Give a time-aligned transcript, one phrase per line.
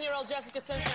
[0.00, 0.92] 15-year-old Jessica Simpson.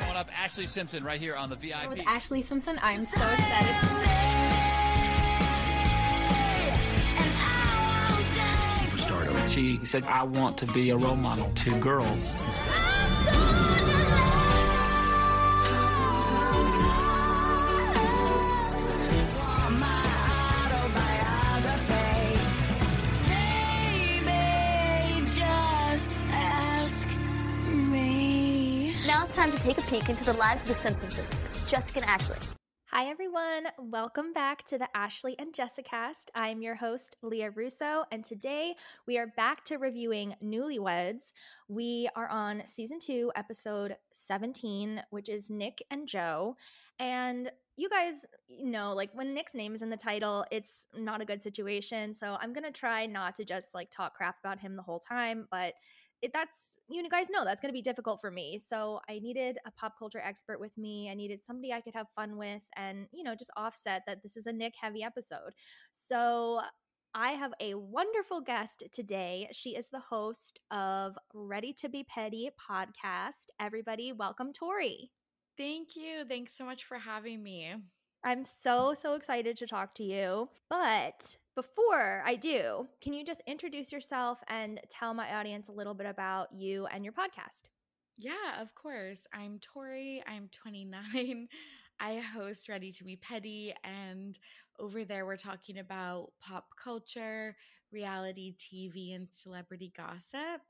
[0.00, 1.88] Coming up, Ashlee Simpson right here on the VIP.
[1.88, 3.74] With Ashlee Simpson, I'm so excited.
[8.98, 9.48] Stardom.
[9.48, 12.36] She said, I want to be a role model to girls.
[29.66, 32.54] Take a peek into the lives of the Simpson sisters, Jessica and Ashlee.
[32.92, 33.66] Hi, everyone.
[33.80, 36.30] Welcome back to the Ashlee and Jessicast.
[36.36, 38.76] I am your host, Lia Russo, and today
[39.08, 41.32] we are back to reviewing Newlyweds.
[41.66, 46.54] We are on season two, episode 17, which is Nick and Joe.
[47.00, 51.24] And you guys know, like when Nick's name is in the title, it's not a
[51.24, 52.14] good situation.
[52.14, 55.00] So I'm going to try not to just like talk crap about him the whole
[55.00, 55.74] time, but
[56.22, 59.58] it, that's you guys know that's going to be difficult for me so i needed
[59.66, 63.06] a pop culture expert with me i needed somebody i could have fun with and
[63.12, 65.52] you know just offset that this is a nick heavy episode
[65.92, 66.60] so
[67.14, 72.50] i have a wonderful guest today she is the host of ready to be petty
[72.70, 75.10] podcast everybody welcome Torry
[75.58, 76.26] Thank you.
[76.28, 77.74] Thanks so much for having me.
[78.24, 83.42] i'm so so excited to talk to you but before I do, can you just
[83.46, 87.62] introduce yourself and tell my audience a little bit about you and your podcast?
[88.18, 89.26] Yeah, of course.
[89.32, 90.22] I'm Torry.
[90.26, 91.48] I'm 29.
[92.00, 93.74] I host Ready to Be Petty.
[93.84, 94.38] And
[94.78, 97.56] over there, we're talking about pop culture,
[97.90, 100.60] reality TV, and celebrity gossip.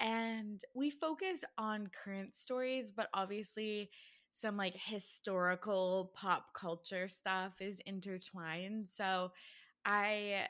[0.00, 3.90] And we focus on current stories, but obviously,
[4.34, 8.88] some like historical pop culture stuff is intertwined.
[8.88, 9.32] So,
[9.84, 10.46] I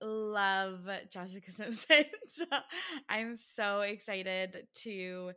[0.00, 2.04] love Jessica Simpson.
[2.30, 2.44] so
[3.08, 5.32] I'm so excited to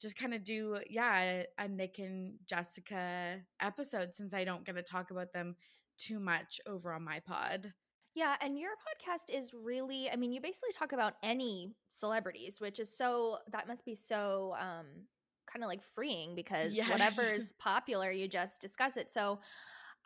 [0.00, 4.82] just kind of do, yeah, a Nick and Jessica episode since I don't get to
[4.82, 5.56] talk about them
[5.98, 7.72] too much over on my pod.
[8.14, 12.78] Yeah, and your podcast is really, I mean, you basically talk about any celebrities, which
[12.78, 14.86] is so, that must be so, um,
[15.50, 16.90] kind of like freeing because Yes.
[16.90, 19.12] whatever is popular, you just discuss it.
[19.12, 19.40] So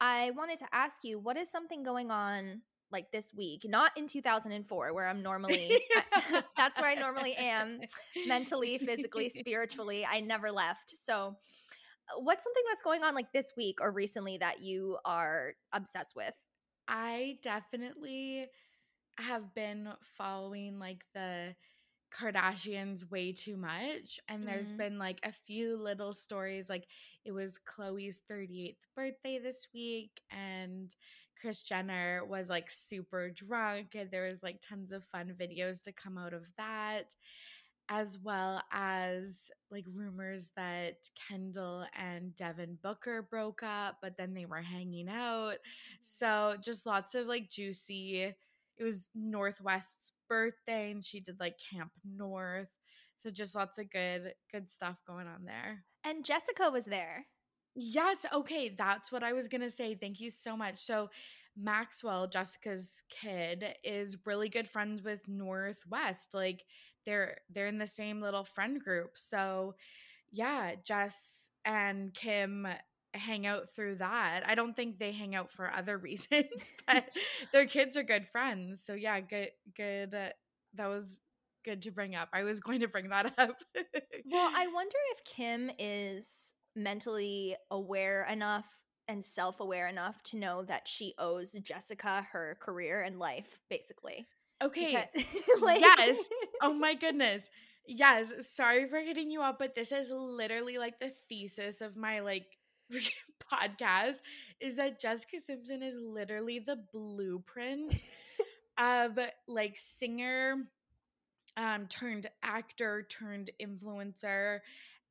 [0.01, 3.63] I wanted to ask you, what is something going on like this week?
[3.65, 5.81] Not in 2004, where I'm normally,
[6.57, 7.81] that's where I normally am
[8.27, 10.07] mentally, physically, spiritually.
[10.11, 10.97] I never left.
[10.97, 11.37] So,
[12.11, 16.15] uh, what's something that's going on like this week or recently that you are obsessed
[16.17, 16.35] with?
[16.87, 18.47] I definitely
[19.19, 21.55] have been following like the
[22.11, 24.19] Kardashians way too much.
[24.29, 24.77] And there's Mhm.
[24.77, 26.69] been like a few little stories.
[26.69, 26.87] Like
[27.25, 30.95] it was Khloé's 38th birthday this week, and
[31.41, 33.95] Kris Jenner was like super drunk.
[33.95, 37.15] And there was like tons of fun videos to come out of that,
[37.91, 40.97] as well as like rumors that
[41.29, 45.57] Kendall and Devin Booker broke up, but then they were hanging out.
[46.01, 48.35] So just lots of like juicy.
[48.79, 52.69] It was North West's birthday and she did like Camp North.
[53.17, 55.85] So just lots of good good stuff going on there.
[56.05, 57.27] And Jessica was there.
[57.75, 59.95] Yes, okay, that's what I was going to say.
[59.95, 60.81] Thank you so much.
[60.81, 61.11] So
[61.57, 66.35] Maxwell, Jessica's kid, is really good friends with North West.
[66.35, 66.65] Like
[67.05, 69.13] they're they're in the same little friend group.
[69.15, 69.75] So
[70.31, 72.67] yeah, Jess and Kim
[73.15, 74.43] hang out through that.
[74.47, 77.05] I don't think they hang out for other reasons, but
[77.53, 78.83] their kids are good friends.
[78.85, 80.29] So yeah, good good uh,
[80.75, 81.21] that was
[81.65, 82.29] good to bring up.
[82.33, 83.57] I was going to bring that up.
[84.31, 88.67] Well, I wonder if Kim is mentally aware enough
[89.09, 94.27] and self aware enough to know that she owes Jessica her career and life, basically.
[94.63, 95.09] Okay.
[95.15, 95.27] Because-
[95.63, 96.19] like- yes.
[96.63, 97.49] Oh my goodness.
[97.87, 98.33] Yes.
[98.51, 102.58] Sorry for hitting you up, but this is literally like the thesis of my like
[103.53, 104.21] podcast
[104.61, 108.03] is that Jessica Simpson is literally the blueprint
[108.79, 110.69] of like singer
[111.57, 114.61] um turned actor turned influencer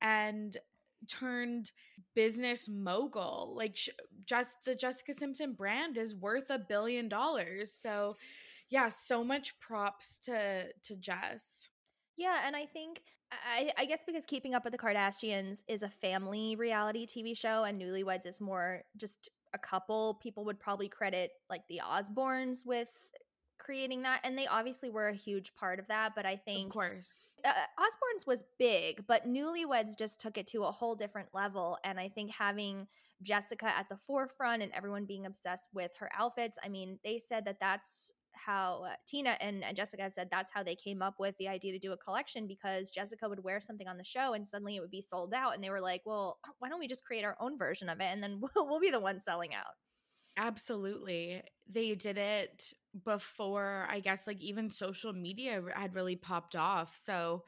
[0.01, 0.57] and
[1.07, 1.71] turned
[2.15, 3.89] business mogul like sh-
[4.25, 8.15] just the Jessica Simpson brand is worth a billion dollars so
[8.69, 11.69] yeah, so much props to to Jess.
[12.17, 13.01] Yeah, and I think
[13.31, 17.63] I, I guess because Keeping Up with the Kardashians is a family reality TV show
[17.65, 22.91] and Newlyweds is more just a couple, people would probably credit like the Osbournes with
[23.59, 26.73] creating that and they obviously were a huge part of that, but I think Of
[26.73, 27.27] course.
[27.43, 31.77] uh, Osbourne's was big, but Newlyweds just took it to a whole different level.
[31.83, 32.87] And I think having
[33.23, 37.43] Jessica at the forefront and everyone being obsessed with her outfits, I mean, they said
[37.45, 38.13] that that's
[38.43, 41.47] how uh, Tina and, and Jessica have said that's how they came up with the
[41.47, 44.75] idea to do a collection because Jessica would wear something on the show and suddenly
[44.75, 45.55] it would be sold out.
[45.55, 48.09] And they were like, well, why don't we just create our own version of it
[48.11, 49.73] and then we'll, we'll be the ones selling out.
[50.37, 51.41] Absolutely.
[51.69, 52.73] They did it
[53.03, 56.95] before, I guess, like even social media had really popped off.
[56.95, 57.43] So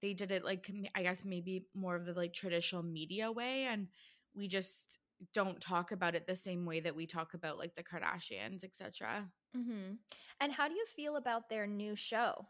[0.00, 3.64] they did it like, I guess, maybe more of the like traditional media way.
[3.64, 3.88] And
[4.36, 4.98] we just
[5.34, 9.28] don't talk about it the same way that we talk about like the Kardashians, etc.
[9.56, 9.94] Mm-hmm.
[10.40, 12.46] And how do you feel about their new show?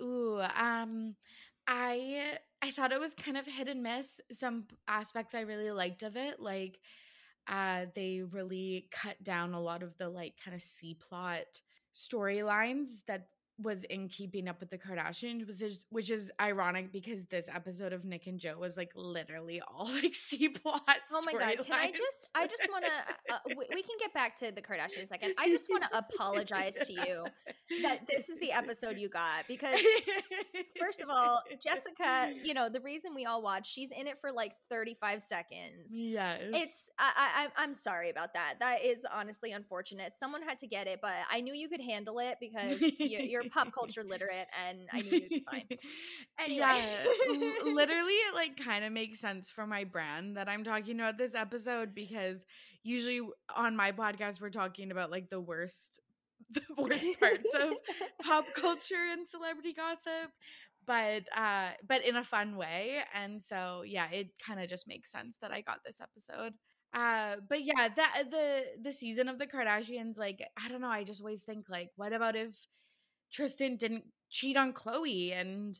[0.00, 1.14] Ooh, um,
[1.66, 4.20] I I thought it was kind of hit and miss.
[4.32, 6.80] Some aspects I really liked of it, like
[7.48, 11.62] uh they really cut down a lot of the like kind of C plot
[11.94, 13.28] storylines that
[13.62, 17.92] was in keeping up with the Kardashians, which is which is ironic because this episode
[17.92, 20.82] of Nick and Joe was like literally all like C plot.
[21.12, 21.64] Oh my god!
[21.64, 22.28] Can I just?
[22.34, 23.34] I just want to.
[23.34, 25.34] Uh, we, we can get back to the Kardashians second.
[25.38, 27.24] I just want to apologize to you
[27.82, 29.80] that this is the episode you got because
[30.78, 34.32] first of all, Jessica, you know the reason we all watch, she's in it for
[34.32, 35.90] like thirty five seconds.
[35.92, 38.54] yes, It's I, I I'm- I'm sorry about that.
[38.60, 40.14] That is honestly unfortunate.
[40.18, 43.49] Someone had to get it, but I knew you could handle it because you're, you're
[43.50, 45.66] pop culture literate, and I knew you'd be fine.
[46.38, 46.58] Anyway.
[46.58, 50.98] Yeah, l- literally, it like kind of makes sense for my brand that I'm talking
[50.98, 52.44] about this episode because
[52.82, 53.20] usually
[53.54, 56.00] on my podcast we're talking about like the worst,
[56.50, 57.74] the worst parts of
[58.22, 60.30] pop culture and celebrity gossip,
[60.86, 62.98] but uh, but in a fun way.
[63.14, 66.54] And so yeah, it kind of just makes sense that I got this episode.
[66.92, 71.04] Uh, but yeah, that the the season of the Kardashians, like I don't know, I
[71.04, 72.56] just always think like, what about if
[73.30, 75.78] Tristan didn't cheat on Khloé and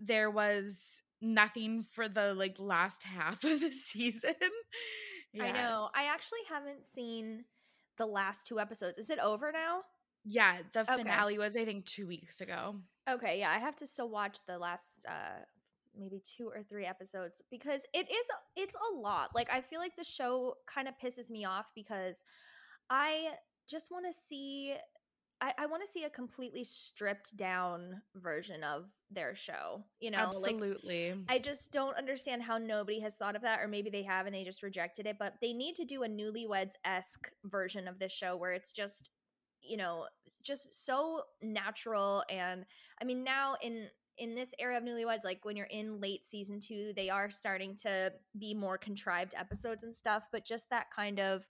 [0.00, 4.34] there was nothing for the like last half of the season.
[5.40, 5.88] I know.
[5.94, 7.44] I actually haven't seen
[7.98, 8.98] the last two episodes.
[8.98, 9.82] Is it over now?
[10.24, 10.96] Yeah, the Okay.
[10.96, 12.76] finale was I think 2 weeks ago.
[13.08, 15.44] Okay, yeah, I have to still watch the last uh
[15.98, 19.34] maybe two or three episodes because it is it's a lot.
[19.34, 22.22] Like I feel like the show kind of pisses me off because
[22.90, 23.30] I
[23.68, 24.74] just want to see
[25.40, 29.84] I, I want to see a completely stripped down version of their show.
[30.00, 31.14] You know, like Absolutely.
[31.28, 34.34] I just don't understand how nobody has thought of that, or maybe they have and
[34.34, 35.16] they just rejected it.
[35.18, 39.10] But they need to do a newlyweds esque version of this show where it's just,
[39.60, 40.06] you know,
[40.42, 42.24] just so natural.
[42.30, 42.64] And
[43.00, 43.88] I mean, now in
[44.18, 47.76] in this era of newlyweds, like when you're in late season two, they are starting
[47.76, 50.28] to be more contrived episodes and stuff.
[50.32, 51.46] But just that kind of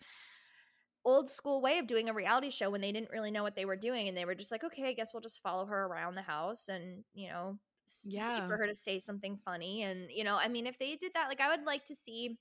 [1.06, 3.66] old school way of doing a reality show when they didn't really know what they
[3.66, 6.16] were doing and they were just like okay i guess we'll just follow her around
[6.16, 7.58] the house and you know
[8.04, 8.46] Yeah.
[8.46, 11.28] for her to say something funny and you know i mean if they did that
[11.28, 12.38] like i would like to see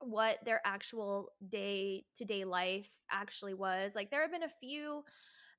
[0.00, 5.02] what their actual day to day life actually was like there have been a few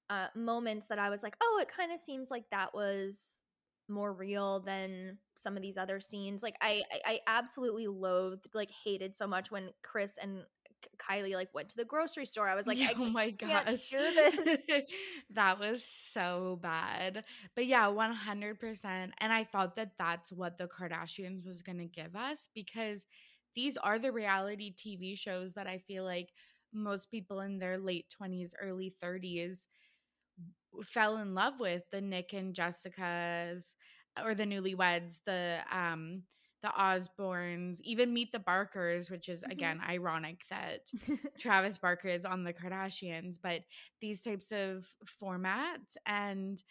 [0.10, 3.38] uh moments that i was like oh it kind of seems like that was
[3.90, 8.72] more real than some of these other scenes like i i, I absolutely loathed like
[8.72, 10.44] hated so much when kris and
[10.98, 13.92] kylie like went to the grocery store i was like I oh my gosh.
[15.32, 17.26] that was so bad.
[17.56, 19.12] But yeah, 100%.
[19.18, 23.06] And I thought that that's what the Kardashians was going to give us because
[23.56, 26.30] these are the reality TV shows that I feel like
[26.74, 29.66] most people in their late 20s, early 30s
[30.84, 33.76] fell in love with the Nick and Jessica's
[34.24, 36.24] or the newlyweds, the um
[36.62, 39.52] the Osbournes, even Meet the Barkers, which is Mhm.
[39.52, 40.92] again ironic that
[41.40, 43.64] Travis Barker is on the Kardashians, but
[44.02, 44.88] these types of
[45.22, 45.96] formats.
[46.06, 46.62] And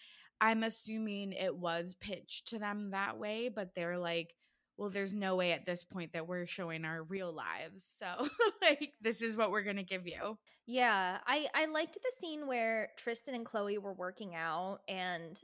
[0.40, 4.34] I'm assuming it was pitched to them that way, but they're like,
[4.76, 7.84] well, there's no way at this point that we're showing our real lives.
[7.84, 8.28] So,
[8.62, 10.38] like, this is what we're going to give you.
[10.66, 15.34] Yeah, I I liked the scene where Tristan and Khloé were working out and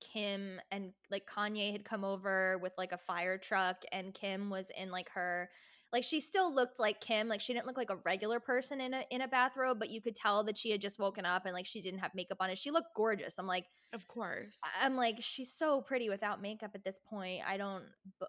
[0.00, 4.70] Kim and like Kanye had come over with like a fire truck and Kim was
[4.76, 5.50] in like her
[5.92, 7.28] like she still looked like Kim.
[7.28, 10.00] Like she didn't look like a regular person in a in a bathrobe, but you
[10.02, 12.50] could tell that she had just woken up and like she didn't have makeup on.
[12.50, 13.38] And she looked gorgeous.
[13.38, 14.74] I'm like, Of course.
[14.80, 17.42] I'm like, she's so pretty without makeup at this point.
[17.46, 17.84] I don't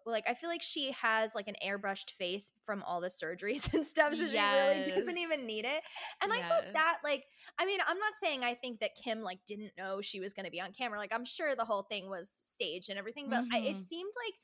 [0.05, 0.23] like.
[0.29, 4.15] I feel like she has like an airbrushed face from all the surgeries and stuff,
[4.15, 5.81] so she really doesn't even need it.
[6.21, 6.45] And I Yes.
[6.47, 7.25] thought that, like,
[7.59, 10.45] I mean, I'm not saying I think that Kim like didn't know she was going
[10.45, 10.99] to be on camera.
[10.99, 13.81] Like, I'm sure the whole thing was staged and everything, but I, it Mhm.
[13.81, 14.35] seemed like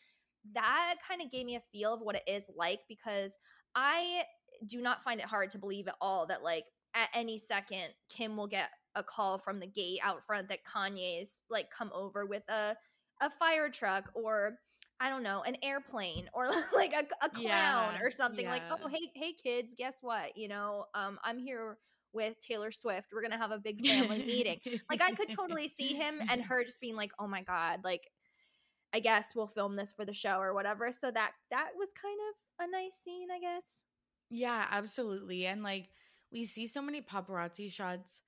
[0.54, 3.38] that kind of gave me a feel of what it is like because
[3.76, 4.24] I
[4.68, 8.38] do not find it hard to believe at all that like at any second Kim
[8.38, 12.44] will get a call from the gate out front that Kanye's like come over with
[12.50, 12.76] a
[13.22, 14.58] a fire truck or
[15.00, 18.88] I don't know, an airplane or like a, a clown Yeah, or something like, oh
[18.88, 20.38] hey hey kids, guess what?
[20.38, 21.78] You know, um I'm here
[22.14, 23.08] with Taylor Swift.
[23.14, 24.60] We're gonna have a big family meeting.
[24.90, 28.08] Like I could totally see him and her just being like, "Oh my god, like
[28.96, 32.20] I guess we'll film this for the show or whatever." So that that was kind
[32.30, 33.86] of a nice scene, I guess.
[34.30, 35.46] Yeah, absolutely.
[35.46, 35.90] And like
[36.32, 38.22] we see so many paparazzi shots.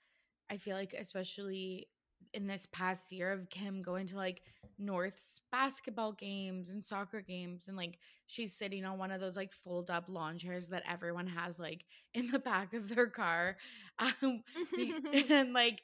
[0.50, 1.88] I feel like especially
[2.34, 4.42] in this past year of Kim going to like
[4.78, 7.98] North's basketball games and soccer games and like
[8.28, 11.86] she's sitting on one of those like fold up lawn chairs that everyone has like
[12.14, 13.58] in the back of their car.
[14.00, 14.44] Um
[15.30, 15.82] and like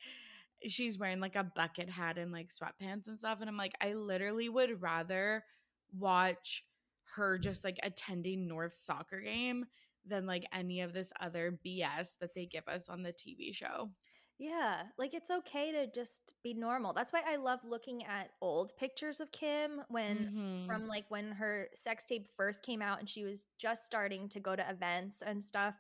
[0.68, 3.94] she's wearing like a bucket hat and like sweatpants and stuff and I'm like I
[3.94, 5.44] literally would rather
[5.92, 6.64] watch
[7.16, 9.66] her just like attending North soccer game
[10.06, 13.92] than like any of this other BS that they give us on the TV show.
[14.40, 16.94] Yeah, like it's okay to just be normal.
[16.94, 20.66] That's why I love looking at old pictures of Kim when Mhm.
[20.66, 24.40] from like when her sex tape first came out and she was just starting to
[24.40, 25.76] go to events and stuff.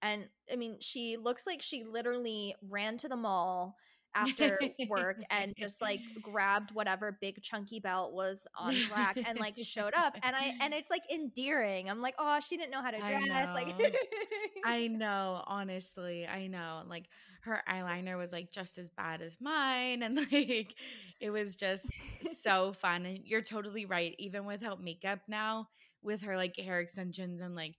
[0.00, 3.76] And I mean, she looks like she literally ran to the mall
[4.14, 9.38] after work and just like grabbed whatever big chunky belt was on the rack and
[9.38, 11.88] like showed up and I and it's like endearing.
[11.88, 13.98] I'm like, "Oh, she didn't know how to I dress." Like.
[14.64, 16.82] I know, honestly, I know.
[16.88, 17.06] Like
[17.42, 20.74] her eyeliner was like just as bad as mine and like
[21.20, 21.86] it was just
[22.36, 25.68] so fun and you're totally right even without makeup now
[26.02, 27.74] with her like hair extensions and like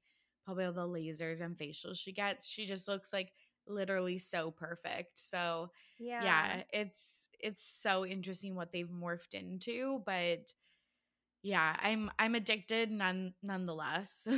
[0.45, 3.31] probably all the lasers and facials she gets, she just looks like
[3.69, 5.19] literally so perfect.
[5.19, 6.23] So, yeah.
[6.23, 10.53] yeah, it's it's so interesting what they've morphed into, but
[11.41, 14.27] yeah, I'm I'm addicted none nonetheless.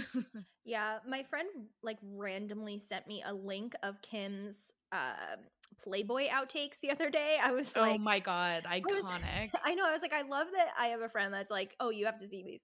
[0.64, 1.50] Yeah, my friend
[1.82, 5.38] like randomly sent me a link of Kim's uh,
[5.82, 7.38] Playboy outtakes the other day.
[7.42, 9.52] I was like, oh my god, was- iconic.
[9.64, 9.86] I know.
[9.88, 12.20] I was like, I love that I have a friend that's like, oh, you have
[12.20, 12.62] to see these,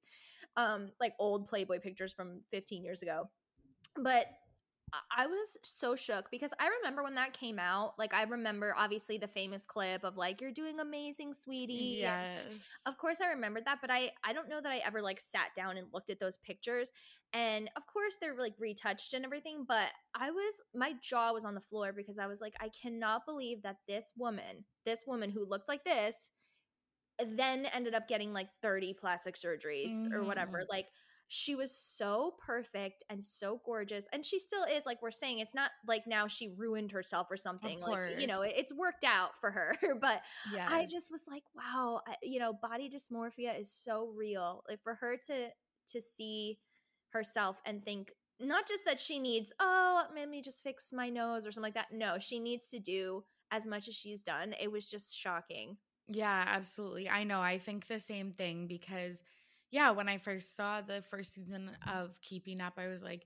[0.55, 3.29] um, like old Playboy pictures from 15 years ago.
[3.95, 4.27] But
[4.94, 7.98] I- was so shook because I remember when that came out.
[8.00, 12.86] Like, I remember obviously the famous clip of like, "You're doing amazing, sweetie." and- yes.
[12.86, 15.53] of course I remembered that, but I I don't know that I ever like sat
[15.56, 16.91] down and looked at those pictures.
[17.34, 21.56] And of course they're like retouched and everything, but I was my jaw was on
[21.56, 25.46] the floor because I was like I cannot believe that this woman, this woman who
[25.46, 26.32] looked like this
[27.20, 30.60] then ended up getting like 30 plastic surgeries or whatever.
[30.60, 30.67] Mhm.
[30.70, 30.89] Like
[31.29, 35.53] she was so perfect and so gorgeous and she still is like we're saying it's
[35.53, 39.31] not like now she ruined herself or something like you know it, it's worked out
[39.41, 40.22] for her but
[40.53, 40.69] yes.
[40.72, 44.63] I just was like, wow, I, you know, body dysmorphia is so real.
[44.69, 45.50] Like for her to
[45.93, 46.60] to see
[47.10, 51.48] herself and think not just that she needs, oh, let me just fix my nose
[51.48, 51.88] or something like that.
[51.91, 54.53] No, she needs to do as much as she's done.
[54.62, 55.77] It was just shocking.
[56.07, 57.10] Yeah, absolutely.
[57.10, 57.41] I know.
[57.41, 59.24] I think the same thing because,
[59.71, 63.25] yeah, when I first saw the first season of Keeping Up, I was like,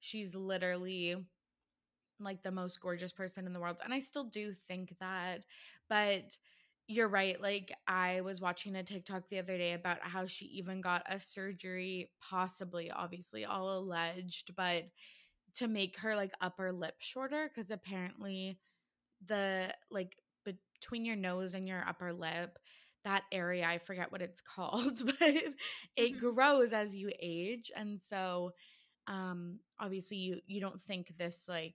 [0.00, 1.16] she's literally
[2.20, 3.80] like the most gorgeous person in the world.
[3.84, 5.42] And I still do think that.
[5.88, 6.36] But
[6.86, 7.40] you're right.
[7.40, 11.18] Like, I was watching a TikTok the other day about how she even got a
[11.18, 14.84] surgery, possibly, obviously, all alleged, but
[15.54, 18.58] to make her like upper lip shorter because apparently
[19.26, 22.58] the like between your nose and your upper lip
[23.04, 25.44] that area i forget what it's called but
[25.96, 26.20] it Mhm.
[26.20, 28.52] grows as you age and so
[29.08, 31.74] um obviously you you don't think this like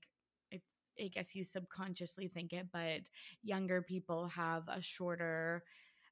[0.53, 0.62] I,
[1.00, 3.10] I guess you subconsciously think it but
[3.43, 5.63] younger people have a shorter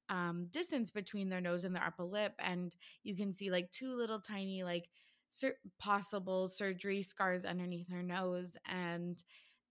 [0.10, 3.96] um distance between their nose and their upper lip and you can see like two
[3.96, 4.88] little tiny like
[5.32, 9.24] sur- possible surgery scars underneath her nose and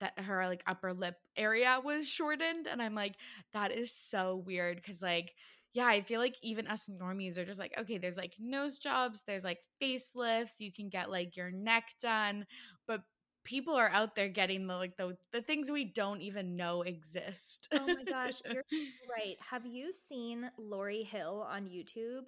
[0.05, 3.15] that her like upper lip area was shortened and i'm like
[3.53, 5.35] that is so weird because like
[5.73, 9.23] yeah i feel like even us normies are just like okay there's like nose jobs
[9.27, 12.47] there's like facelifts you can get like your neck done
[12.87, 13.03] but
[13.45, 17.69] people are out there getting the like the, the things we don't even know exist
[17.73, 18.65] Oh my gosh, you're
[19.11, 19.37] right.
[19.39, 22.25] Have you seen Lorry Hill on YouTube?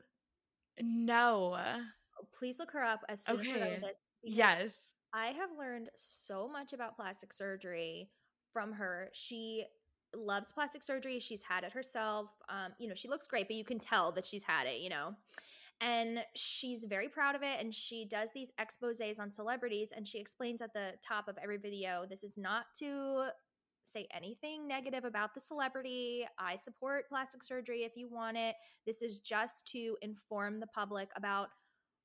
[0.79, 4.93] no oh, Please look her up as soon as we're done this Yes.
[5.13, 8.11] I have learned so much about plastic surgery
[8.53, 9.09] from her.
[9.13, 9.65] She
[10.15, 11.19] loves plastic surgery.
[11.19, 12.31] She's had it herself.
[12.49, 14.89] Um, you know, she looks great, but you can tell that she's had it, you
[14.89, 15.15] know.
[15.81, 17.61] And she's very proud of it.
[17.61, 19.91] And she does these exposes on celebrities.
[19.95, 23.29] And she explains at the top of every video this is not to
[23.83, 26.27] say anything negative about the celebrity.
[26.39, 28.57] I support plastic surgery if you want it.
[28.87, 31.49] This is just to inform the public about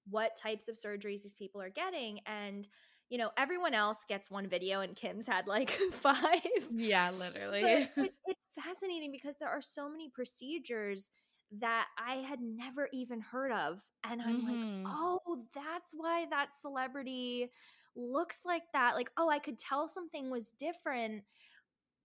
[0.10, 2.20] what types of surgeries these people are getting.
[2.26, 2.68] And,
[3.12, 6.42] you know, everyone else gets one video, and Kim's had like five.
[6.70, 7.62] Yeah, literally.
[7.62, 11.12] But it, it's fascinating because there are so many procedures
[11.60, 13.82] that I had never even heard of.
[14.06, 14.46] And I'm Mhm.
[14.46, 17.52] like, oh, that's why that celebrity
[17.96, 18.96] looks like that.
[18.96, 21.24] Like, oh, I could tell something was different,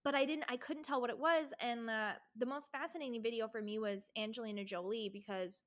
[0.05, 1.53] but I didn't, I couldn't tell what it was.
[1.61, 5.63] And uh, the most fascinating video for me was Angelina Jolie because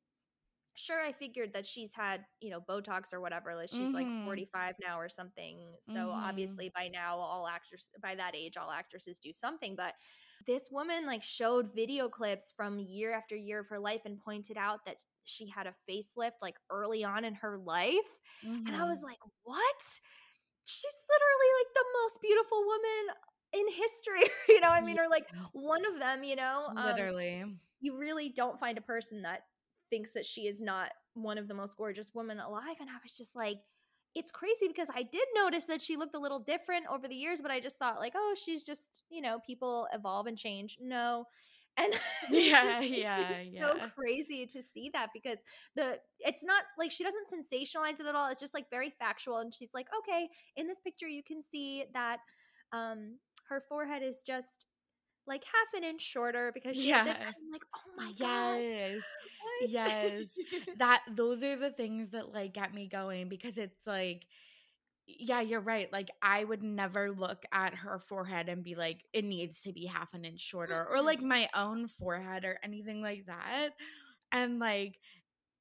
[0.75, 4.19] sure i figured that she's had you know botox or whatever like she's like Mhm.
[4.23, 6.19] 45 now or something so Mhm.
[6.23, 9.95] obviously by now all actors by that age all actresses do something but
[10.47, 14.57] this woman like showed video clips from year after year of her life and pointed
[14.57, 18.19] out that she had a facelift like early on in her life
[18.67, 19.03] and i was Mhm.
[19.03, 19.99] like what
[20.63, 23.15] she's literally like the most beautiful woman
[23.53, 27.59] in history you know i mean or like one of them you know Um, literally.
[27.81, 29.43] you really don't find a person that
[29.89, 32.77] thinks that she is not one of the most gorgeous women alive.
[32.79, 33.57] And I was just like,
[34.15, 37.41] it's crazy because I did notice that she looked a little different over the years,
[37.41, 40.77] but I just thought like, oh, she's just, you know, people evolve and change.
[40.81, 41.25] No.
[41.77, 41.93] And
[42.31, 43.29] it's Yeah, just- it's yeah,
[43.61, 45.37] so crazy to see that because
[45.75, 48.29] the it's not like she doesn't sensationalize it at all.
[48.29, 49.37] It's just like very factual.
[49.37, 50.27] And she's like, okay,
[50.57, 52.17] in this picture you can see that
[52.73, 53.17] um
[53.47, 54.65] her forehead is just
[55.29, 57.15] like half an inch shorter because she had this.
[57.19, 57.27] Yeah.
[57.27, 59.01] I'm like, oh my god, Yes.
[59.67, 60.37] Yes.
[60.77, 64.25] that those are the things that like get me going because it's like
[65.17, 69.25] yeah you're right like i would never look at her forehead and be like it
[69.25, 71.29] needs to be half an inch shorter or like mm-hmm.
[71.29, 73.69] my own forehead or anything like that
[74.31, 74.99] and like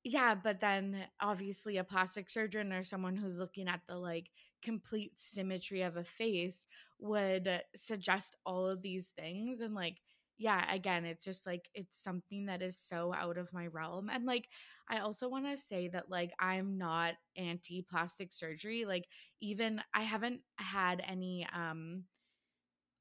[0.04, 4.30] yeah but then obviously a plastic surgeon or someone who's looking at the like
[4.62, 6.64] complete symmetry of a face
[6.98, 9.98] would suggest all of these things and like
[10.36, 14.24] yeah again it's just like it's something that is so out of my realm and
[14.24, 14.48] like
[14.88, 19.04] i also want to say that like i'm not anti plastic surgery like
[19.40, 22.04] even i haven't had any um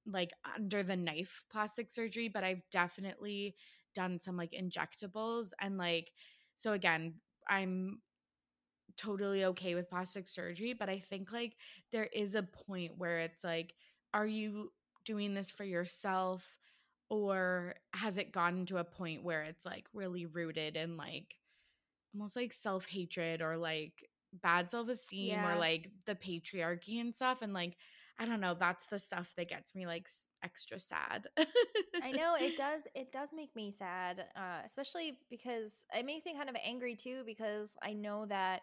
[0.06, 3.56] like under the knife plastic surgery but i've definitely
[3.94, 6.12] done some like injectables and like
[6.56, 7.14] so again
[7.50, 8.00] i'm
[8.98, 11.56] totally okay with plastic surgery but i think like
[11.92, 13.74] there is a point where it's like
[14.14, 14.72] are you
[15.06, 16.46] doing this for yourself
[17.10, 21.36] or has it gotten to a point where it's like really rooted in like
[22.14, 24.08] almost like self-hatred or like
[24.42, 25.54] bad self-esteem Yeah.
[25.54, 27.76] or like the patriarchy and stuff and like
[28.20, 30.08] i don't know that's the stuff that gets me like
[30.44, 31.28] extra sad
[32.02, 32.82] I know it does.
[32.96, 37.24] It does make me sad, uh, especially because it makes me kind of angry too.
[37.26, 38.62] Because I know that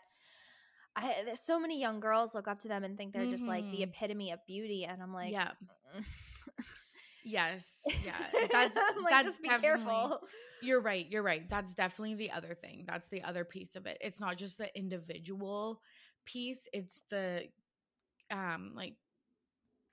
[0.96, 3.82] I so many young girls look up to them and think they're just like the
[3.82, 3.82] Mhm.
[3.82, 5.52] epitome of beauty, and I'm like, yeah
[7.22, 10.20] yes yeah that's like, that's just be careful.
[10.60, 11.06] You're right.
[11.10, 11.48] You're right.
[11.50, 12.84] That's definitely the other thing.
[12.86, 13.98] That's the other piece of it.
[14.00, 15.80] It's not just the individual
[16.24, 17.44] piece, it's the
[18.30, 18.94] um like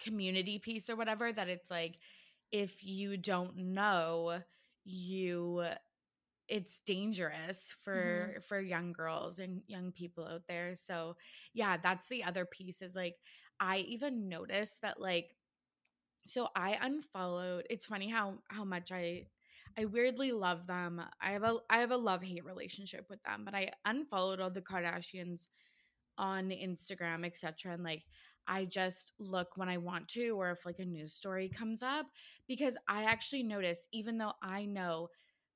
[0.02, 1.98] community piece or whatever that it's like
[2.52, 4.40] if you don't know,
[4.86, 5.64] you
[6.52, 7.82] it's dangerous mm-hmm.
[7.84, 10.76] for for young girls and young people out there.
[10.76, 11.16] So,
[11.54, 13.16] yeah, that's the other piece is like
[13.60, 15.36] I even noticed that like
[16.28, 17.66] so I unfollowed.
[17.70, 19.28] It's funny how how much I
[19.78, 21.02] I weirdly love them.
[21.22, 24.52] I have a I have a love hate relationship with them, but I unfollowed all
[24.52, 25.48] the Kardashians
[26.18, 27.74] on Instagram, etc.
[27.74, 28.04] And like
[28.46, 32.08] I just look when I want to, or if like a news story comes up,
[32.46, 35.08] because I actually notice, even though I know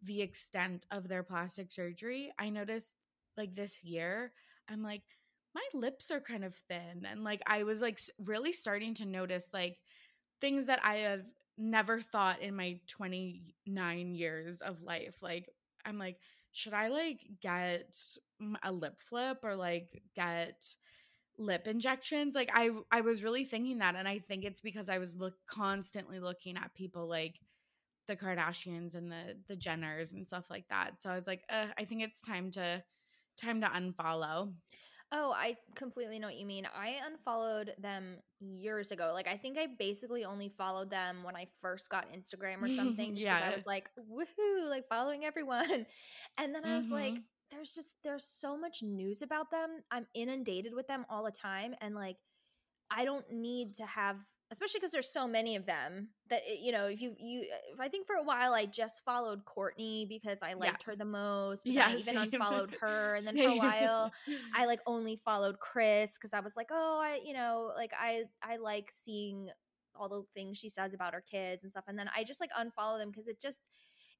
[0.02, 2.96] the extent of their plastic surgery, I noticed
[3.38, 4.34] like this year,
[4.70, 5.02] I'm like,
[5.54, 7.06] my lips are kind of thin.
[7.10, 9.78] And like I was like really starting to notice like
[10.42, 11.24] things that I have
[11.58, 15.16] never thought in my 29 years of life.
[15.22, 15.50] Like,
[15.86, 16.18] I'm like,
[16.52, 17.96] should I like get
[18.64, 20.64] a lip flip or like get
[21.38, 22.36] lip injections?
[22.36, 25.36] Like, I I was really thinking that, and I think it's because I was look
[25.48, 27.40] constantly looking at people like
[28.08, 31.02] the Kardashians and the the Jenners and stuff like that.
[31.02, 32.84] So I was like, uh, I think it's time to
[33.38, 34.56] time to unfollow.
[35.12, 36.66] Oh, I completely know what you mean.
[36.74, 39.12] I unfollowed them years ago.
[39.14, 43.14] Like I think I basically only followed them when I first got Instagram or something.
[43.16, 45.86] Just 'cause I was like, woohoo, like following everyone.
[46.38, 47.26] And then I was like, Mhm.
[47.52, 49.84] there's just there's so much news about them.
[49.92, 52.18] I'm inundated with them all the time and like
[52.90, 54.20] I don't need to have
[54.52, 57.74] especially because there's so many of them that it- you know if you you eh,
[57.74, 61.06] if I think for a while I just followed Kourtney because I liked her the
[61.06, 62.32] most Yeah, I even same.
[62.40, 64.12] unfollowed her and then for a while
[64.54, 68.24] I like only followed Kris because I was like, oh, I you know, like I
[68.42, 69.50] I like seeing
[69.96, 72.52] all the things she says about her kids and stuff, and then I just like
[72.52, 73.60] unfollow them because it just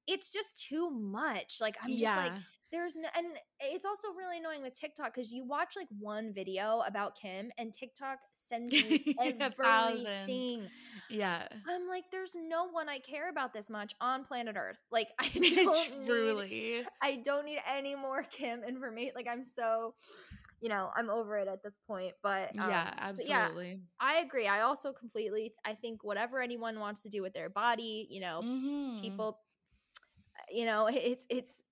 [0.06, 1.58] it's just too much.
[1.60, 2.32] Like I'm just like
[2.72, 3.26] there's no, and
[3.60, 7.72] it's also really annoying with TikTok because you watch like one video about Kim and
[7.72, 8.74] TikTok sends
[9.56, 10.06] thousand.
[10.06, 10.68] everything.
[11.08, 11.46] yeah.
[11.68, 14.78] I'm like, there's no one I care about this much on planet Earth.
[14.90, 19.12] Like I don't need I don't need any more Kim information.
[19.14, 19.94] Like I'm so,
[20.60, 22.14] you know, I'm over it at this point.
[22.22, 23.80] But um, yeah, but yeah, absolutely.
[24.00, 24.48] I agree.
[24.48, 25.54] I also completely.
[25.64, 29.00] I think whatever anyone wants to do with their body, you know, Mhm.
[29.00, 29.38] people,
[30.50, 31.62] you know, it's it's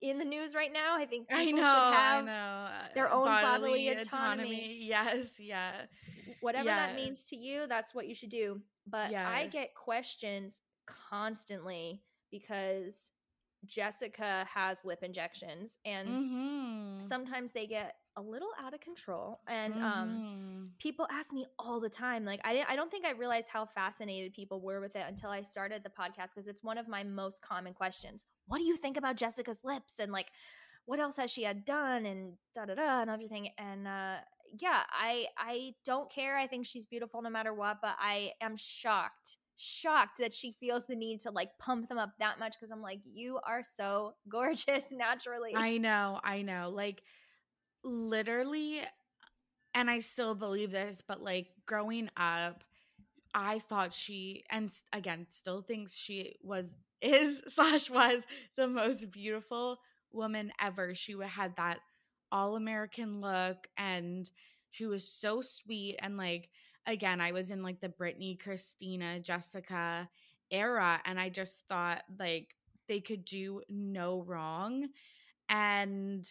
[0.00, 0.96] in the news right now.
[0.96, 2.32] I think people I know, should I have know.
[2.32, 4.78] uh, their own bodily autonomy.
[4.88, 5.72] Yes, yeah.
[6.40, 7.66] whatever that means to you.
[7.68, 8.60] That's what you should do.
[8.86, 13.12] But I get questions constantly because
[13.66, 17.08] Jessica has lip injections and Mhm.
[17.08, 20.78] sometimes they get a little out of control and um Mhm.
[20.78, 24.32] people ask me all the time like I, I don't think i realized how fascinated
[24.34, 27.42] people were with it until i started the podcast because it's one of my most
[27.42, 30.30] common questions what do you think about jessica's lips and like
[30.84, 34.16] what else has she had done and da da da and everything and uh
[34.60, 38.56] yeah i i don't care i think she's beautiful no matter what but i am
[38.56, 42.70] shocked shocked that she feels the need to like pump them up that much because
[42.72, 46.70] i'm like you are so gorgeous naturally I know, I know.
[46.74, 47.02] Like
[47.84, 48.82] literally
[49.74, 52.62] and I still believe this, but like growing up,
[53.34, 58.22] I thought she and again still thinks she was is slash was
[58.56, 59.78] the most beautiful
[60.12, 60.94] woman ever.
[60.94, 61.80] She had that
[62.30, 64.30] all American look and
[64.70, 66.48] she was so sweet and like
[66.86, 70.08] again, I was in like the Britney, Christina, Jessica
[70.50, 72.54] era and I just thought like
[72.88, 74.88] they could do no wrong
[75.48, 76.26] and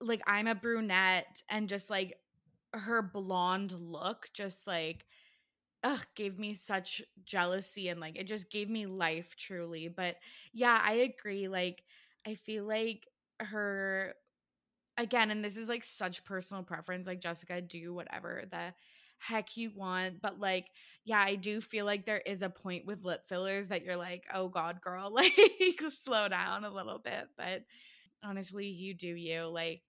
[0.00, 2.18] like I'm a brunette and just like
[2.74, 5.04] her blonde look just like
[5.84, 10.16] ugh gave me such jealousy and like it just gave me life truly but
[10.52, 11.82] yeah I agree like
[12.26, 13.06] I feel like
[13.40, 14.14] her
[14.96, 18.74] again and this is like such personal preference like Jessica do whatever the
[19.18, 20.66] heck you want but like
[21.04, 24.24] yeah I do feel like there is a point with lip fillers that you're like
[24.34, 25.32] oh god girl like
[25.90, 27.62] slow down a little bit but
[28.24, 29.82] honestly you do you like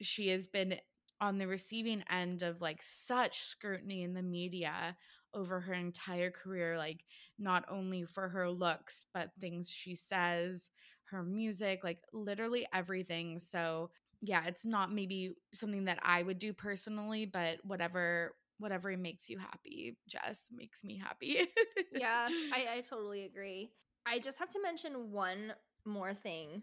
[0.00, 0.76] she has been
[1.20, 4.96] on the receiving end of like such scrutiny in the media
[5.32, 7.04] over her entire career like
[7.38, 10.68] not only for her looks but things she says
[11.04, 13.38] her music like literally everything.
[13.38, 19.28] So yeah it's not maybe something that i would do personally but whatever whatever makes
[19.28, 21.48] you happy jess makes me happy.
[21.90, 23.72] Yeah, I, I totally agree.
[24.06, 25.52] I just have to mention one
[25.84, 26.62] more thing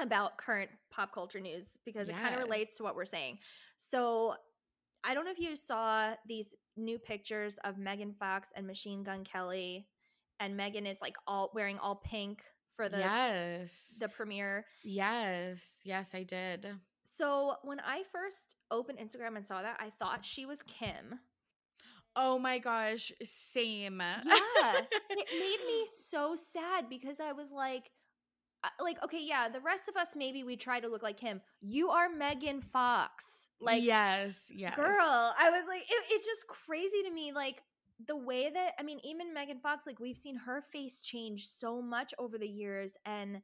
[0.00, 3.38] about current pop culture news because it kind of relates to what we're saying.
[3.76, 4.34] So,
[5.04, 9.24] I don't know if you saw these new pictures of Megan Fox and Machine Gun
[9.24, 9.86] Kelly,
[10.38, 12.42] and Megan is like all wearing all pink
[12.76, 14.64] for the yes the premiere.
[14.84, 16.66] yes yes i did
[17.04, 21.18] So when I first opened Instagram and saw that, I thought she was Kim.
[22.16, 24.80] oh my gosh same Yeah.
[25.10, 27.90] it made me so sad because I was like,
[28.80, 31.40] like, okay, yeah, the rest of us maybe we try to look like him.
[31.60, 33.48] You are Megan Fox.
[33.62, 37.32] Like, yes yes girl, I was like, it, it's just crazy to me.
[37.32, 37.62] Like,
[38.06, 41.82] the way that, I mean, even Megan Fox, like, we've seen her face change so
[41.82, 42.94] much over the years.
[43.04, 43.42] And,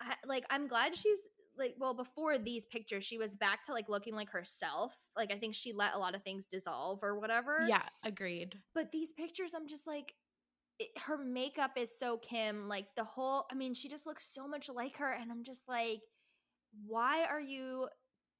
[0.00, 1.18] I, like, I'm glad she's,
[1.58, 4.94] like, well, before these pictures, she was back to, like, looking like herself.
[5.14, 8.90] Like, I think she let a lot of things dissolve or whatever yeah agreed but
[8.92, 10.14] these pictures i'm just like
[10.78, 14.46] it, her makeup is so kim like the whole i mean she just looks so
[14.48, 16.00] much like her and i'm just like
[16.86, 17.88] why are you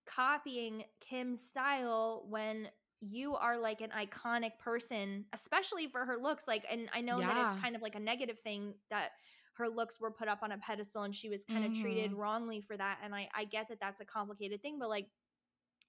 [0.06, 2.68] copying kim's style when
[3.00, 6.46] you are like an iconic person especially for her looks?
[6.46, 9.10] Like and i know that it's kind of like a negative thing that
[9.54, 12.16] her looks were put up on a pedestal and she was kind of treated Mhm.
[12.16, 15.08] wrongly for that and i i get that that's a complicated thing but like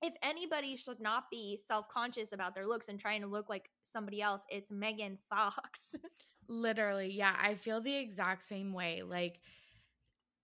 [0.01, 4.21] if anybody should not be self-conscious about their looks and trying to look like somebody
[4.21, 5.81] else it's megan fox
[6.47, 7.35] Literally, yeah.
[7.39, 9.01] I feel the exact same way.
[9.01, 9.39] Like,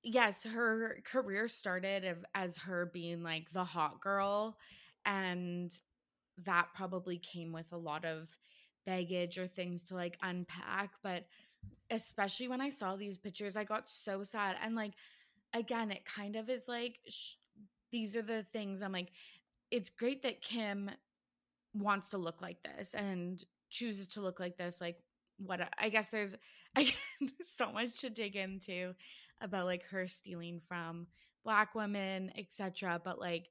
[0.04, 4.58] yes, her career started as her being like the hot girl,
[5.06, 5.72] and
[6.46, 8.30] that probably came with a lot of
[8.86, 10.92] baggage or things to like unpack.
[11.04, 11.26] But
[11.92, 14.58] especially when I saw these pictures, I got so sad.
[14.64, 14.94] And like,
[15.54, 17.36] again, it kind of is like sh-
[17.92, 19.12] these are the things I'm like,
[19.72, 20.92] it's great that Kim
[21.74, 24.82] wants to look like this and chooses to look like this.
[24.82, 24.98] Like,
[25.39, 26.36] what I guess there's
[26.75, 26.93] again
[27.58, 28.93] so much to dig into
[29.41, 31.08] about like her stealing from
[31.43, 33.02] black women, etc.
[33.04, 33.47] But like,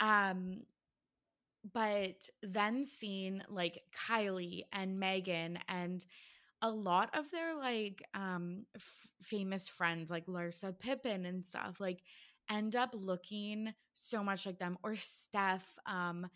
[0.00, 0.62] um,
[1.72, 6.04] but then seeing like Kylie and Megan and
[6.62, 12.00] a lot of their like um f- famous friends like Larsa Pippen and stuff like
[12.50, 16.28] end up looking so much like them or Steph um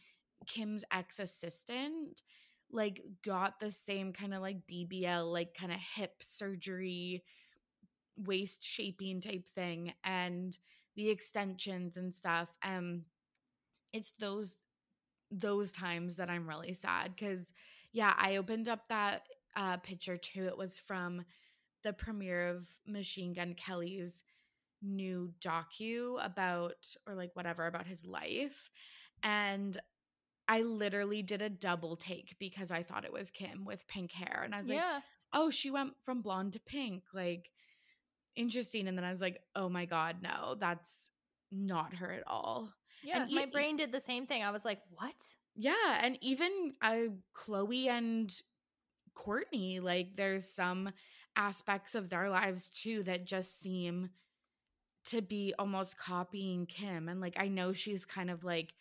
[0.47, 2.23] Kim's ex assistant
[2.75, 7.23] like got the same kind of like BBL like kind of hip surgery
[8.17, 10.59] waist shaping type thing and
[10.97, 13.03] the extensions and stuff um
[13.93, 14.59] it's those
[15.31, 17.53] those times that I'm really sad cuz
[17.93, 21.25] yeah I opened up that uh picture too it was from
[21.83, 24.23] the premiere of Machine Gun Kelly's
[24.83, 28.71] new docu about or like whatever about his life
[29.23, 29.81] and
[30.47, 34.43] I literally did a double take because I thought it was Kim with pink hair
[34.45, 34.81] and I was like
[35.35, 37.03] oh, she went from blonde to pink.
[37.13, 37.51] Like,
[38.37, 38.89] interesting.
[38.89, 41.11] And then I was like, oh my God, no, that's
[41.51, 42.73] not her at all.
[43.03, 43.23] Yeah.
[43.23, 44.43] And my e- brain did the same thing.
[44.43, 45.15] I was like, what?
[45.57, 45.99] Yeah.
[46.01, 48.33] And even uh, Khloé and
[49.17, 50.91] Kourtney, like, there's some
[51.37, 54.09] aspects of their lives too that just seem
[55.07, 57.09] to be almost copying Kim.
[57.09, 58.73] And like, I know she's kind of like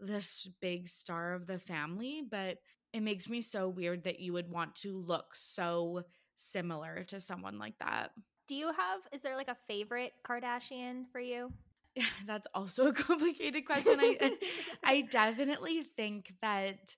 [0.00, 2.58] this big star of the family, but
[2.92, 6.02] it makes me so weird that you would want to look so
[6.36, 8.10] similar to someone like that.
[8.48, 11.52] Do you have, is there like a favorite Kardashian for you?
[12.26, 13.98] That's also a complicated question.
[14.00, 14.36] I
[14.84, 16.96] I definitely think that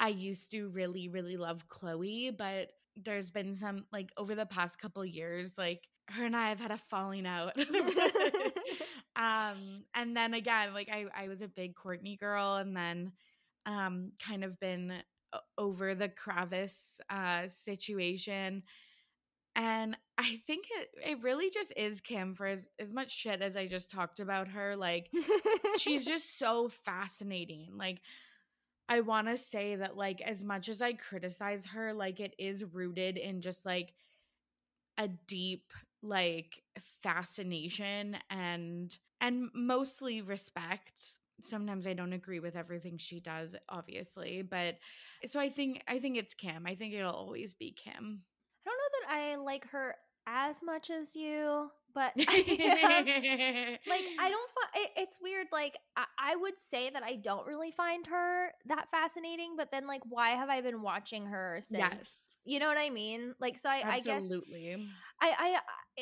[0.00, 4.78] I used to really really love Khloé, but there's been some like over the past
[4.78, 7.52] couple years like her and I have had a falling out.
[9.16, 13.12] um and then again like I I was a big Kourtney girl and then
[13.66, 14.92] um kind of been
[15.58, 18.62] over the Kravis uh situation
[19.54, 23.56] and I think it, it really just is Kim for as, as much shit as
[23.56, 24.76] I just talked about her.
[24.76, 25.10] Like,
[25.76, 27.68] she's just so fascinating.
[27.76, 28.00] Like,
[28.88, 32.64] I want to say that, like, as much as I criticize her, like, it is
[32.64, 33.92] rooted in just like
[34.96, 35.72] a deep,
[36.02, 36.62] like,
[37.02, 41.18] fascination and, and mostly respect.
[41.40, 44.76] Sometimes I don't agree with everything she does, obviously, but
[45.26, 46.66] so I think, I think it's Kim.
[46.66, 48.22] I think it'll always be Kim.
[48.64, 49.94] I don't know that I like her
[50.26, 53.76] as much as you, but like I
[54.30, 55.48] don't find it, it's weird.
[55.52, 59.86] Like I, I would say that I don't really find her that fascinating, but then
[59.86, 61.78] like why have I been watching her since?
[61.78, 62.20] Yes.
[62.44, 63.34] You know what I mean?
[63.40, 64.88] Like so I, I guess Absolutely.
[65.20, 65.60] I, I, I-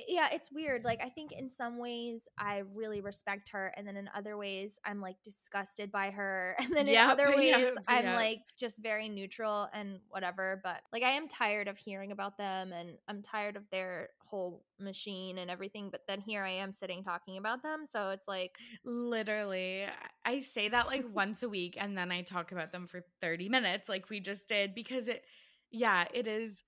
[0.09, 0.85] yeah, it's weird.
[0.85, 4.79] Like, I think in some ways I really respect her, and then in other ways
[4.85, 8.17] I'm like disgusted by her, and then in Yep, other ways yep, I'm yep.
[8.17, 10.61] like just very neutral and whatever.
[10.63, 14.65] But like, I am tired of hearing about them, and I'm tired of their whole
[14.79, 15.91] machine and everything.
[15.91, 19.87] But then here I am sitting talking about them, so it's like, Literally.
[20.25, 23.49] I say that like once a week and then I talk about them for 30
[23.49, 25.25] minutes like we just did because it
[25.71, 26.63] yeah, it is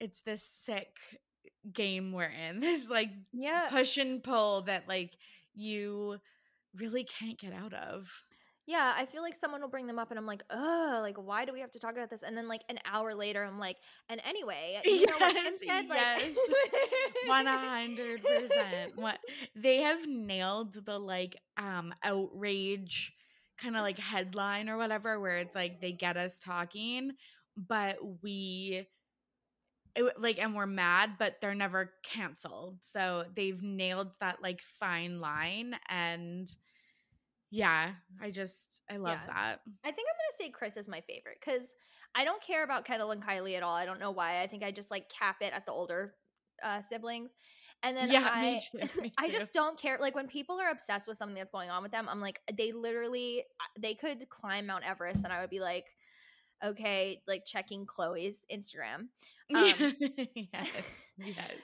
[0.00, 0.96] it's this sick
[1.72, 2.60] game we're in.
[2.70, 5.12] This like yeah, push and pull that like
[5.54, 6.18] you
[6.76, 8.10] really can't get out of.
[8.66, 11.44] Yeah, I feel like someone will bring them up and I'm like, oh like why
[11.44, 12.22] do we have to talk about this?
[12.22, 13.76] And then like an hour later, I'm like,
[14.08, 15.88] and anyway, you know what Kim Yes.
[15.88, 16.36] Like.
[17.26, 18.96] One hundred percent.
[18.96, 19.18] What
[19.56, 23.12] they have nailed the like um outrage
[23.60, 27.12] kind of like headline or whatever, where it's like they get us talking,
[27.56, 28.86] but we
[29.96, 32.78] it, like and we're mad, but they're never canceled.
[32.82, 36.50] So they've nailed that like fine line, and
[37.50, 39.26] yeah, I just I love Yeah.
[39.26, 39.60] that.
[39.84, 41.74] I think I'm gonna say Kris is my favorite because
[42.14, 43.74] I don't care about Kendall and Kylie at all.
[43.74, 44.42] I don't know why.
[44.42, 46.14] I think I just like cap it at the older
[46.62, 47.30] uh, siblings.
[47.82, 49.98] And then Yeah, I, me too, me I just don't care.
[50.00, 52.72] Like when people are obsessed with something that's going on with them, I'm like, they
[52.72, 53.44] literally,
[53.78, 55.86] they could climb Mount Everest, and I would be like,
[56.64, 59.08] okay, like checking Khloé's Instagram.
[59.54, 59.94] Um,
[60.34, 60.68] yes,
[61.18, 61.60] yes.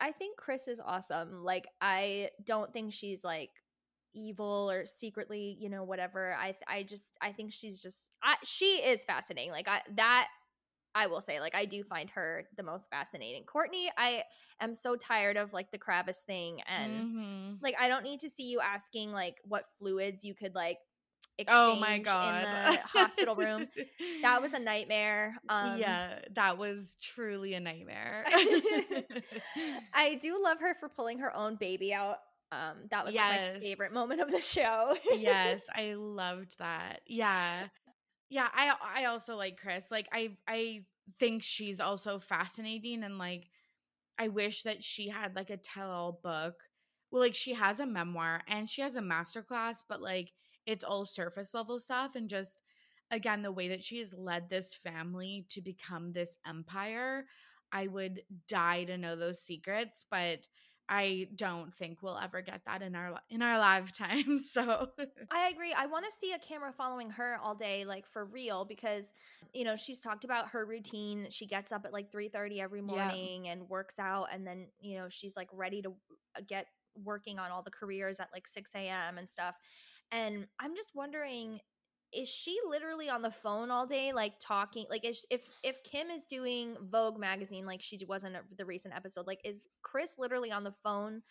[0.00, 1.42] I think Kris is awesome.
[1.44, 3.50] Like I don't think she's like
[4.14, 6.34] evil or secretly, you know, whatever.
[6.38, 9.52] I I just I think she's just I, she is fascinating.
[9.52, 10.28] Like I that
[10.94, 13.44] I will say like I do find her the most fascinating.
[13.44, 14.24] Kourtney, I
[14.60, 17.58] am so tired of like the Kravis thing and Mhm.
[17.62, 20.78] like I don't need to see you asking like what fluids you could like
[21.48, 22.44] Oh my god.
[22.44, 23.66] in the hospital room.
[24.22, 25.36] That was a nightmare.
[25.48, 28.24] Um yeah, that was truly a nightmare.
[29.94, 32.18] I do love her for pulling her own baby out
[32.52, 34.94] Um, that was like, my favorite moment of the show.
[35.16, 37.00] yes, I loved that.
[37.06, 37.68] Yeah.
[38.28, 39.90] Yeah, I I also like Kris.
[39.90, 40.84] Like I I
[41.18, 43.48] think she's also fascinating and like
[44.18, 46.54] I wish that she had like a tell-all book.
[47.10, 50.30] Well, like she has a memoir and she has a masterclass, but like
[50.70, 52.62] it's all surface level stuff and just
[53.10, 57.26] again the way that she has led this family to become this empire.
[57.72, 60.46] I would die to know those secrets, but
[60.88, 64.38] I don't think we'll ever get that in our in our lifetime.
[64.52, 64.88] So
[65.30, 65.72] I agree.
[65.72, 69.12] I want to see a camera following her all day, like for real, because
[69.52, 71.28] you know she's talked about her routine.
[71.30, 73.16] She gets up at like three thirty every Yeah.
[73.16, 75.90] morning and works out, and then you know she's like ready to
[76.36, 79.18] uh, get working on all the careers at like six a.m.
[79.18, 79.54] and stuff.
[80.12, 81.60] And I'm just wondering,
[82.12, 84.86] is she literally on the phone all day, like talking?
[84.90, 88.64] Like, is, if if Kim is doing Vogue magazine, like she was in a- the
[88.64, 91.22] recent episode, like is Kris literally on the phone?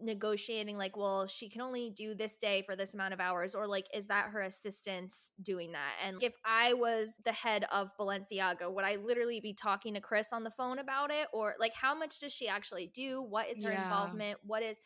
[0.00, 3.66] negotiating like well she can only do this day for this amount of hours or
[3.66, 8.72] like is that her assistants doing that and if i was the head of balenciaga
[8.72, 11.94] would i literally be talking to kris on the phone about it or like how
[11.94, 13.82] much does she actually do what is her Yeah.
[13.82, 14.78] involvement what is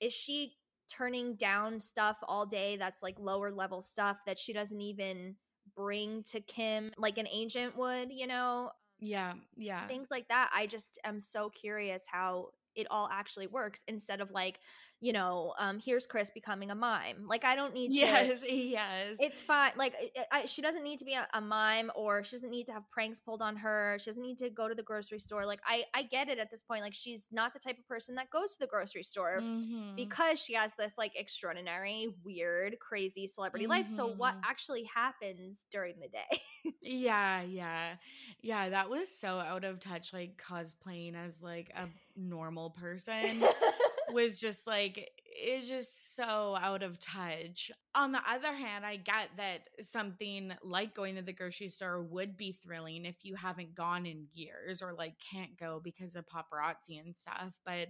[0.00, 0.54] is she
[0.88, 5.34] turning down stuff all day that's like lower level stuff that she doesn't even
[5.76, 8.70] bring to kim like an agent would you know
[9.00, 9.86] yeah, yeah.
[9.86, 14.30] things like that i just am so curious how it all actually works instead of
[14.30, 14.58] like
[15.00, 19.16] you know um here's kris becoming a mime like i don't need to Yes, yes.
[19.20, 19.94] it's fine like
[20.32, 22.72] I, I, she doesn't need to be a, a mime or she doesn't need to
[22.72, 25.60] have pranks pulled on her she doesn't need to go to the grocery store like
[25.66, 28.30] i i get it at this point like she's not the type of person that
[28.30, 29.96] goes to the grocery store Mhm.
[29.96, 34.48] because she has this like extraordinary weird crazy celebrity life so what Mhm.
[34.50, 36.40] actually happens during the day
[36.80, 37.94] Yeah, yeah.
[38.40, 43.42] Yeah, that was so out of touch like cosplaying as like a normal person
[44.12, 47.70] was just like it's just so out of touch.
[47.94, 52.36] On the other hand, I get that something like going to the grocery store would
[52.36, 57.00] be thrilling if you haven't gone in years or like can't go because of paparazzi
[57.04, 57.52] and stuff.
[57.66, 57.88] But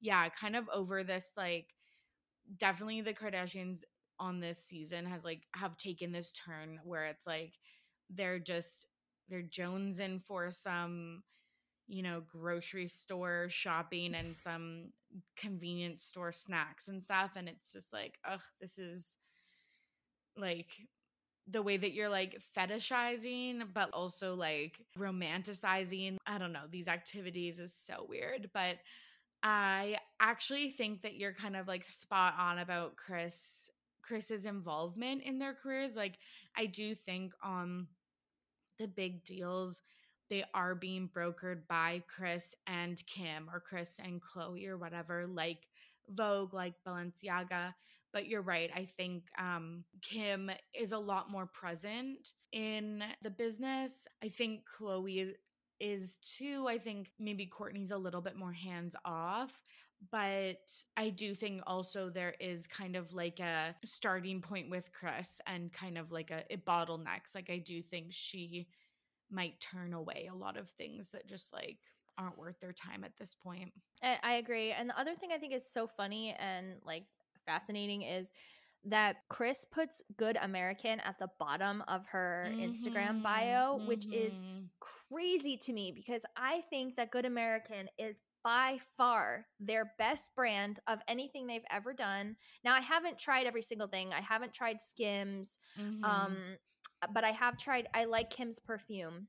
[0.00, 1.66] yeah, kind of over this like
[2.58, 3.80] definitely the Kardashians
[4.20, 7.54] on this season has like have taken this turn where it's like
[8.10, 8.86] they're just
[9.28, 11.22] they're jonesing for some
[11.86, 14.90] you know grocery store shopping and some
[15.36, 19.16] convenience store snacks and stuff and it's just like ugh this is
[20.36, 20.70] like
[21.46, 26.16] the way that you're like fetishizing but also like romanticizing.
[26.26, 28.76] I don't know these activities is so weird but
[29.42, 33.68] i actually think that you're kind of like spot on about kris
[34.02, 36.14] kris's involvement in their careers like
[36.56, 37.86] i do think um
[38.78, 39.80] the big deals
[40.34, 45.68] they are being brokered by Kris and Kim or Kris and Khloé or whatever, like
[46.08, 47.72] Vogue, like Balenciaga.
[48.12, 48.68] But you're right.
[48.74, 54.08] I think um, Kim is a lot more present in the business.
[54.24, 55.34] I think Khloé is,
[55.78, 56.66] is too.
[56.68, 59.52] I think maybe Kourtney's a little bit more hands off.
[60.10, 65.40] But I do think also there is kind of like a starting point with Kris
[65.46, 67.36] and kind of like a it bottlenecks.
[67.36, 68.66] Like I do think she
[69.30, 71.78] might turn away a lot of things that just like
[72.18, 73.72] aren't worth their time at this point.
[74.02, 74.72] I agree.
[74.72, 77.06] And the other thing I think is so funny and like
[77.46, 78.32] fascinating is
[78.84, 84.42] that Kris puts good American at the bottom of her Instagram Mhm, bio, which is
[84.42, 84.70] mhm.
[84.80, 90.80] crazy to me because I think that Good American is by far their best brand
[90.86, 92.36] of anything they've ever done.
[92.62, 94.12] Now I haven't tried every single thing.
[94.12, 95.58] I haven't tried Skims.
[95.76, 96.42] Mhm.
[96.42, 96.58] Um
[97.12, 99.26] but I have tried I like Kim's perfume.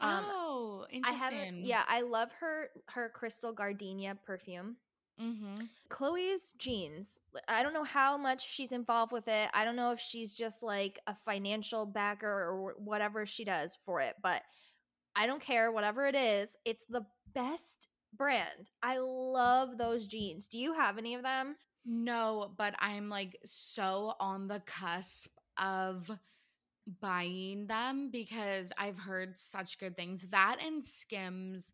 [0.00, 1.38] Um oh, I interesting.
[1.38, 4.76] haven't yeah, I love her her Crystal Gardenia perfume.
[5.20, 5.64] Mm-hmm.
[5.90, 7.20] Khloé's jeans.
[7.46, 9.50] I don't know how much she's involved with it.
[9.54, 14.00] I don't know if she's just like a financial backer or whatever she does for
[14.00, 14.42] it, but
[15.14, 15.70] I don't care.
[15.70, 17.04] Whatever it is, it's the
[17.34, 18.70] best brand.
[18.82, 20.48] I love those jeans.
[20.48, 21.56] Do you have any of them?
[21.84, 26.10] No, but I'm like so on the cusp of
[27.00, 30.28] buying them because I've heard such good things.
[30.30, 31.72] That and Skims,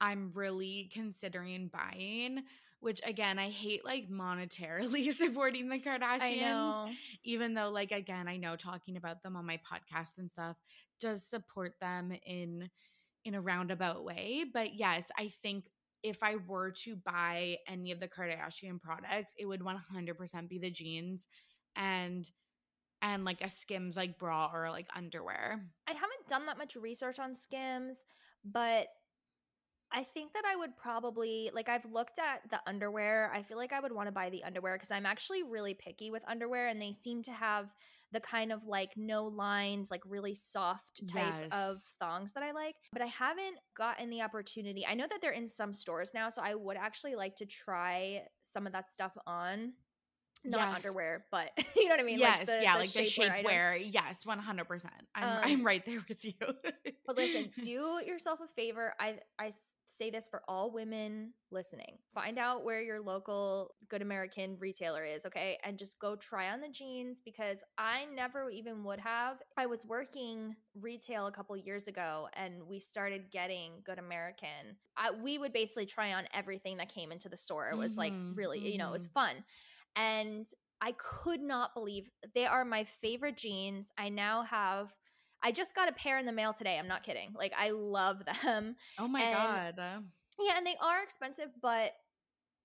[0.00, 2.44] I'm really considering buying,
[2.80, 6.94] which again, I hate like monetarily supporting the Kardashians.
[7.24, 10.56] Even though like again i know talking about them on my podcast and stuff
[11.00, 12.70] does support them in
[13.24, 15.64] in a roundabout way but yes i think
[16.02, 20.70] if i were to buy any of the kardashian products it would 100% be the
[20.70, 21.26] jeans
[21.76, 22.30] and
[23.02, 27.18] and like a skims like bra or like underwear I haven't done that much research
[27.18, 28.04] on Skims,
[28.44, 28.88] but
[29.90, 33.32] I think that I would probably like I've looked at the underwear.
[33.34, 36.10] I feel like I would want to buy the underwear because I'm actually really picky
[36.10, 37.70] with underwear and they seem to have
[38.12, 42.74] the kind of like no lines, like really soft type of thongs that I like.
[42.92, 44.86] But I haven't gotten the opportunity.
[44.86, 48.22] I know that they're in some stores now, so I would actually like to try
[48.42, 49.72] some of that stuff on.
[50.44, 50.84] Not Yes.
[50.84, 52.18] underwear, but you know what I mean?
[52.18, 53.46] yes, the- yeah, like the shapewear items.
[53.48, 53.88] shapewear.
[53.92, 54.94] Yes, one hundred percent.
[55.14, 56.32] I'm Um, I'm right there with you.
[57.06, 58.94] But listen, do yourself a favor.
[59.00, 59.52] I I
[59.90, 61.98] say this for all women listening.
[62.14, 65.58] Find out where your local good American retailer is, okay?
[65.64, 69.38] And just go try on the jeans because I never even would have.
[69.56, 74.76] I was working retail a couple years ago and we started getting good American.
[74.96, 77.68] I, we would basically try on everything that came into the store.
[77.70, 79.34] It was like Mhm, really, you know, it was fun.
[79.98, 80.46] And
[80.80, 83.92] I could not believe they are my favorite jeans.
[83.98, 84.92] I now have
[85.42, 86.78] I just got a pair in the mail today.
[86.78, 87.30] I'm not kidding.
[87.36, 88.76] Like I love them.
[88.98, 90.02] oh my and- god.
[90.40, 91.92] Yeah, and they are expensive, but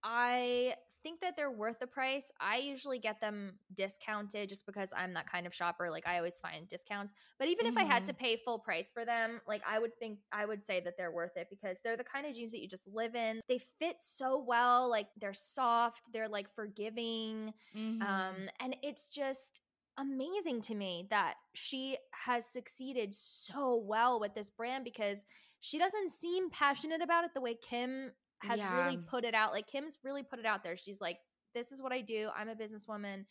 [0.04, 2.24] I think that they're worth the price.
[2.40, 5.92] I usually get them discounted just because I'm that kind of shopper.
[5.92, 7.14] Like I always find discounts.
[7.38, 10.20] But even if I had to pay full price for them, like I would think
[10.32, 12.68] I would say that they're worth it because they're the kind of jeans that you
[12.68, 13.42] just live in.
[13.48, 14.90] They fit so well.
[14.90, 17.54] Like they're soft, they're like forgiving.
[17.76, 18.02] mhm.
[18.02, 19.62] Um, and it's just
[19.98, 25.24] amazing to me that she has succeeded so well with this brand because
[25.60, 28.12] she doesn't seem passionate about it the way Kim
[28.44, 29.52] has really put it out.
[29.54, 30.76] Like Kim's really put it out there.
[30.78, 31.18] She's like,
[31.54, 32.30] this is what I do.
[32.36, 33.26] I'm a businesswoman.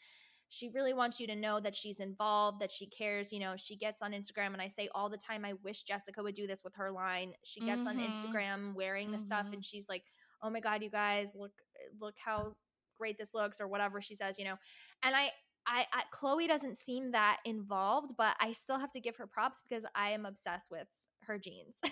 [0.48, 3.32] She really wants you to know that she's involved, that she cares.
[3.32, 6.22] You know, she gets on Instagram, and I say all the time, I wish Jessica
[6.22, 7.32] would do this with her line.
[7.42, 8.10] She gets on Mhm.
[8.12, 9.54] Instagram wearing the stuff, Mhm.
[9.54, 10.04] and she's like,
[10.42, 11.52] "Oh my god, you guys, look,
[11.98, 12.54] look how
[12.98, 14.38] great this looks," or whatever she says.
[14.38, 14.56] You know,
[15.02, 15.32] and I,
[15.66, 19.62] I, I Khloé doesn't seem that involved, but I still have to give her props
[19.66, 20.86] because I am obsessed with
[21.26, 21.76] her jeans.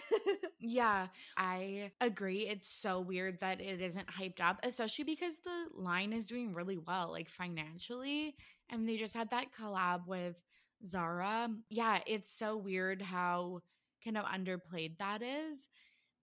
[0.61, 2.47] Yeah, I agree.
[2.47, 6.79] It's so weird that it isn't hyped up, especially because the line is doing really
[6.79, 8.35] well, like financially.
[8.69, 10.37] And they just had that collab with
[10.85, 11.49] Zara.
[11.71, 13.61] Yeah, it's so weird how
[14.05, 15.67] kind of underplayed that is.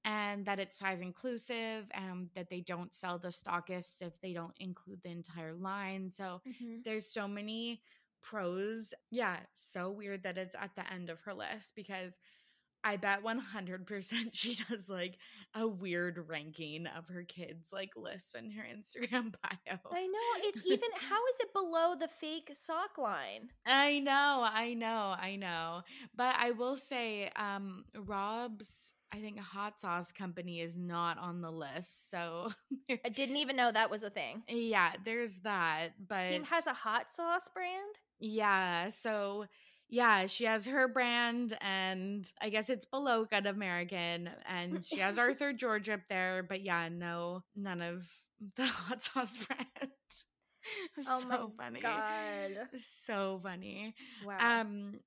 [0.05, 4.55] And that it's size inclusive and that they don't sell to stockists if they don't
[4.59, 6.11] include the entire line.
[6.11, 6.83] So Mhm.
[6.85, 7.81] there's so many
[8.21, 8.93] pros.
[9.11, 12.17] Yeah, so weird that it's at the end of her list because
[12.87, 15.17] I bet 100% she does like
[15.53, 19.77] a weird ranking of her kids like lists in her Instagram bio.
[19.91, 20.89] I know it's even.
[20.95, 23.49] How is it below the fake sock line?
[23.65, 25.81] I know, I know, I know.
[26.15, 31.41] But I will say um Rob's I think a hot sauce company is not on
[31.41, 32.09] the list.
[32.09, 32.49] So
[33.05, 34.43] I didn't even know that was a thing.
[34.47, 35.89] yeah, there's that.
[36.07, 37.95] But Kim has a hot sauce brand.
[38.19, 38.89] Yeah.
[38.89, 39.45] So,
[39.89, 45.17] yeah, she has her brand, and I guess it's below Good American, and she has
[45.17, 46.43] Arthur George up there.
[46.43, 48.07] But yeah, no, none of
[48.55, 49.69] the hot sauce brand.
[51.07, 51.81] Oh so my funny.
[51.81, 52.67] god!
[52.75, 53.95] So funny.
[54.19, 54.61] Wow.
[54.61, 54.99] Um,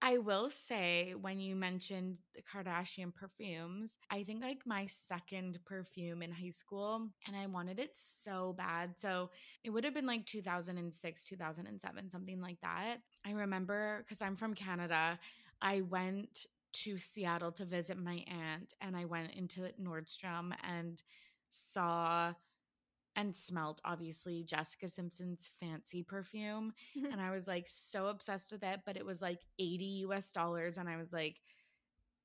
[0.00, 6.22] I will say when you mentioned the Kardashian perfumes, I think like my second perfume
[6.22, 8.94] in high school, and I wanted it so bad.
[8.96, 9.30] So
[9.64, 12.98] it would have been like 2006, 2007, something like that.
[13.26, 15.18] I remember because I'm from Canada,
[15.60, 21.02] I went to Seattle to visit my aunt, and I went into Nordstrom and
[21.50, 22.34] saw
[23.18, 27.12] and smelt obviously Jessica Simpson's fancy perfume mm-hmm.
[27.12, 30.78] and I was like so obsessed with it, but it was like 80 US dollars
[30.78, 31.40] and I was like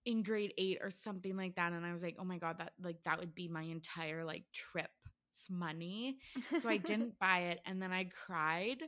[0.05, 2.73] in grade 8 or something like that and I was like, "Oh my god, that
[2.81, 6.17] like that would be my entire like trip's money."
[6.59, 8.83] So I didn't buy it and then I cried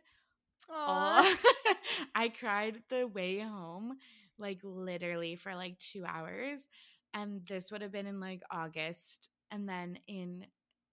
[0.70, 1.26] all
[2.16, 3.97] I cried the way home
[4.38, 6.68] like literally for like 2 hours
[7.16, 10.45] and this would have been in like August and then in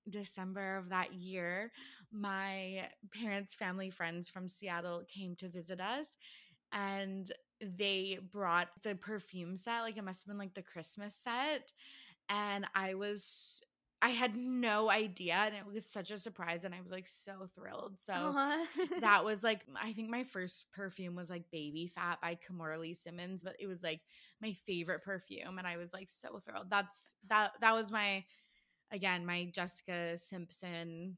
[0.09, 1.73] December of that year,
[2.13, 6.17] my parents' family friends from Seattle came to visit us
[6.73, 7.31] and
[7.61, 9.81] they brought the perfume set.
[9.81, 11.73] Like it must have been like the Christmas set.
[12.29, 13.61] And I was,
[14.01, 15.35] I had no idea.
[15.35, 16.65] And it was such a surprise.
[16.65, 18.01] And I was like so thrilled.
[18.01, 18.65] So Aw.
[19.01, 22.95] that was like, I think my first perfume was like Baby Phat by Kimora Lee
[22.95, 24.01] Simmons, but it was like
[24.41, 25.59] my favorite perfume.
[25.59, 26.71] And I was like so thrilled.
[26.71, 28.25] That's, that, that was my,
[28.93, 31.17] again my Jessica Simpson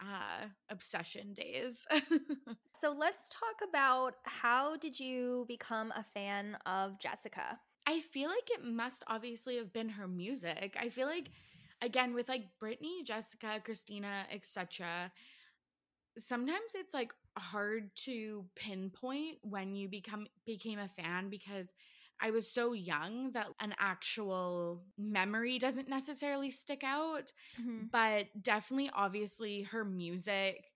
[0.00, 1.86] uh obsession days.
[2.80, 7.58] so let's talk about how did you become a fan of Jessica?
[7.86, 10.76] I feel like it must obviously have been her music.
[10.80, 11.28] I feel like
[11.82, 15.12] again with like Britney, Jessica, Christina, etc.
[16.16, 21.72] Sometimes it's like hard to pinpoint when you become became a fan because
[22.20, 27.90] I was so young that an actual memory doesn't necessarily stick out, Mhm.
[27.90, 30.70] but definitely, obviously, her music.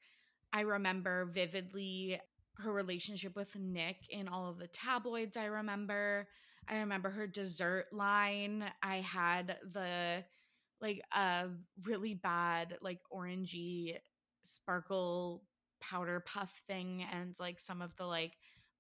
[0.53, 2.21] I remember vividly
[2.59, 5.37] her relationship with Nick in all of the tabloids.
[5.37, 6.29] I remember.
[6.69, 8.71] I remember her dessert line.
[8.83, 10.25] I had the
[10.81, 11.49] like a
[11.85, 13.99] really bad, like orangey
[14.43, 15.45] sparkle
[15.81, 18.37] powder puff thing and like some of the like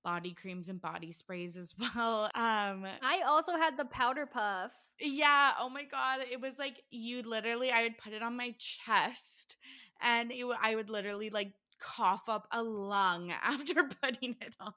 [0.09, 2.25] body creams and body sprays as well.
[2.35, 4.73] Um I also had the powder puff.
[4.99, 8.55] yeah, oh my god, it was like you literally I would put it on my
[8.59, 9.57] chest
[10.01, 14.73] and it, I would literally like cough up a lung after putting it on.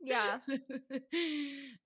[0.00, 0.38] Yeah.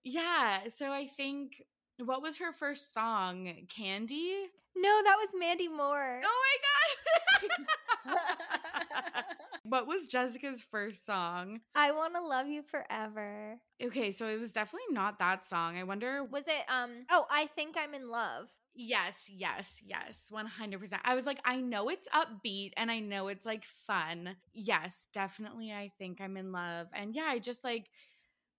[0.04, 1.64] yeah, so I think
[2.04, 3.48] what was her first song?
[3.74, 4.34] Candy?
[4.76, 6.20] No, that was Mandy Moore.
[6.24, 7.66] Oh my god.
[9.64, 11.60] what was Jessica's first song?
[11.74, 13.58] I want to love you forever.
[13.82, 15.76] Okay, so it was definitely not that song.
[15.76, 18.48] I wonder Was it um oh, I think I'm in love.
[18.74, 21.00] Yes, yes, yes, 100%.
[21.04, 24.36] I was like, I know it's upbeat and I know it's like fun.
[24.54, 25.72] Yes, definitely.
[25.72, 26.86] I think I'm in love.
[26.94, 27.86] And yeah, I just like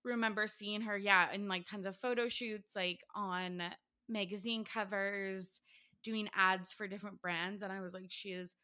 [0.04, 3.62] remember seeing her, yeah, in like tons of photo shoots, like on
[4.10, 5.60] magazine covers,
[6.04, 7.62] doing ads for different brands.
[7.62, 8.56] And I was like, she is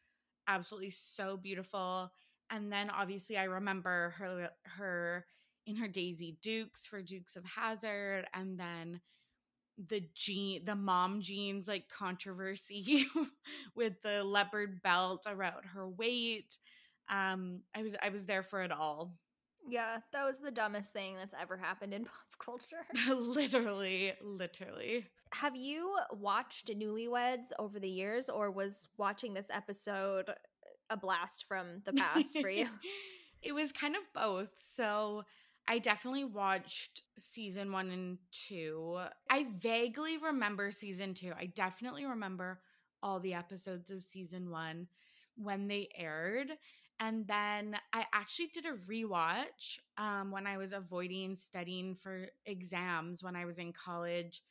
[0.48, 2.12] absolutely so beautiful.
[2.50, 5.26] And then obviously, I remember her, her
[5.66, 8.26] in her Daisy Dukes for Dukes of Hazzard.
[8.34, 9.00] And then
[9.88, 13.06] the jean the mom jeans like controversy
[13.76, 16.58] with the leopard belt around her weight
[17.10, 19.14] um i was i was there for it all
[19.68, 22.86] Yeah, that was the dumbest thing that's ever happened in pop culture.
[23.14, 30.30] literally literally Have you watched Newlyweds over the years or was watching this episode
[30.90, 32.66] a blast from the past for you?
[33.42, 34.50] it was kind of both.
[34.74, 35.24] So
[35.70, 38.98] i definitely watched season one and two.
[39.30, 41.32] I vaguely remember season two.
[41.38, 42.60] I definitely remember
[43.02, 44.88] all the episodes of season one
[45.36, 46.48] when they aired.
[47.00, 53.22] And then i actually did a rewatch um, when i was avoiding studying for exams
[53.22, 54.42] when i was in college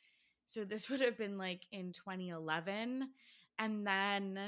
[0.48, 3.08] so this would have been like in 2011
[3.60, 4.40] and then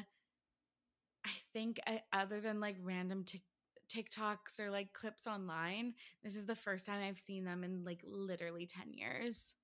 [1.24, 3.42] i think I, other than like random Tik
[3.90, 5.96] TikToks or like clips online.
[6.24, 9.56] This is the first time I've seen them in like literally 10 years.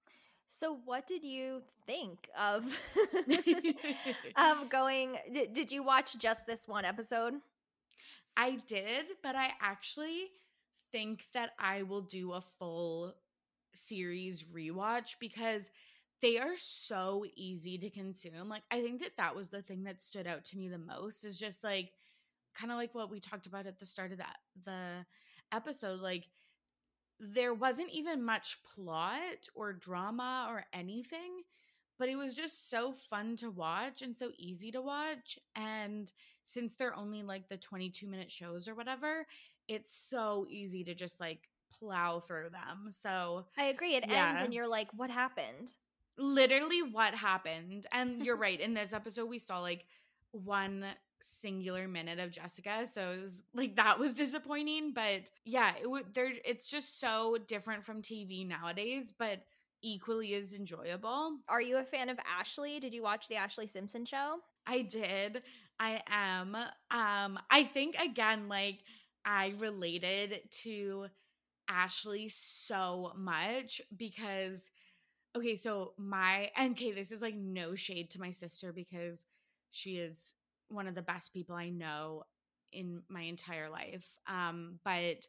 [0.47, 2.65] So, what did you think of
[4.35, 5.17] of going?
[5.31, 7.35] Did, did you watch just this one episode?
[8.37, 10.27] I did, but I actually
[10.91, 13.15] think that I will do a full
[13.73, 15.69] series rewatch because
[16.25, 18.49] they are so easy to consume.
[18.49, 21.23] Like I think that that was the thing that stood out to me the most
[21.23, 21.91] is just like
[22.55, 25.05] kind of like what we talked about at the start of that the
[25.51, 26.23] episode like
[27.19, 31.43] there wasn't even much plot or drama or anything
[31.99, 36.11] but it was just so fun to watch and so easy to watch and
[36.43, 39.27] since they're only like the 22 minute shows or whatever
[39.67, 43.95] it's so easy to just like plow through them so I agree.
[43.95, 45.75] It ends, and you're like, "What happened?"
[46.17, 49.85] Literally what happened and you're right in this episode we saw like
[50.31, 50.85] one
[51.21, 56.13] singular minute of jessica so it was like that was disappointing but yeah it would
[56.13, 59.39] there it's just so different from tv nowadays but
[59.85, 62.81] equally as enjoyable Are you a fan of Ashlee?
[62.81, 64.37] Did you watch the Ashlee Simpson show?
[64.65, 65.43] I did.
[65.79, 66.55] I am.
[66.55, 68.79] Um, I think again, like
[69.23, 71.05] I related to
[71.69, 74.69] Ashlee so much because
[75.35, 79.25] okay, so my and okay, this is like no shade to my sister because
[79.71, 80.33] she is
[80.69, 82.23] one of the best people I know
[82.71, 84.09] in my entire life.
[84.27, 85.27] Um, but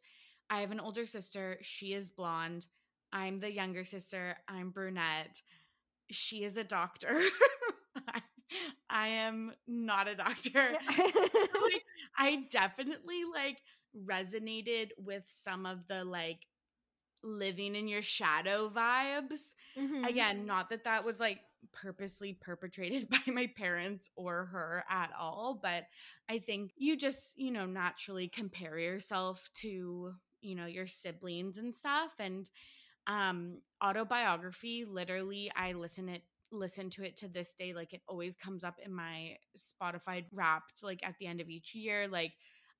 [0.51, 2.67] I have an older sister, she is blonde.
[3.13, 5.43] I'm the younger sister, I'm brunette.
[6.11, 7.21] She is a doctor.
[8.09, 8.21] I,
[8.89, 10.73] I am not a doctor.
[10.99, 11.83] like,
[12.17, 13.59] I definitely like
[14.05, 16.41] resonated with some of the like
[17.27, 19.55] living in your shadow vibes.
[19.77, 20.07] Mhm.
[20.09, 21.41] Again, not that that was like
[21.73, 25.85] purposely perpetrated by my parents or her at all, but
[26.29, 31.75] I think you just, you know, naturally compare yourself to, you know, your siblings and
[31.75, 32.49] stuff and
[33.07, 36.23] um autobiography literally I listen it
[36.53, 40.83] listen to it to this day like it always comes up in my Spotify wrapped
[40.83, 42.35] like at the end of each year like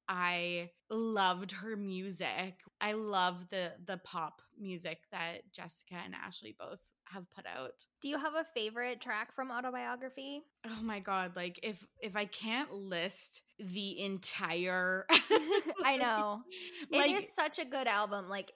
[0.09, 2.61] I loved her music.
[2.81, 7.85] I love the the pop music that Jessica and Ashlee both have put out.
[8.03, 10.43] Do you have a favorite track from Autobiography?
[10.67, 15.07] Oh my god, like if if I can't list the entire
[15.85, 16.43] I know.
[16.91, 18.29] like, it is such a good album.
[18.29, 18.53] Like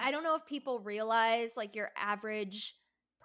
[0.00, 2.74] I don't know if people realize like your average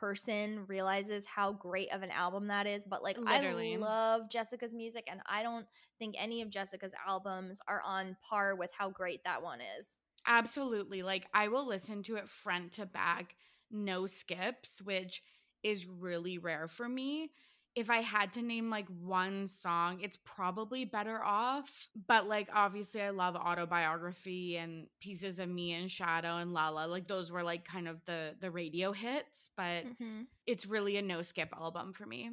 [0.01, 3.75] person realizes how great of an album that is, but like Literally.
[3.75, 5.67] I love Jessica's music and I don't
[5.99, 9.99] think any of Jessica's albums are on par with how great that one is.
[10.25, 11.03] Absolutely.
[11.03, 13.35] Like I will listen to it front to back,
[13.69, 15.21] no skips, which
[15.61, 17.31] is really rare for me.
[17.75, 21.87] If I had to name like one song, it's probably better off.
[22.07, 26.87] But like obviously I love autobiography and pieces of me and Shadow and Lala.
[26.87, 30.27] Like those were like kind of the the radio hits, but Mhm.
[30.45, 32.31] it's really a no skip album for me.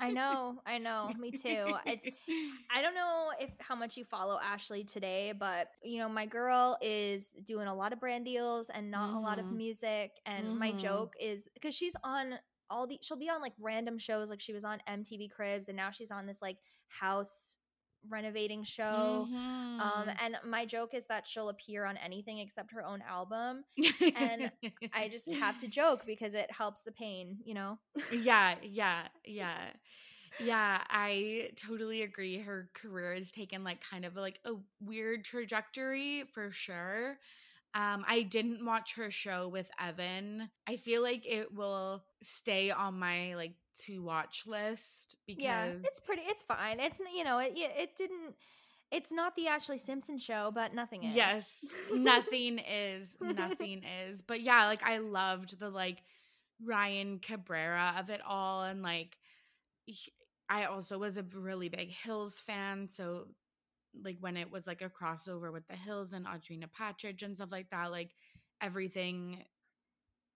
[0.00, 1.74] I know, I know, me too.
[1.86, 2.06] It's
[2.70, 6.76] I don't know if how much you follow Ashlee today, but you know, my girl
[6.82, 9.56] is doing a lot of brand deals and not a lot of Mhm.
[9.56, 10.12] music.
[10.26, 10.78] And my Mhm.
[10.80, 12.34] joke is because she's on
[12.70, 15.76] all the she'll be on like random shows, like she was on MTV Cribs, and
[15.76, 16.58] now she's on this like
[16.88, 17.58] house
[18.08, 19.30] renovating show.
[19.78, 20.16] Um, Mhm.
[20.20, 23.64] and my joke is that she'll appear on anything except her own album.
[24.14, 24.50] and
[24.92, 27.78] I just have to joke because it helps the pain, you know?
[28.10, 29.70] yeah, yeah, yeah.
[30.38, 32.38] Yeah, I totally agree.
[32.40, 37.18] Her career has taken like kind of like a weird trajectory for sure.
[37.74, 40.50] Um, I didn't watch her show with Evan.
[40.68, 43.54] I feel like it will stay on my like
[43.84, 46.22] to watch list because Yeah, it's pretty.
[46.26, 46.80] It's fine.
[46.80, 47.52] It's you know it.
[47.56, 48.34] yeah, It didn't.
[48.90, 51.14] It's not the Ashlee Simpson show, but nothing is.
[51.14, 54.22] Yes, nothing is, nothing is.
[54.22, 56.02] But yeah, like I loved the like
[56.64, 59.16] Ryan Cabrera of it all, and like
[59.86, 60.12] he-
[60.48, 63.26] I also was a really big Hills fan, so
[64.02, 67.50] like when it was like a crossover with the Hills and Audrina Partridge and stuff
[67.52, 68.10] like that, like
[68.60, 69.44] everything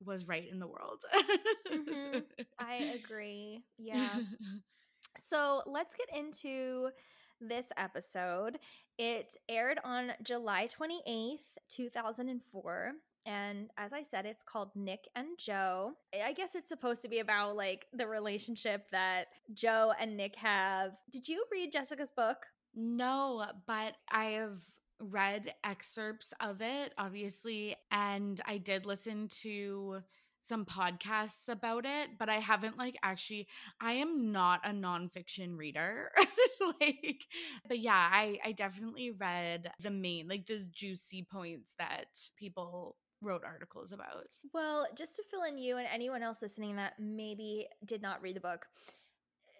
[0.04, 1.04] was right in the world.
[1.70, 2.24] Mhm.
[2.58, 3.62] I agree.
[3.78, 4.08] Yeah.
[5.28, 6.90] So let's get into
[7.40, 8.58] this episode.
[8.98, 11.38] It aired on July 28th,
[11.68, 12.92] 2004.
[13.26, 15.92] And as I said, it's called Nick and Joe.
[16.24, 20.92] I guess it's supposed to be about like the relationship that Joe and Nick have.
[21.12, 22.38] Did you read Jessica's book?
[22.74, 24.60] No, but I have
[25.00, 30.02] read excerpts of it, obviously, and I did listen to
[30.42, 33.46] some podcasts about it, but I haven't like actually
[33.80, 36.10] I am not a nonfiction reader.
[36.80, 37.24] like
[37.68, 43.42] but yeah, I I definitely read the main like the juicy points that people wrote
[43.44, 44.28] articles about.
[44.54, 48.36] Well, just to fill in you and anyone else listening that maybe did not read
[48.36, 48.66] the book,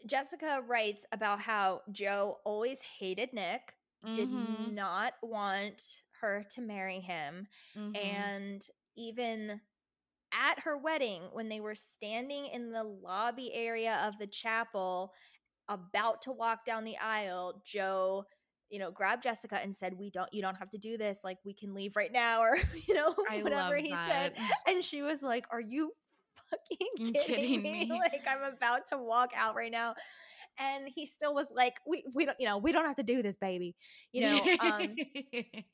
[0.07, 3.75] Jessica writes about how Joe always hated Nick,
[4.15, 5.83] did Mhm, not want
[6.21, 7.95] her to marry him, mhm.
[7.95, 9.61] and even
[10.33, 15.13] at her wedding, when they were standing in the lobby area of the chapel,
[15.69, 18.25] about to walk down the aisle, Joe
[18.71, 21.39] you know grabbed jessica and said we don't you don't have to do this like
[21.45, 24.33] we can leave right now or you know I whatever he that.
[24.33, 24.35] said
[24.67, 25.93] and she was like, Are you
[26.51, 27.87] fucking kidding, kidding me?
[27.89, 28.01] me?
[28.13, 29.95] Like, I'm about to walk out right now.
[30.61, 33.23] And he still was like, We we don't, you know, we don't have to do
[33.23, 33.75] this, baby.
[34.13, 34.97] You know, um,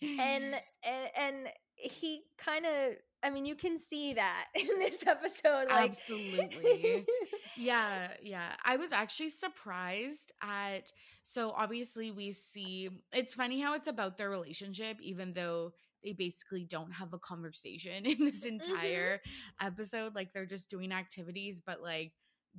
[0.02, 5.68] and and and he kind of I mean, you can see that in this episode.
[5.68, 7.06] Like Absolutely.
[7.58, 8.52] Yeah, yeah.
[8.66, 14.28] I was actually surprised at so obviously we see it's funny how it's about their
[14.28, 15.72] relationship even though
[16.04, 19.22] they basically don't have a conversation in this entire
[19.60, 22.12] episode like they're just doing activities but like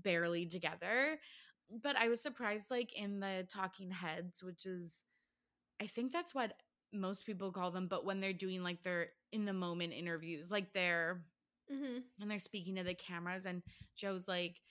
[0.03, 1.19] barely together.
[1.69, 5.03] But I was surprised like in the talking heads which is
[5.81, 6.53] I think that's what
[6.93, 10.73] most people call them but when they're doing like their in the moment interviews like
[10.73, 11.23] they're
[11.69, 12.03] Mhm.
[12.19, 13.63] and they're speaking to the cameras and
[13.95, 14.61] joe's like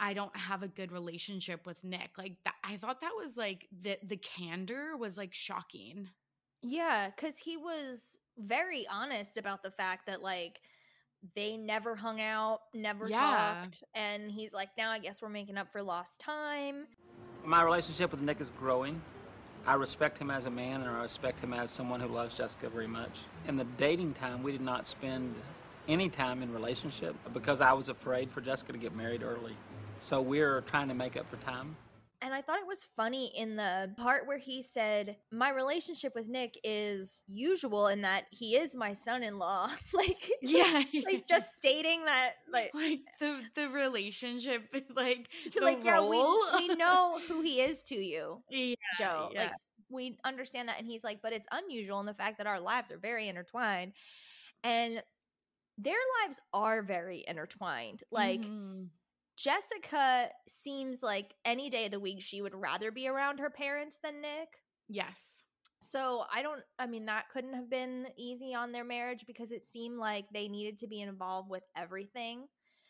[0.00, 3.68] i don't have a good relationship with nick like that i thought that was like
[3.82, 6.08] the the candor was like shocking
[6.62, 10.60] Yeah, because he was very honest about the fact that like
[11.34, 13.18] they never hung out, never Yeah.
[13.18, 16.86] talked, and he's like, now I guess we're making up for lost time.
[17.44, 19.00] My relationship with Nick is growing.
[19.66, 22.68] I respect him as a man and I respect him as someone who loves Jessica
[22.68, 23.20] very much.
[23.48, 25.34] In the dating time, we did not spend
[25.88, 29.56] any time in relationship because I was afraid for Jessica to get married early.
[30.00, 31.76] So we're trying to make up for time.
[32.24, 36.26] And I thought it was funny in the part where he said, My relationship with
[36.26, 39.68] Nick is usual in that he is my son in law.
[39.92, 44.62] like, yeah like just stating that, like, like the the relationship
[44.96, 49.28] like the like yeah, we, role we know who he is to you, yeah, Joe.
[49.34, 49.42] yeah.
[49.42, 49.52] Like,
[49.90, 52.90] we understand that and he's like but it's unusual in the fact that our lives
[52.90, 53.92] are very intertwined
[54.64, 55.02] and
[55.78, 58.88] their lives are very intertwined like Mhm.
[59.36, 63.98] Jessica seems like any day of the week she would rather be around her parents
[64.02, 64.48] than nick
[64.88, 65.42] yes.
[65.80, 69.64] so i don't i mean that couldn't have been easy on their marriage because it
[69.64, 72.46] seemed like they needed to be involved with everything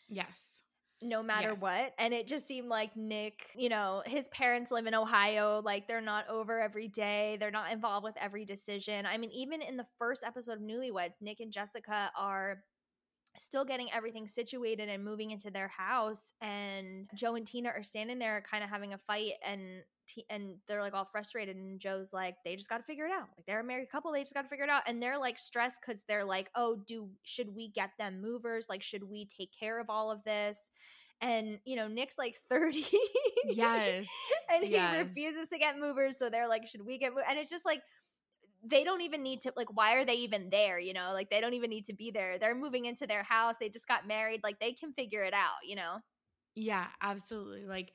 [0.09, 0.63] Yes.
[1.01, 1.61] no matter Yes.
[1.61, 1.95] what.
[1.99, 5.61] And it just seemed like Nick, you know, his parents live in Ohio.
[5.65, 9.07] Like they're not over every day, they're not involved with every decision.
[9.07, 12.63] I mean, even in the first episode of Newlyweds, Nick and Jessica are
[13.39, 18.19] still getting everything situated and moving into their house and Joe and Tina are standing
[18.19, 22.13] there kind of having a fight and T- and they're like all frustrated and Joe's
[22.13, 23.29] like they just got to figure it out.
[23.39, 25.39] Like they're a married couple, they just got to figure it out and they're like
[25.39, 28.69] stressed cuz they're like, "Oh, do should we get them movers?
[28.69, 30.71] Like should we take care of all of this?"
[31.23, 32.87] And you know, Nick's like 30.
[33.47, 34.07] Yes.
[34.51, 34.99] and he Yes.
[35.07, 37.83] refuses to get movers, so they're like, "Should we get moved?" And it's just like
[38.65, 41.41] they don't even need to like why are they even there you know like they
[41.41, 44.41] don't even need to be there they're moving into their house they just got married
[44.43, 45.99] like they can figure it out you know
[46.55, 47.67] Yeah, absolutely.
[47.67, 47.93] Like,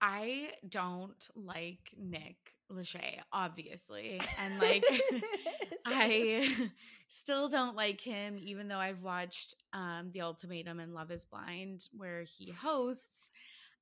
[0.00, 2.36] I don't like Nick
[2.70, 4.30] Lachey, obviously.
[4.36, 4.86] And like,
[5.86, 6.70] I
[7.08, 11.88] still don't like him, even though I've watched um, The Ultimatum and Love is Blind,
[11.96, 13.30] where he hosts.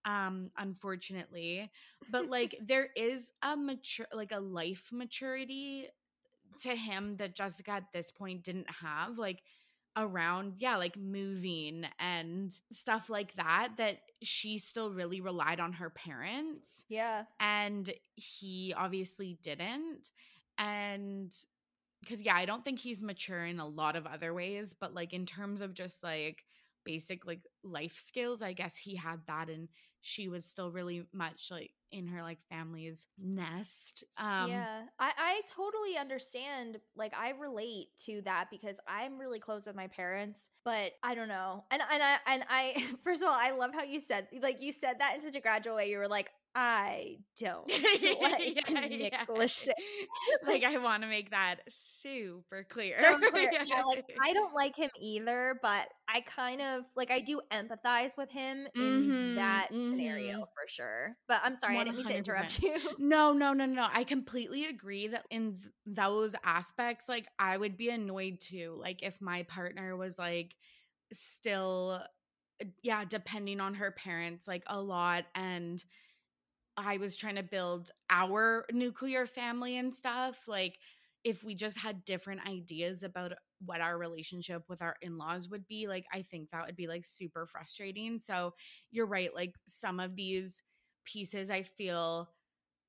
[0.04, 1.70] Um, unfortunately,
[2.08, 5.88] but like there is a mature, like a life maturity
[6.60, 9.18] to him that Jessica at this point didn't have.
[9.18, 9.42] Like,
[9.96, 15.88] around yeah like moving and stuff like that that she still really relied on her
[15.88, 20.10] parents yeah and he obviously didn't
[20.58, 21.34] and
[22.02, 25.14] because yeah i don't think he's mature in a lot of other ways but like
[25.14, 26.44] in terms of just like
[26.84, 29.68] basic like life skills i guess he had that and
[30.02, 35.40] she was still really much like in her like family's nest um yeah I, I
[35.48, 40.92] totally understand like i relate to that because i'm really close with my parents but
[41.02, 44.00] i don't know and and i and i first of all i love how you
[44.00, 47.84] said like you said that in such a gradual way you were like i don't
[48.22, 49.26] like Yeah, Nick yeah.
[49.28, 49.72] Lachey.
[50.48, 53.54] like i want to make that super clear So clear.
[53.62, 58.16] Yeah, like I don't like him either, but I kind of like I do empathize
[58.16, 60.48] with him in Mhm, that scenario mhm.
[60.54, 61.16] for sure.
[61.28, 62.76] But I'm sorry, I didn't mean to interrupt you.
[62.98, 63.88] No, no, no, no.
[63.92, 68.74] I completely agree that in th- those aspects, like I would be annoyed too.
[68.78, 70.54] Like if my partner was like
[71.12, 72.00] still,
[72.62, 75.84] uh, yeah, depending on her parents like a lot and
[76.76, 80.46] I was trying to build our nuclear family and stuff.
[80.46, 80.78] Like
[81.24, 83.32] if we just had different ideas about
[83.64, 87.04] what our relationship with our in-laws would be, like I think that would be like
[87.04, 88.18] super frustrating.
[88.18, 88.54] So
[88.90, 89.34] you're right.
[89.34, 90.62] Like some of these
[91.04, 92.28] pieces I feel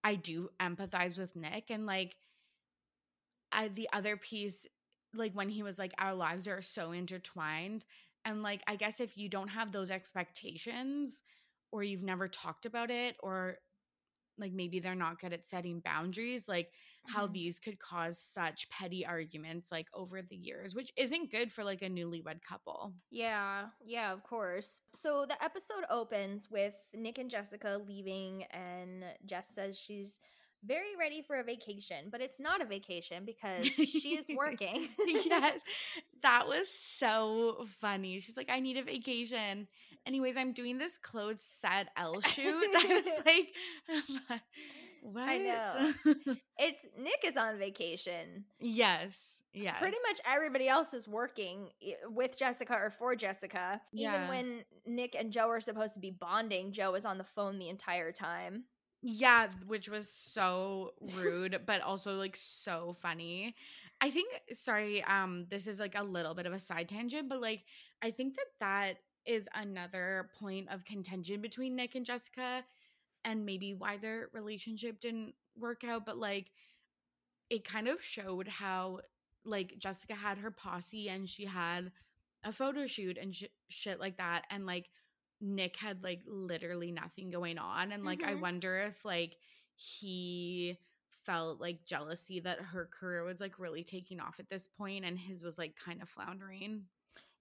[0.03, 2.15] I do empathize with Nick and like
[3.51, 4.65] I the other piece
[5.13, 7.85] like when he was like our lives are so intertwined
[8.25, 11.21] and like I guess if you don't have those expectations
[11.71, 13.57] or you've never talked about it or
[14.37, 16.71] like maybe they're not good at setting boundaries like
[17.05, 17.33] how Mhm.
[17.33, 21.81] these could cause such petty arguments like over the years which isn't good for like
[21.81, 24.81] a newlywed couple Yeah, yeah, of course.
[24.93, 30.19] So the episode opens with Nick and Jessica leaving, and Jess says she's
[30.67, 34.89] very ready for a vacation, but it's not a vacation because she is working.
[35.07, 35.61] yes.
[36.23, 38.19] That was so funny.
[38.19, 39.67] She's like, I need a vacation.
[40.05, 42.53] Anyways, I'm doing this clothes set Elle shoot.
[42.75, 44.33] I was like,
[45.03, 45.29] what?
[45.29, 45.93] I know.
[46.57, 48.45] It's Nick is on vacation.
[48.59, 49.41] yes.
[49.53, 49.75] Yes.
[49.79, 53.79] Pretty much everybody else is working eh, with Jessica or for Jessica.
[53.93, 54.29] Even Yeah.
[54.29, 57.69] when Nick and Joe are supposed to be bonding, Joe is on the phone the
[57.69, 58.65] entire time.
[59.01, 63.55] Yeah, which was so rude, but also like so funny.
[64.01, 67.41] I think sorry, um this is like a little bit of a side tangent, but
[67.41, 67.63] like
[68.01, 68.93] I think that that
[69.25, 72.63] is another point of contention between Nick and Jessica
[73.25, 76.47] and maybe why their relationship didn't work out, but like
[77.49, 78.99] it kind of showed how
[79.45, 81.91] like Jessica had her posse and she had
[82.43, 84.89] a photo shoot and sh- shit like that and like
[85.39, 88.35] Nick had like literally nothing going on and like I Mhm.
[88.35, 89.37] wonder if like
[89.75, 90.79] he
[91.11, 95.17] felt like jealousy that her career was like really taking off at this point and
[95.19, 96.87] his was like kind of floundering.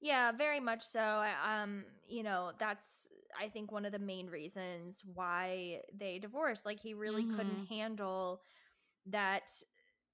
[0.01, 1.01] Yeah, very much so.
[1.43, 6.67] Um, you know, that's I think one of the main reasons why they divorced.
[6.67, 8.43] Like he really couldn't handle
[9.07, 9.51] that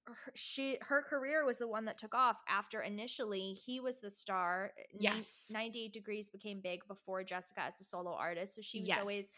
[0.07, 4.11] her, she her career was the one that took off after initially he was the
[4.11, 4.73] star.
[4.79, 5.47] Eh, yes.
[5.51, 8.55] 98 Degrees became big before Jessica as a solo artist.
[8.55, 9.31] So she was always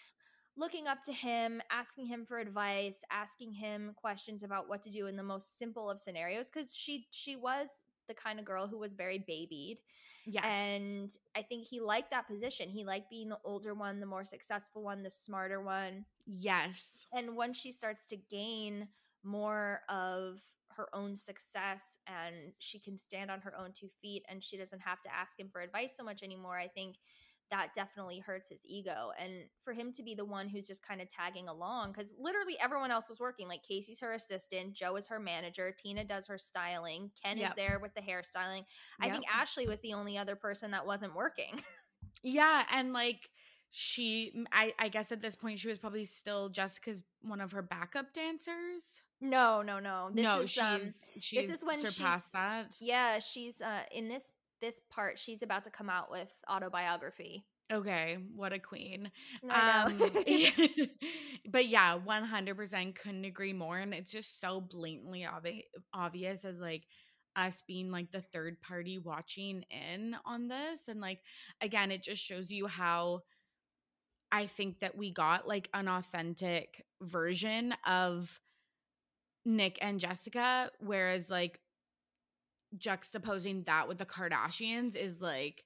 [0.57, 5.07] looking up to him, asking him for advice, asking him questions about what to do
[5.07, 7.69] in the most simple of scenarios cuz she she was
[8.07, 9.79] the kind of girl who was very babied.
[10.27, 10.45] Yes.
[10.47, 12.71] And I think he liked that position.
[12.71, 16.07] He liked being the older one, the more successful one, the smarter one.
[16.27, 17.07] yes.
[17.13, 18.89] And once she starts to gain
[19.25, 20.41] more of
[20.77, 24.81] her own success and she can stand on her own two feet and she doesn't
[24.81, 26.97] have to ask him for advice so much anymore, I think
[27.51, 29.11] that definitely hurts his ego.
[29.21, 32.57] And for him to be the one who's just kind of tagging along, because literally
[32.61, 33.49] everyone else was working.
[33.49, 37.79] Like Casey's her assistant, Joe is her manager, Tina does her styling, Ken is there
[37.81, 38.65] with the hairstyling.
[39.01, 41.61] I think Ashlee was the only other person that wasn't working.
[42.23, 43.29] Yeah, and like
[43.77, 47.61] she I, I guess at this point she was probably still Jessica's one of her
[47.61, 49.03] backup dancers.
[49.21, 50.11] no, no, no.
[50.15, 50.81] This no, is, she's um,
[51.19, 52.77] she's is when surpassed she's- that.
[52.81, 54.23] Yeah, she's uh in this
[54.61, 57.45] this part, she's about to come out with autobiography.
[57.73, 59.11] Okay, what a queen.
[59.51, 59.99] Um,
[61.51, 63.79] but yeah, 100% couldn't agree more.
[63.79, 66.85] And it's just so blatantly obvi- obvious as like
[67.37, 70.89] us being like the third party watching in on this.
[70.89, 71.21] And like,
[71.61, 73.23] again, it just shows you how
[74.35, 78.41] I think that we got like an authentic version of
[79.45, 81.61] Nick and Jessica, whereas like
[82.77, 85.63] juxtaposing that with the Kardashians is like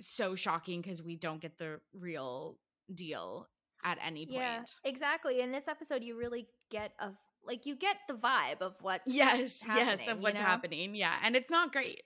[0.00, 2.60] so shocking because we don't get the real
[2.94, 3.48] deal
[3.84, 4.38] at any point.
[4.38, 5.40] yeah, exactly.
[5.40, 7.08] In this episode, you really get a
[7.44, 10.44] like you get the vibe of what's Yes, yes, of you what's know?
[10.46, 10.94] happening.
[10.94, 12.02] Yeah, and it's not great.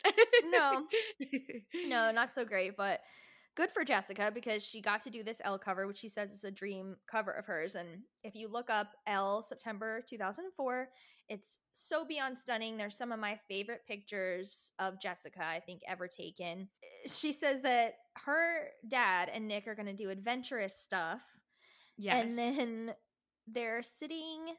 [0.51, 0.87] No.
[1.87, 3.01] no, not so great, but
[3.55, 6.45] good for Jessica because she got to do this Elle cover, which she says is
[6.45, 7.75] a dream cover of hers.
[7.75, 10.89] And if you look up Elle September 2004,
[11.29, 12.77] it's so beyond stunning.
[12.77, 16.69] There's some of my favorite pictures of Jessica, I think, ever taken.
[16.83, 17.95] Eh, she says that
[18.25, 21.23] her dad and Nick are going to do adventurous stuff.
[21.97, 22.25] Yes.
[22.25, 22.95] And then
[23.47, 24.55] they're sitting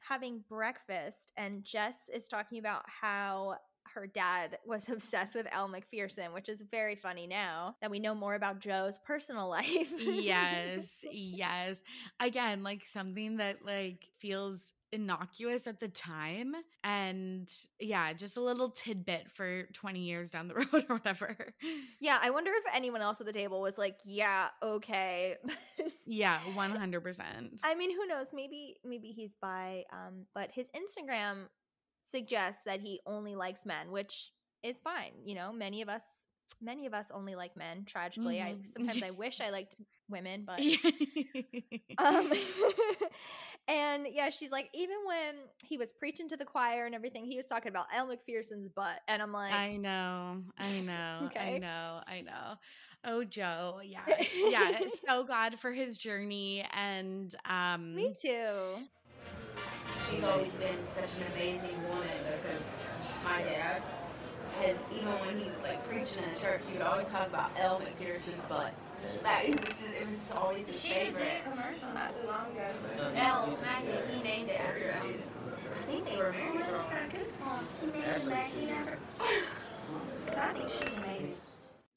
[0.00, 3.56] having breakfast, and Jess is talking about how
[3.94, 8.14] her dad was obsessed with Elle Macpherson, which is very funny now that we know
[8.14, 9.92] more about Joe's personal life.
[9.98, 11.82] yes, yes.
[12.20, 18.70] Again, like something that like feels innocuous at the time and yeah, just a little
[18.70, 21.36] tidbit for 20 years down the road or whatever.
[22.00, 25.36] yeah, I wonder if anyone else at the table was like, "Yeah, okay."
[26.10, 27.20] Yeah, 100%.
[27.62, 28.28] I mean, who knows?
[28.32, 31.48] Maybe maybe he's by um, but his Instagram
[32.10, 34.32] suggests that he only likes men, which
[34.62, 35.12] is fine.
[35.24, 36.02] You know, many of us
[36.60, 37.84] many of us only like men.
[37.86, 38.64] Tragically, I Mhm.
[38.64, 39.76] sometimes I wish I liked
[40.08, 40.64] women, but
[41.98, 42.30] um
[43.68, 45.34] and yeah she's like even when
[45.64, 49.00] he was preaching to the choir and everything he was talking about Elle Macpherson's butt
[49.08, 52.54] and I'm like I know, I know, I know, I know.
[53.04, 54.00] Oh, Joe, yeah
[54.44, 54.80] yeah.
[55.06, 58.78] So glad for his journey, and um, me too
[60.10, 62.08] She's always been such an amazing woman
[62.42, 62.76] because
[63.24, 63.82] my dad
[64.60, 67.50] has, even when he was like preaching in the church, he would always talk about
[67.56, 68.72] Elle Macpherson's butt.
[69.22, 71.44] Like, it was, it was always his favorite.
[71.44, 72.66] commercial not too long ago.
[73.00, 73.10] Uh-huh.
[73.14, 75.22] Elle, Maggie, he named it after him.
[75.70, 76.98] I think they were married for
[80.24, 81.37] Because I think she's amazing.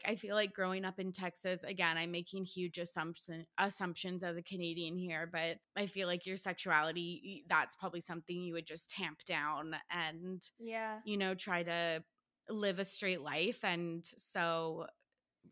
[0.05, 4.43] I feel like growing up in Texas, again, I'm making huge assumption, assumptions as a
[4.43, 9.23] Canadian here, but I feel like your sexuality that's probably something you would just tamp
[9.25, 12.03] down and, yeah you know, try to
[12.49, 13.59] live a straight life.
[13.63, 14.87] And so,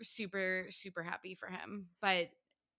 [0.01, 1.87] super, super happy for him.
[2.01, 2.29] But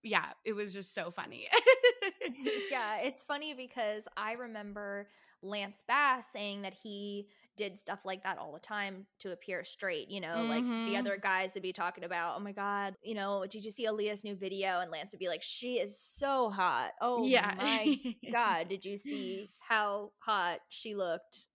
[0.03, 1.47] yeah, it was just so funny.
[2.71, 5.07] yeah it's funny because I remember
[5.41, 7.27] Lance Bass saying that he
[7.61, 10.99] did stuff like that all the time to appear straight you know like the Mhm.
[10.99, 14.23] other guys would be talking about oh my god you know did you see Aaliyah's
[14.23, 17.53] new video and Lance would be like she is so hot oh yeah.
[17.57, 17.97] my
[18.31, 21.47] God, did you see how hot she looked?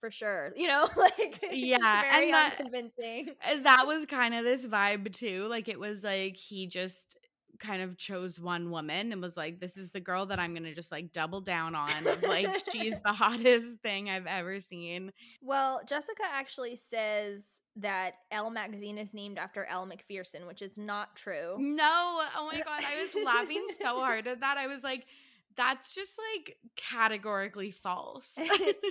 [0.00, 3.36] For sure, you know, like Yeah, and that- unconvincing.
[3.42, 5.44] And that was kind of this vibe too.
[5.48, 7.16] Like it was like he just
[7.62, 10.74] kind of chose one woman and was like, "This is the girl that I'm gonna
[10.74, 11.90] just like double down on."
[12.22, 15.12] Like she's the hottest thing I've ever seen.
[15.40, 17.44] Well, Jessica actually says
[17.76, 21.56] that Elle magazine is named after Elle Macpherson, which is not true.
[21.58, 24.58] No, oh my god, I was laughing so hard at that.
[24.58, 25.06] I was like,
[25.56, 28.38] "That's just like categorically false."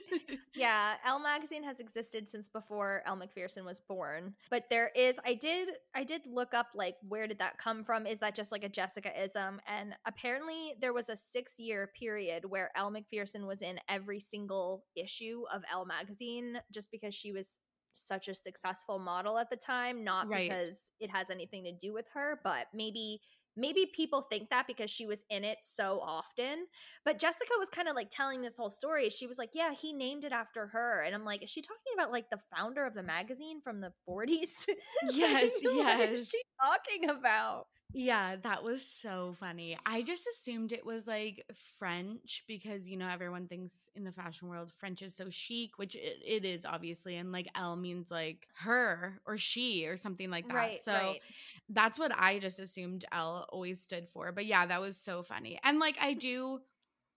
[0.55, 4.35] yeah, Elle magazine has existed since before Elle Macpherson was born.
[4.49, 8.05] But there is I did I did look up like where did that come from?
[8.05, 9.59] Is that just like a Jessica ism?
[9.67, 15.43] And apparently there was a 6-year period where Elle Macpherson was in every single issue
[15.53, 17.47] of Elle magazine just because she was
[17.93, 20.49] such a successful model at the time, not Right.
[20.49, 23.19] because it has anything to do with her, but maybe
[23.55, 26.65] maybe people think that because she was in it so often.
[27.05, 29.09] But Jessica was kind of like telling this whole story.
[29.09, 31.03] She was like, Yeah, he named it after her.
[31.03, 33.93] And I'm like, Is she talking about like the founder of the magazine from the
[34.07, 34.65] 40s?
[35.01, 36.29] Yes, Like, What is yes.
[36.29, 37.67] she talking about?
[37.93, 39.77] Yeah, that was so funny.
[39.85, 41.45] I just assumed it was like
[41.77, 45.95] French because you know everyone thinks in the fashion world French is so chic, which
[45.95, 50.47] it, it is obviously, and like L means like her or she or something like
[50.47, 50.53] that.
[50.53, 51.21] Right, so right.
[51.69, 54.31] that's what I just assumed L always stood for.
[54.31, 55.59] But yeah, that was so funny.
[55.63, 56.61] And like I do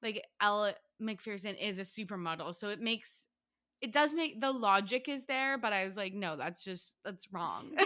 [0.03, 3.27] like Elle Macpherson is a supermodel, so it makes
[3.85, 7.31] it does make the logic is there, but I was like, no, that's just that's
[7.31, 7.73] wrong.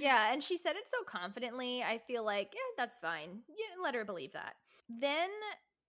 [0.00, 1.82] Yeah, and she said it so confidently.
[1.82, 3.42] I feel like, yeah, that's fine.
[3.48, 4.54] Yeah, let her believe that.
[4.88, 5.28] Then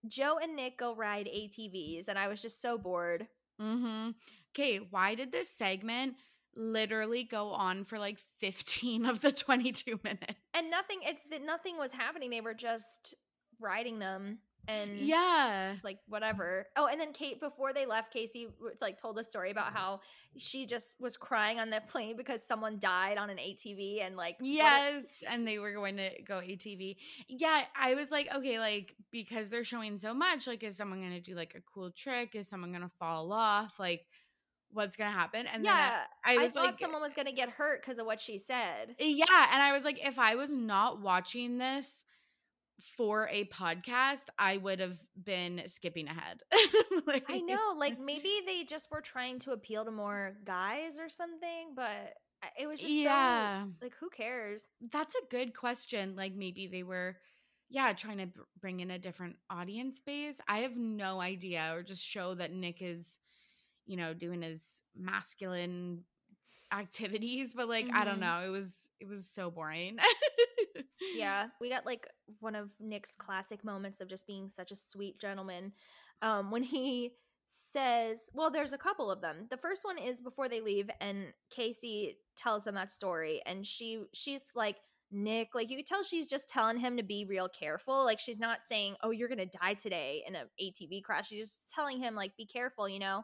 [0.08, 3.28] Joe and Nick go ride ATVs, and I was just so bored.
[3.60, 4.12] Mm-hmm.
[4.52, 6.14] Okay, why did this segment
[6.56, 10.36] literally go on for like 15 of the 22 minutes?
[10.54, 12.30] And nothing, it's that nothing was happening.
[12.30, 13.16] They were just
[13.60, 14.38] riding them
[14.68, 15.76] and Yeah.
[15.84, 16.68] like whatever.
[16.76, 18.47] Oh, and then Kate, before they left, Casey
[18.82, 19.78] like told a story about mm-hmm.
[19.78, 19.99] how
[20.38, 24.39] she just was crying on that plane because someone died on an ATV and like
[24.39, 26.95] what a- Yes, and they were going to go ATV.
[27.28, 31.11] Yeah, I was like, okay, like because they're showing so much, like is someone going
[31.11, 32.36] to do like a cool trick?
[32.36, 33.80] Is someone going to fall off?
[33.80, 34.05] Like
[34.72, 35.45] what's going to happen?
[35.47, 37.99] And yeah, then I, I I, was thought like someone was gonna get hurt because
[37.99, 38.95] of what she said.
[38.99, 42.05] Yeah, and I was like if I was not watching this
[42.98, 46.42] for a podcast, I would have been skipping ahead.
[47.06, 51.10] Like- I know, like maybe they just were trying to appeal to more guys or
[51.10, 52.14] something, but
[52.60, 53.64] it was just Yeah.
[53.66, 54.68] so like who cares?
[54.92, 56.16] That's a good question.
[56.16, 57.18] Like maybe they were,
[57.70, 60.40] yeah, trying to br- bring in a different audience base.
[60.48, 63.18] I have no idea, or just show that Nick is,
[63.86, 66.04] you know, doing his masculine
[66.72, 67.54] activities.
[67.54, 68.22] But like, I don't Mhm.
[68.22, 68.42] know.
[68.46, 69.98] It was it was so boring.
[71.12, 72.08] Yeah, we got like
[72.39, 75.74] one of Nick's classic moments of just being such a sweet gentleman.
[76.22, 77.12] Um, when he
[77.47, 79.47] says, well, there's a couple of them.
[79.49, 84.04] The first one is before they leave, and Casey tells them that story, and she
[84.14, 84.78] she's like,
[85.12, 88.04] Nick, like you could tell she's just telling him to be real careful.
[88.04, 91.70] Like she's not saying, "Oh, you're gonna die today in an ATV crash." She's just
[91.70, 93.22] telling him, like, "Be careful," you know.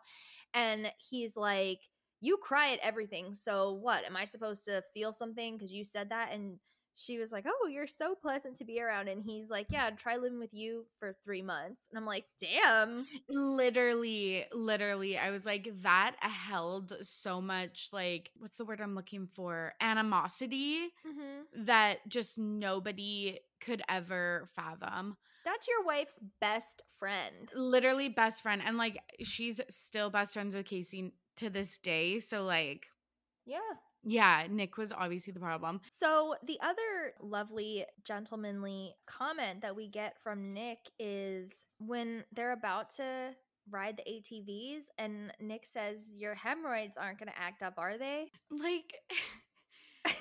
[0.53, 1.79] And he's like,
[2.21, 4.03] "You cry at everything, so what?
[4.05, 6.59] Am I supposed to feel something because you said that?" And
[6.99, 10.17] she was like, "Oh, you're so pleasant to be around." And he's like, "Yeah, try
[10.17, 15.69] living with you for three months." And I'm like, "Damn." literally, literally, I was like,
[15.83, 19.73] that held so much like what's the word I'm looking for?
[19.81, 21.65] Animosity Mm-hmm.
[21.65, 25.17] that just nobody could ever fathom.
[25.45, 27.49] That's your wife's best friend.
[27.55, 32.43] literally best friend and like she's still best friends with casey to this day so
[32.43, 32.85] like
[33.45, 33.57] Yeah.
[34.03, 40.15] Yeah nick was obviously the problem So the other lovely gentlemanly comment that we get
[40.23, 43.35] from Nick is when they're about to
[43.69, 48.31] ride the ATVs and Nick says your hemorrhoids aren't going to act up, are they?
[48.49, 48.93] like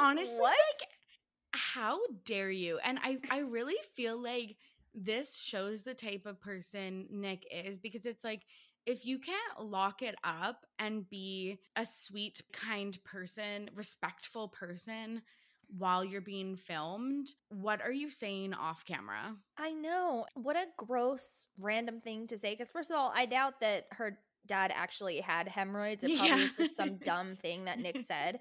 [0.00, 0.50] honestly what?
[0.50, 0.88] like
[1.52, 4.56] how dare you and i i really feel like
[4.94, 8.42] this shows the type of person nick is because it's like
[8.86, 15.22] if you can't lock it up and be a sweet kind person respectful person
[15.78, 20.26] while you're being filmed what are you saying off camera I know.
[20.34, 24.18] What a gross random thing to say cuz first of all, I doubt that her
[24.46, 26.02] dad actually had hemorrhoids.
[26.02, 26.44] It probably Yeah.
[26.44, 28.40] was just some dumb thing that Nick said.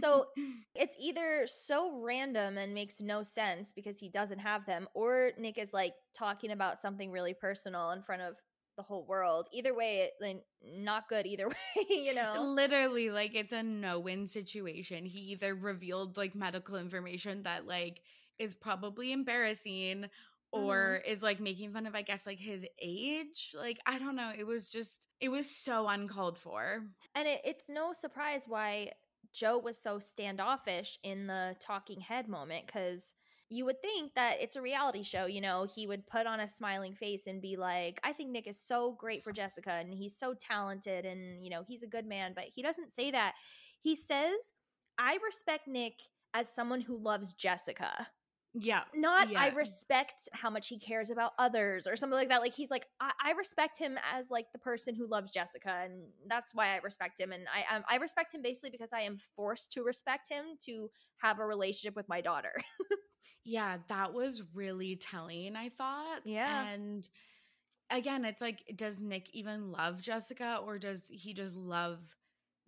[0.00, 0.26] So
[0.74, 5.58] it's either so random and makes no sense because he doesn't have them, or Nick
[5.58, 8.36] is like talking about something really personal in front of
[8.78, 9.46] the whole world.
[9.52, 12.36] Either way, it, like, not good either way, you know?
[12.40, 18.00] literally like it's a no-win situation he either revealed like medical information that like
[18.38, 20.06] is probably embarrassing
[20.52, 21.12] or mm-hmm.
[21.12, 24.46] is like making fun of i guess like his age like i don't know it
[24.46, 26.82] was just it was so uncalled for
[27.14, 28.92] And it, it's no surprise why
[29.32, 33.14] Joe was so standoffish in the talking head moment because
[33.50, 35.26] you would think that it's a reality show.
[35.26, 38.46] You know, he would put on a smiling face and be like, I think Nick
[38.46, 42.06] is so great for Jessica and he's so talented and, you know, he's a good
[42.06, 42.32] man.
[42.34, 43.34] But he doesn't say that.
[43.80, 44.52] He says,
[44.98, 45.94] I respect Nick
[46.34, 48.08] as someone who loves Jessica
[48.54, 52.40] yeah not I respect how much he cares about others or something like that.
[52.40, 56.02] Like he's like I, I respect him as like the person who loves Jessica, and
[56.26, 57.32] that's why I respect him.
[57.32, 60.90] And I um, I respect him basically because I am forced to respect him to
[61.18, 62.52] have a relationship with my daughter.
[63.48, 66.66] yeah that was really telling i thought Yeah.
[66.70, 67.08] and
[67.90, 72.00] again it's like does nick even love jessica or does he just love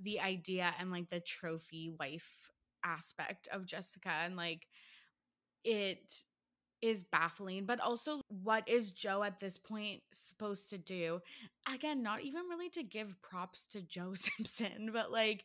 [0.01, 2.51] the idea and like the trophy wife
[2.85, 4.67] aspect of jessica and like
[5.65, 6.25] it
[6.83, 11.21] is baffling, but also what is Joe at this point supposed to do?
[11.73, 15.45] Again, not even really to give props to Joe Simpson, but like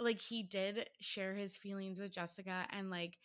[0.00, 3.18] like he did share his feelings with Jessica and like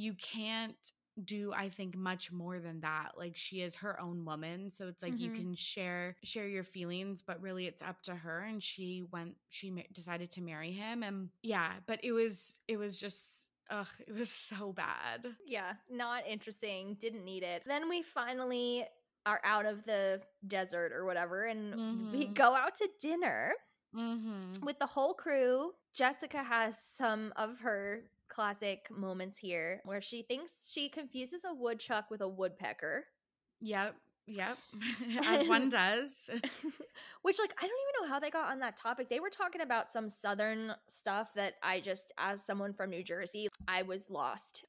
[0.00, 0.92] you can't
[1.24, 5.02] do i think much more than that like she is her own woman so it's
[5.02, 5.34] like you Mhm.
[5.36, 9.70] can share share your feelings but really it's up to her and she went she
[9.70, 14.14] ma- decided to marry him and yeah but it was it was just ugh it
[14.14, 16.96] was so bad Yeah, not interesting.
[16.98, 17.64] Didn't need it.
[17.66, 18.86] Then we finally
[19.26, 22.34] are out of the desert or whatever, and we Mhm.
[22.34, 23.52] go out to dinner
[23.94, 24.64] mm-hmm.
[24.64, 25.72] with the whole crew.
[25.92, 32.10] Jessica has some of her classic moments here where she thinks she confuses a woodchuck
[32.10, 33.04] with a woodpecker.
[33.60, 33.94] yep
[34.26, 34.56] yep
[35.26, 36.30] as one does
[37.22, 39.08] Which, like, I don't even know how they got on that topic.
[39.08, 43.48] They were talking about some southern stuff that I just, as someone from New Jersey,
[43.68, 44.64] I was lost.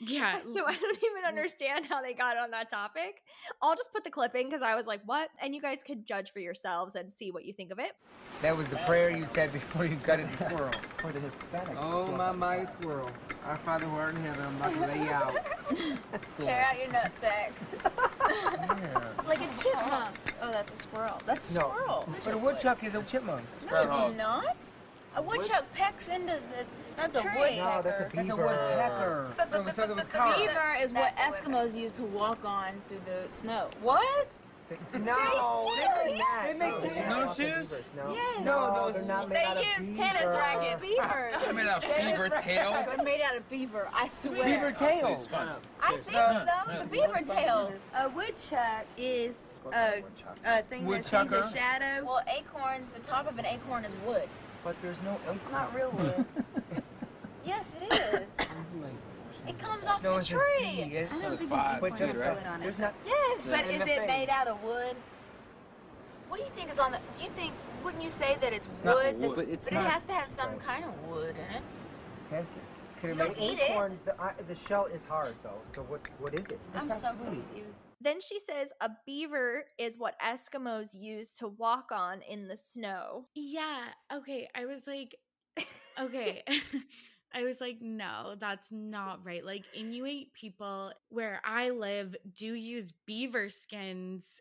[0.00, 3.22] Yeah so I don't even understand how they got on that topic.
[3.62, 5.28] I'll just put the clip in because I was like, what?
[5.42, 7.92] And you guys could judge for yourselves and see what you think of it.
[8.42, 10.72] That was the prayer you said before you gutted the squirrel.
[10.98, 11.76] For the Hispanic.
[11.78, 13.10] Oh, my mighty squirrel.
[13.44, 15.46] Our Father who art in heaven, I'm about to lay you out.
[16.40, 17.50] Tear out your nutsack.
[17.84, 19.26] Yeah.
[19.28, 20.16] Like a chipmunk.
[20.40, 21.18] Oh, that's a squirrel.
[21.26, 22.08] That's a No, squirrel.
[22.24, 23.44] but a woodchuck is a chipmunk.
[23.70, 24.56] No, it's not.
[25.16, 26.64] A woodchuck pecks into the
[26.96, 27.56] That's a tree.
[27.56, 28.36] No, that's a That's a beaver.
[28.46, 29.30] woodpecker.
[29.52, 30.36] No, it starts with a car.
[30.36, 33.68] Beaver is what Eskimos use to walk on through the snow.
[33.82, 34.28] What?
[34.94, 36.52] No, they're.
[36.52, 37.80] They make the they're not snowshoes?
[37.96, 38.44] No, Yes.
[38.44, 40.32] No, no, those- they're not made They out of use tennis beaver.
[40.36, 40.80] rackets.
[40.80, 41.30] Beaver.
[41.48, 42.72] I made a beaver tail.
[42.96, 43.88] They're made out of beaver.
[43.92, 44.44] I swear.
[44.44, 45.18] Beaver tail.
[45.82, 46.78] I think No, so.
[46.78, 47.72] The beaver tail.
[47.98, 49.34] A woodchuck is
[49.72, 50.04] a,
[50.46, 51.52] a thing that sees a Woodchucker.
[51.52, 52.04] shadow.
[52.06, 52.90] Well, acorns.
[52.90, 54.28] The top of an acorn is wood.
[54.64, 55.38] But there's no acorn.
[55.52, 56.24] Not real wood.
[57.42, 58.36] Yes, it is.
[59.48, 60.38] it comes off No, the tree.
[60.60, 60.92] seed.
[60.92, 62.46] It's I don't think five, there's But two, there's, right?
[62.46, 62.78] on it.
[62.78, 62.94] not.
[63.06, 63.50] Yes.
[63.50, 64.06] But is it face.
[64.06, 64.94] made out of wood?
[66.28, 66.98] What do you think is on the?
[67.16, 67.54] Do you think?
[67.82, 69.18] Wouldn't you say that it's, not wood?
[69.18, 69.30] wood.
[69.30, 71.62] that- But it's but not- it has to have some kind of wood in it.
[72.30, 73.70] Has to- Could it You make don't eat it.
[73.70, 75.62] Acorn, the, uh, the shell is hard though.
[75.74, 76.02] So what?
[76.18, 76.60] What is it?
[76.74, 77.78] I'm so confused.
[78.00, 83.26] Then she says a beaver is what Eskimos use to walk on in the snow.
[83.34, 83.84] Yeah.
[84.12, 84.48] Okay.
[84.54, 85.16] I was like,
[86.00, 86.42] okay.
[87.32, 89.44] I was like, no, that's not right.
[89.44, 94.40] Like, Inuit people where I live do use beaver skins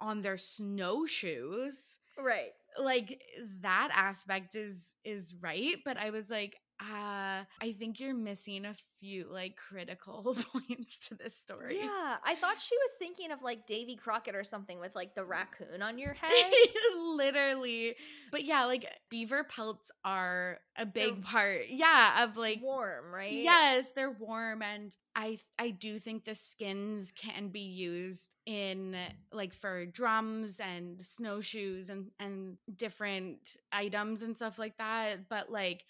[0.00, 1.98] on their snowshoes.
[2.18, 2.52] Right.
[2.78, 3.20] Like
[3.62, 8.74] that aspect is is right, but I was like, uh, I think you're missing a
[9.00, 10.36] few like critical
[10.68, 11.78] points to this story.
[11.78, 15.24] Yeah, I thought she was thinking of like Davy Crockett or something with like the
[15.24, 16.52] raccoon on your head.
[16.96, 17.96] Literally.
[18.30, 21.62] But yeah, like beaver pelts are a big They're part.
[21.68, 23.32] Yeah, of like warm, right?
[23.32, 28.96] Yes, they're warm and I I do think the skins can be used in
[29.32, 35.84] like for drums and snowshoes and and different items and stuff like that, but like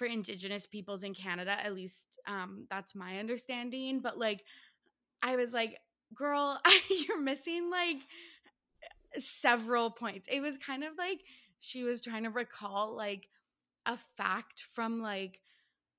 [0.00, 4.42] for indigenous peoples in Canada, at least um that's my understanding, but like
[5.22, 5.76] I was like,
[6.14, 6.58] girl,
[7.06, 7.98] you're missing like
[9.18, 10.26] several points.
[10.32, 11.18] It was kind of like
[11.58, 13.28] she was trying to recall like
[13.84, 15.40] a fact from like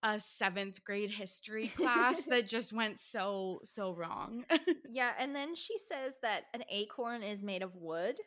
[0.02, 4.46] a seventh grade history class that just went so so wrong.
[4.94, 8.18] Yeah, and then she says that an acorn is made of wood,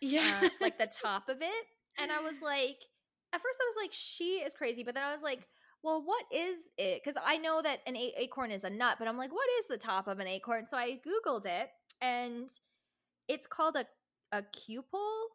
[0.00, 1.66] yeah, uh, like the top of it.
[2.00, 2.78] And I was like,
[3.34, 5.46] at first I was like, she is crazy, but then I was like,
[5.82, 7.02] well, what is it?
[7.04, 9.66] Because I know that an a- acorn is a nut, but I'm like, what is
[9.66, 10.66] the top of an acorn?
[10.66, 11.68] So I googled it,
[12.00, 12.48] and
[13.28, 13.86] it's called a
[14.32, 15.26] a cupule.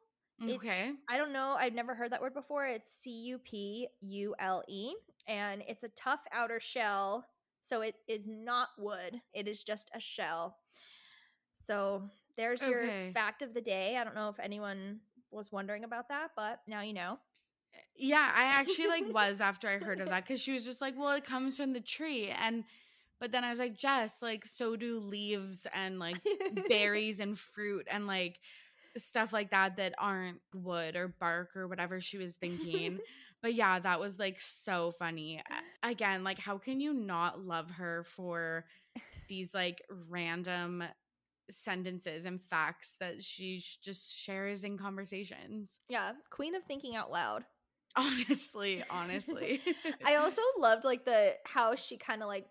[0.41, 0.91] It's- okay.
[1.10, 1.56] I don't know.
[1.60, 2.66] I've never heard that word before.
[2.68, 4.93] It's C U P U L E,
[5.28, 7.26] and it's a tough outer shell.
[7.62, 9.22] So it is not wood.
[9.34, 10.58] It is just a shell.
[11.66, 12.04] So
[12.38, 13.97] there's your fact of the day.
[13.97, 17.20] I don't know if anyone was wondering about that, but now you know.
[18.00, 20.97] Yeah, I actually like was after I heard of that because she was just like,
[20.97, 22.30] well, it comes from the tree.
[22.30, 22.64] And
[23.20, 26.18] but then I was like, Jess, like so do leaves and like
[26.69, 28.40] berries and fruit and like
[28.98, 32.99] stuff like that that aren't wood or bark or whatever she was thinking.
[33.41, 35.41] but yeah, that was like so funny.
[35.84, 38.65] Again, like how can you not love her for
[39.28, 40.84] these like random
[41.52, 45.80] sentences and facts that she just shares in conversations?
[45.90, 47.44] yeah, queen of thinking out loud.
[48.30, 49.61] Honestly, honestly.
[50.05, 52.47] I also loved like the how she kind of like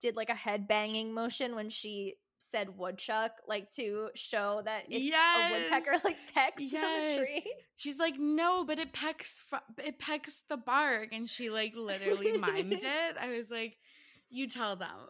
[0.00, 5.14] did like a head banging motion when she said woodchuck, like to show that it's
[5.14, 7.54] a woodpecker like pecks on the tree.
[7.76, 12.32] She's like, no, but it pecks fr- it pecks the bark, and she like literally
[12.38, 13.16] mimed it.
[13.20, 13.76] I was like,
[14.30, 15.08] You tell them.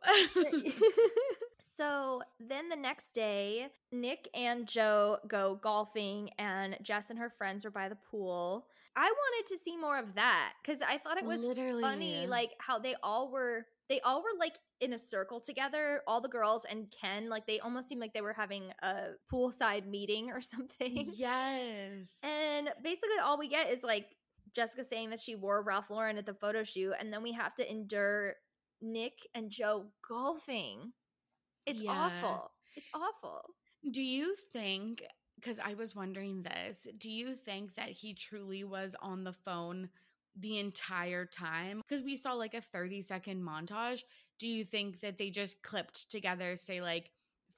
[1.76, 7.64] so then the next day, Nick and Joe go golfing, and Jess and her friends
[7.64, 8.66] are by the pool.
[8.96, 11.82] I wanted to see more of that because I thought it was Literally.
[11.82, 13.66] funny, like how they all were.
[13.90, 17.28] They all were like in a circle together, all the girls and Ken.
[17.28, 21.10] Like they almost seemed like they were having a poolside meeting or something.
[21.14, 22.16] yes.
[22.22, 24.06] And basically, all we get is like
[24.54, 27.54] Jessica saying that she wore Ralph Lauren at the photo shoot, and then we have
[27.56, 28.34] to endure
[28.80, 30.92] Nick and Joe golfing.
[31.66, 31.90] It's Yeah.
[31.92, 32.50] awful.
[32.76, 33.42] It's awful.
[33.90, 35.02] Do you think,
[35.36, 39.88] because I was wondering this, do you think that he truly was on the phone
[40.36, 41.80] the entire time?
[41.86, 44.02] Because we saw like a 30 second montage.
[44.38, 47.10] Do you think that they just clipped together, say, like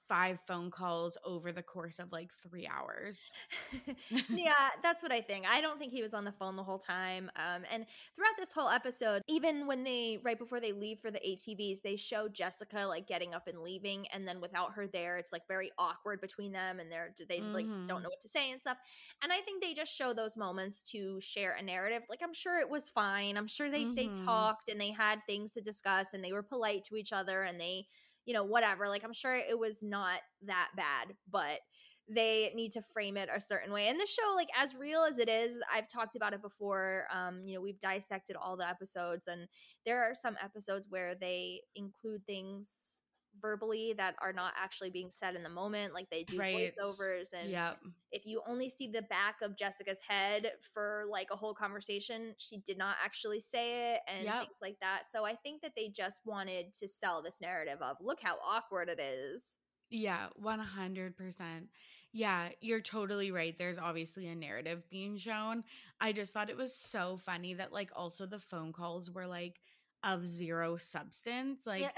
[0.09, 3.33] five phone calls over the course of like three hours?
[4.33, 5.47] yeah, that's what I think.
[5.47, 7.31] I don't think he was on the phone the whole time.
[7.37, 11.21] Um, and throughout this whole episode, even when they right before they leave for the
[11.27, 15.33] ATVs, they show Jessica like getting up and leaving, and then without her there, it's
[15.33, 17.89] like very awkward between them, and they're they like Mhm.
[17.89, 18.79] don't know what to say and stuff.
[19.23, 22.03] And I think they just show those moments to share a narrative.
[22.09, 23.37] Like I'm sure it was fine.
[23.37, 24.27] I'm sure they they Mhm.
[24.27, 27.61] talked and they had things to discuss, and they were polite to each other, and
[27.61, 27.87] they
[28.27, 28.89] you know whatever.
[28.89, 31.61] Like I'm sure it was not that bad, but
[32.09, 33.89] they need to frame it a certain way.
[33.89, 37.07] And the show, like as real as it is, I've talked about it before.
[37.13, 39.49] Um, you know, we've dissected all the episodes, and
[39.85, 42.96] there are some episodes where they include things
[43.41, 46.73] verbally that are not actually being said in the moment, like they do Right.
[46.79, 47.33] voiceovers.
[47.33, 47.79] And Yep.
[48.13, 52.59] if you only see the back of Jessica's head for like a whole conversation, she
[52.59, 54.39] did not actually say it and Yep.
[54.39, 55.03] things like that.
[55.11, 58.89] So I think that they just wanted to sell this narrative of look how awkward
[58.89, 59.57] it is.
[59.91, 61.69] Yeah, 100%.
[62.13, 63.57] Yeah, you're totally right.
[63.57, 65.65] There's obviously a narrative being shown.
[66.01, 69.61] I just thought it was so funny that, like, also the phone calls were like
[70.05, 71.67] of zero substance.
[71.67, 71.91] Like,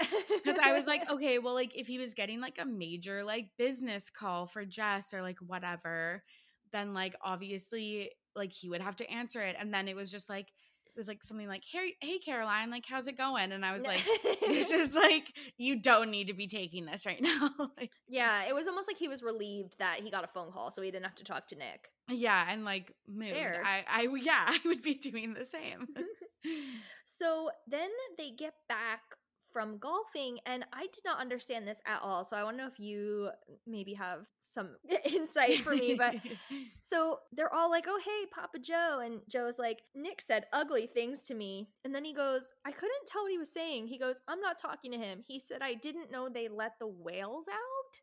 [0.43, 3.49] because I was like, okay, well, like, if he was getting like a major like
[3.57, 6.23] business call for Jess or like whatever,
[6.71, 9.55] then like obviously like he would have to answer it.
[9.59, 10.47] And then it was just like,
[10.85, 13.51] it was like something like, hey, hey, Caroline, like, how's it going?
[13.51, 14.01] And I was like,
[14.41, 17.51] this is like, you don't need to be taking this right now.
[17.77, 20.71] like, Yeah, it was almost like he was relieved that he got a phone call,
[20.71, 21.89] so he didn't have to talk to Nick.
[22.09, 23.29] Yeah, and like mood.
[23.29, 23.61] Fair.
[23.63, 25.87] I, I, yeah, I would be doing the same.
[27.19, 29.01] So then they get back
[29.51, 32.23] from golfing, and I did not understand this at all.
[32.23, 34.75] So I want to know if you uh, maybe have some
[35.05, 35.95] insight for me.
[35.95, 36.15] But
[36.89, 41.21] so they're all like, "Oh, hey, Papa Joe," and Joe's like, "Nick said ugly things
[41.23, 44.21] to me," and then he goes, "I couldn't tell what he was saying." He goes,
[44.27, 47.99] "I'm not talking to him." He said, "I didn't know they let the whales out."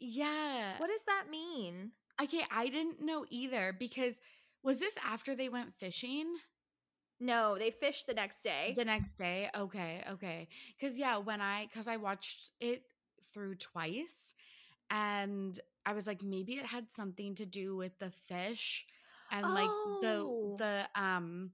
[0.00, 0.78] yeah.
[0.78, 1.92] What does that mean?
[2.22, 4.20] Okay, I didn't know either because
[4.62, 6.26] was this after they went fishing?
[7.20, 8.74] No, they fished the next day.
[8.76, 9.50] The next day?
[9.56, 10.48] Okay, okay.
[10.80, 12.84] Cuz yeah, when I cuz I watched it
[13.32, 14.32] through twice
[14.90, 18.86] and I was like maybe it had something to do with the fish
[19.30, 20.56] and like Oh.
[20.58, 21.52] the the um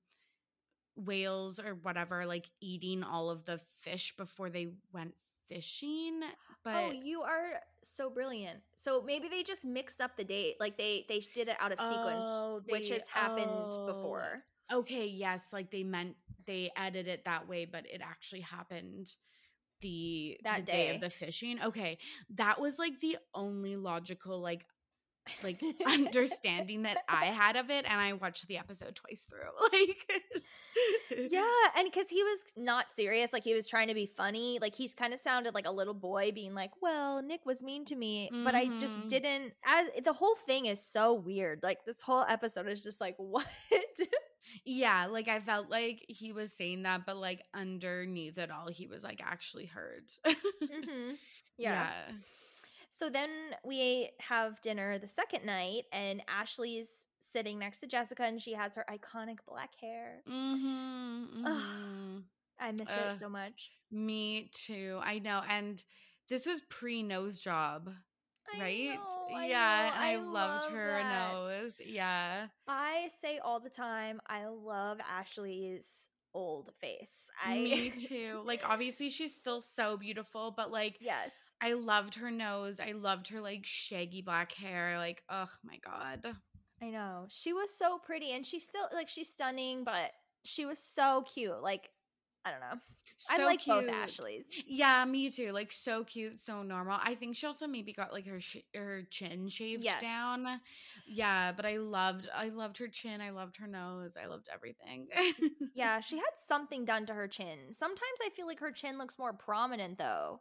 [0.96, 5.14] whales or whatever like eating all of the fish before they went
[5.48, 6.20] fishing
[6.62, 8.60] but oh, you are so brilliant.
[8.74, 10.56] So maybe they just mixed up the date.
[10.60, 13.86] Like they they did it out of sequence, Oh, which has happened oh.
[13.86, 14.44] before.
[14.72, 16.16] Okay, yes, like they meant
[16.46, 19.14] they edited it that way, but it actually happened
[19.80, 20.88] the That the day.
[20.88, 20.94] day.
[20.94, 21.58] of the fishing.
[21.62, 21.98] Okay,
[22.34, 24.64] that was like the only logical like
[25.42, 29.38] like understanding that I had of it, and I watched the episode twice through.
[29.72, 30.22] Like,
[31.30, 31.42] Yeah,
[31.76, 34.58] and because he was not serious, like he was trying to be funny.
[34.60, 37.84] Like he's kind of sounded like a little boy being like, "Well, Nick was mean
[37.86, 39.08] to me," but I just Mhm.
[39.08, 39.52] didn't.
[39.64, 41.62] As the whole thing is so weird.
[41.62, 43.46] Like this whole episode is just like, what?
[44.64, 48.86] Yeah, like I felt like he was saying that, but like underneath it all, he
[48.86, 50.18] was like actually hurt.
[50.70, 51.14] hmm
[51.56, 51.90] yeah.
[52.98, 53.30] So then
[53.64, 58.74] we have dinner the second night, and Ashlee's sitting next to Jessica, and she has
[58.76, 60.22] her iconic black hair.
[60.28, 61.62] Mm-hmm, Ugh.
[61.62, 62.24] mhm.
[62.60, 62.96] I miss Ugh.
[62.96, 63.70] it so much.
[63.90, 64.98] Me too.
[65.02, 65.42] I know.
[65.48, 65.82] And
[66.28, 67.90] this was pre nose job,
[68.58, 68.94] right?
[68.94, 69.92] know, yeah.
[69.94, 71.32] I, I loved love her that.
[71.32, 71.80] nose.
[71.84, 72.46] Yeah.
[72.66, 77.10] I say all the time, I love Ashlee's old face.
[77.44, 78.42] I Me too.
[78.44, 81.32] Like, obviously, she's still so beautiful, but like, yes.
[81.62, 82.80] I loved her nose.
[82.80, 84.96] I loved her like shaggy black hair.
[84.96, 86.34] Like, oh my God.
[86.82, 87.26] I know.
[87.28, 90.12] She was so pretty and she's still like she's stunning, but
[90.42, 91.62] she was so cute.
[91.62, 91.90] Like
[92.44, 92.80] I don't know.
[93.30, 93.84] I So like both.
[93.84, 94.44] Ashlees.
[94.66, 95.52] Yeah, me too.
[95.52, 96.98] Like so cute, so normal.
[97.02, 100.00] I think she also maybe got like her sh- her chin shaved Yes.
[100.00, 100.46] down.
[101.06, 103.20] Yeah, but I loved I loved her chin.
[103.20, 104.16] I loved her nose.
[104.22, 105.08] I loved everything.
[105.74, 107.72] Yeah, she had something done to her chin.
[107.72, 110.40] Sometimes I feel like her chin looks more prominent though.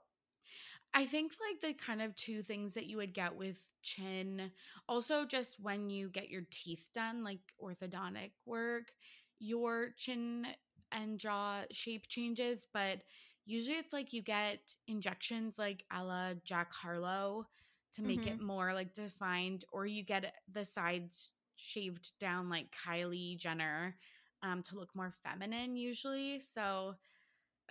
[0.93, 4.51] I think like the kind of two things that you would get with chin,
[4.87, 8.91] also just when you get your teeth done, like orthodontic work,
[9.37, 10.47] your chin
[10.91, 12.99] and jaw shape changes, but
[13.45, 17.47] usually it's like you get injections like a la Jack Harlow
[17.95, 23.37] to make it more like defined, or you get the sides shaved down like Kylie
[23.37, 23.95] Jenner
[24.43, 26.39] um, to look more feminine usually.
[26.39, 26.95] So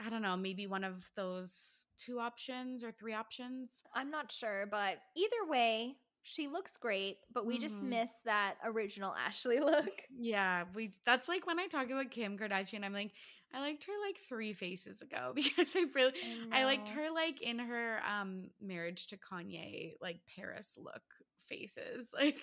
[0.04, 3.82] I don't know, maybe one of those two options or three options.
[3.94, 5.96] I'm not sure, but either way,
[6.28, 7.82] she looks great, but we just Mhm.
[7.82, 10.02] miss that original Ashlee look.
[10.16, 13.12] Yeah, we that's like when I talk about Kim Kardashian, I'm like,
[13.52, 16.12] I liked her like three faces ago because I really
[16.50, 21.02] I, liked her like in her um marriage to Kanye, like Paris look
[21.48, 22.10] faces.
[22.18, 22.38] Like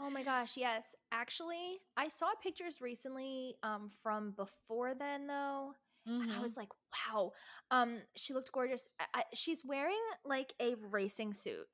[0.00, 0.84] Oh my gosh, yes.
[1.12, 5.74] Actually, I saw pictures recently um from before then though.
[6.20, 6.42] And I Mhm.
[6.42, 6.70] was like,
[7.14, 7.32] wow.
[7.70, 8.88] Um she looked gorgeous.
[8.98, 11.66] I, I, she's wearing like a racing suit.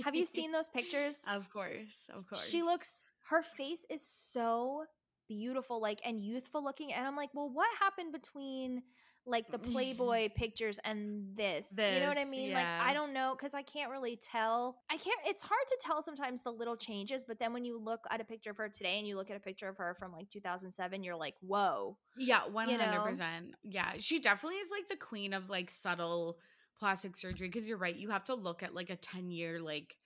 [0.00, 1.20] Have you seen those pictures?
[1.26, 2.50] Of course, of course.
[2.50, 4.86] She looks her face is so
[5.28, 8.82] beautiful like and youthful looking and I'm like, "Well, what happened between
[9.26, 12.52] like the Playboy pictures and this?" you know what I This, mean?
[12.52, 12.66] Like.
[12.80, 14.82] I don't know cuz I can't really tell.
[14.90, 18.04] I can't it's hard to tell sometimes the little changes, but then when you look
[18.10, 20.12] at a picture of her today and you look at a picture of her from
[20.12, 23.54] like 2007, you're like, "Whoa." Yeah, one hundred percent.
[23.62, 26.38] Yeah, she definitely is like the queen of like subtle
[26.78, 27.48] plastic surgery.
[27.48, 29.96] Because you're right, you have to look at like a ten year like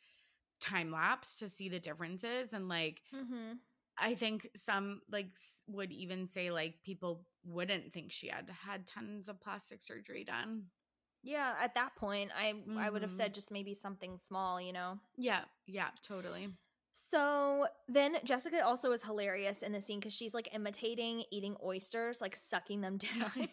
[0.61, 3.59] time lapse to see the differences, and like Mhm.
[3.99, 5.29] I think some like
[5.69, 10.65] would even say like people wouldn't think she had had tons of plastic surgery done.
[11.23, 13.35] Yeah, at that point, I I would have said mm-hmm.
[13.35, 14.99] just maybe something small, you know.
[15.17, 16.49] Yeah, yeah, totally.
[16.93, 22.23] So then Jessica also is hilarious in the scene because she's like imitating eating oysters,
[22.23, 23.33] like sucking them down.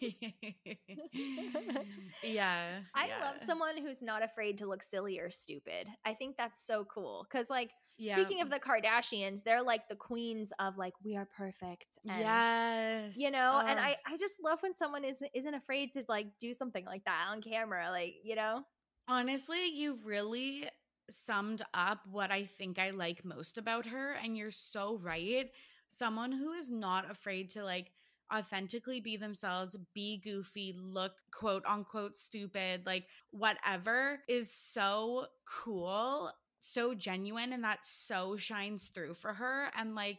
[2.22, 3.20] yeah, I yeah.
[3.20, 5.88] love someone who's not afraid to look silly or stupid.
[6.06, 7.26] I think that's so cool.
[7.30, 8.16] Cause like Yeah.
[8.18, 11.98] speaking of the Kardashians, they're like the queens of like we are perfect.
[12.08, 16.04] And, yes, You know, and I I just love when someone is isn't afraid to
[16.08, 17.90] like do something like that on camera.
[17.90, 18.64] Like, you know?
[19.06, 20.68] Honestly, you've really
[21.10, 24.12] summed up what I think I like most about her.
[24.12, 25.50] And you're so right.
[25.88, 27.92] Someone who is not afraid to like
[28.34, 36.32] authentically be themselves, be goofy, look quote unquote stupid, like whatever is so cool,
[36.64, 37.52] so genuine.
[37.52, 39.70] And that so shines through for her.
[39.76, 40.18] And like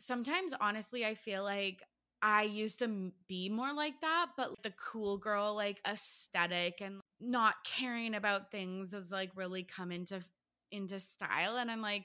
[0.00, 1.82] sometimes, honestly, I feel like
[2.22, 7.54] I used to be more like that, but the cool girl like aesthetic and not
[7.64, 10.22] caring about things has like really come into
[10.70, 12.04] into style and I'm like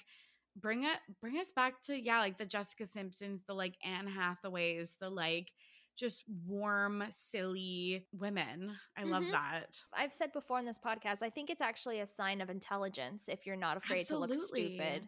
[0.56, 4.96] bring it bring us back to yeah, like the Jessica Simpsons, the like Anne Hathaways,
[5.00, 5.52] the like
[5.96, 8.76] just warm, silly women.
[8.98, 9.32] I love Mhm.
[9.32, 9.84] that.
[9.94, 13.46] I've said before in this podcast, I think it's actually a sign of intelligence if
[13.46, 15.08] you're not afraid to look stupid.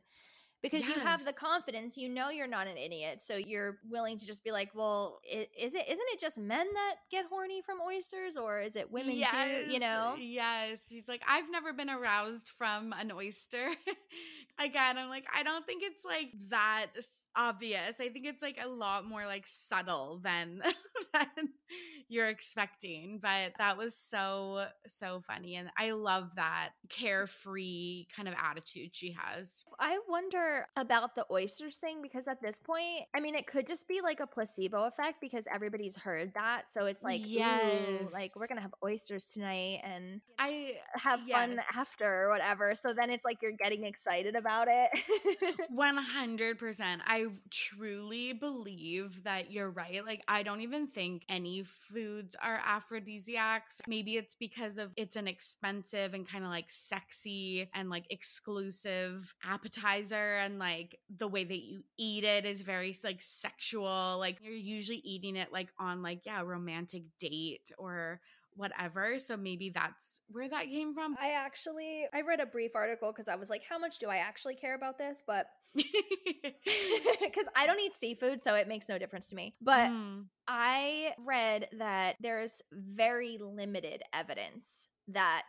[0.63, 4.25] Because you have the confidence, you know you're not an idiot, so you're willing to
[4.25, 8.37] just be like, "Well, is it isn't it just men that get horny from oysters
[8.37, 10.15] or is it women too?" You know?
[10.17, 10.87] Yes.
[10.89, 13.69] She's like, I've never been aroused from an oyster.
[14.57, 16.87] Again, I'm like, I don't think it's like that
[17.37, 17.93] obvious.
[17.99, 20.61] I think it's like a lot more like subtle than
[21.13, 21.49] than
[22.09, 23.19] you're expecting.
[23.21, 25.55] But that was so, so funny.
[25.55, 29.63] And I love that carefree kind of attitude she has.
[29.79, 33.87] I wonder about the oysters thing because at this point, I mean, it could just
[33.87, 36.63] be like a placebo effect because everybody's heard that.
[36.69, 38.11] So it's like, yes.
[38.13, 42.75] like we're going to have oysters tonight and I have fun after or whatever.
[42.75, 44.89] So then it's like you're getting excited about it.
[45.75, 46.97] 100%.
[47.05, 50.05] I truly believe that you're right.
[50.05, 53.81] Like, I don't even think any foods are aphrodisiacs.
[53.87, 59.33] Maybe it's because of it's an expensive and kind of like sexy and like exclusive
[59.43, 60.37] appetizer.
[60.37, 64.17] And like the way that you eat it is very like sexual.
[64.19, 68.19] Like, you're usually eating it like on like, yeah, romantic date or
[68.57, 69.19] whatever.
[69.19, 71.15] So maybe that's where that came from.
[71.21, 74.17] I actually I read a brief article because I was like, how much do I
[74.17, 75.23] actually care about this?
[75.25, 79.55] But because I don't eat seafood, so it makes no difference to me.
[79.61, 80.25] But Mm.
[80.47, 85.43] I read that there's very limited evidence that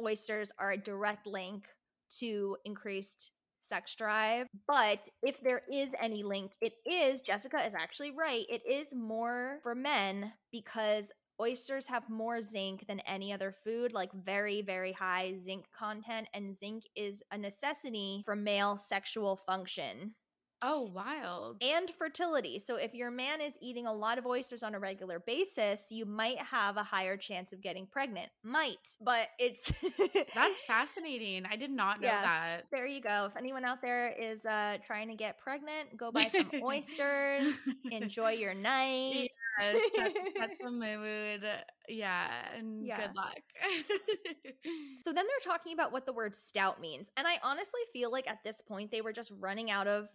[0.00, 1.64] oysters are a direct link
[2.18, 4.46] to increased sex drive.
[4.66, 8.44] But if there is any link, it is, Jessica is actually right.
[8.48, 11.12] It is more for men because
[11.42, 16.28] oysters have more zinc than any other food, like very, very high zinc content.
[16.34, 20.14] And zinc is a necessity for male sexual function
[20.64, 21.56] Oh, wild.
[21.60, 22.60] and fertility.
[22.60, 26.06] So if your man is eating a lot of oysters on a regular basis, you
[26.06, 28.30] might have a higher chance of getting pregnant.
[28.44, 29.72] Might, but it's
[30.36, 31.46] That's fascinating.
[31.50, 32.22] I did not know Yeah.
[32.22, 32.64] that.
[32.70, 33.26] there you go.
[33.28, 37.54] If anyone out there is uh trying to get pregnant, go buy some oysters,
[37.90, 39.31] enjoy your night.
[39.58, 41.44] Set, set the mood.
[41.88, 42.94] Yeah, and Yeah.
[42.94, 43.42] good luck.
[45.02, 47.10] So then they're talking about what the word stout means.
[47.16, 50.08] And I honestly feel like at this point they were just running out of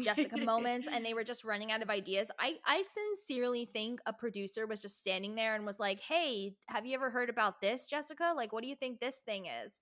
[0.00, 2.28] Jessica moments and they were just running out of ideas.
[2.38, 6.86] I I sincerely think a producer was just standing there and was like, "Hey, have
[6.86, 8.32] you ever heard about this, Jessica?
[8.36, 9.80] Like what do you think this thing is?"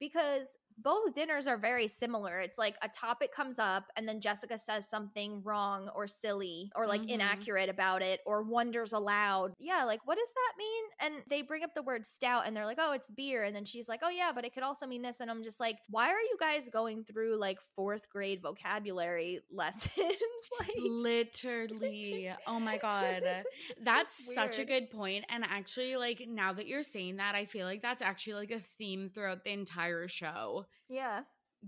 [0.00, 2.40] Because both dinners are very similar.
[2.40, 6.86] It's like a topic comes up and then Jessica says something wrong or silly or
[6.86, 7.10] like Mhm.
[7.10, 9.52] inaccurate about it or wonders aloud.
[9.58, 10.84] Yeah, like what does that mean?
[11.00, 13.64] And they bring up the word stout and they're like, "Oh, it's beer." And then
[13.64, 16.08] she's like, "Oh yeah, but it could also mean this." And I'm just like, "Why
[16.10, 19.92] are you guys going through like 4th grade vocabulary lessons?"
[20.60, 22.30] like Literally.
[22.46, 23.22] Oh my god.
[23.82, 27.66] That's such a good point and actually like now that you're saying that I feel
[27.66, 31.22] like that's actually like a theme throughout the entire show Yeah.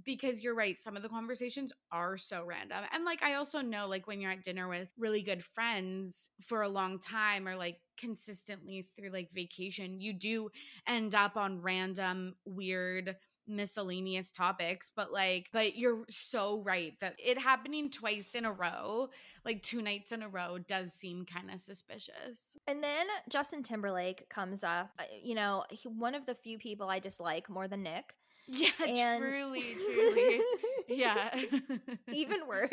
[0.04, 2.78] because you're right some of the conversations are so random.
[2.92, 6.62] And like I also know like when you're at dinner with really good friends for
[6.62, 10.48] a long time or like consistently through like vacation, you do
[10.86, 13.16] end up on random weird
[13.48, 19.08] miscellaneous topics but like but you're so right that it happening twice in a row
[19.44, 24.28] like two nights in a row does seem kind of suspicious And then Justin Timberlake
[24.30, 24.90] comes up.
[24.98, 28.14] Uh, You know, he, one of the few people I dislike more than Nick.
[28.48, 30.40] Yeah And- truly truly
[30.88, 31.34] yeah
[32.12, 32.70] Even worse.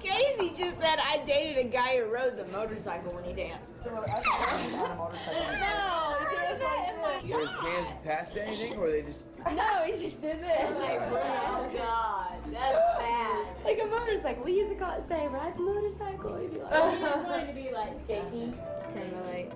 [0.00, 3.72] Casey just said I dated a guy who rode the motorcycle when he danced.
[3.86, 5.34] on a motorcycle.
[5.58, 9.20] No, Were his hands attached to anything, or they just?
[9.54, 10.78] no, he just did this.
[10.78, 13.46] Like, oh god, that's bad.
[13.64, 14.44] Like a motorcycle.
[14.44, 16.36] We used to call it say ride the motorcycle.
[16.36, 18.52] He'd be like, he just wanted to be like Casey
[18.90, 19.50] Timberlake.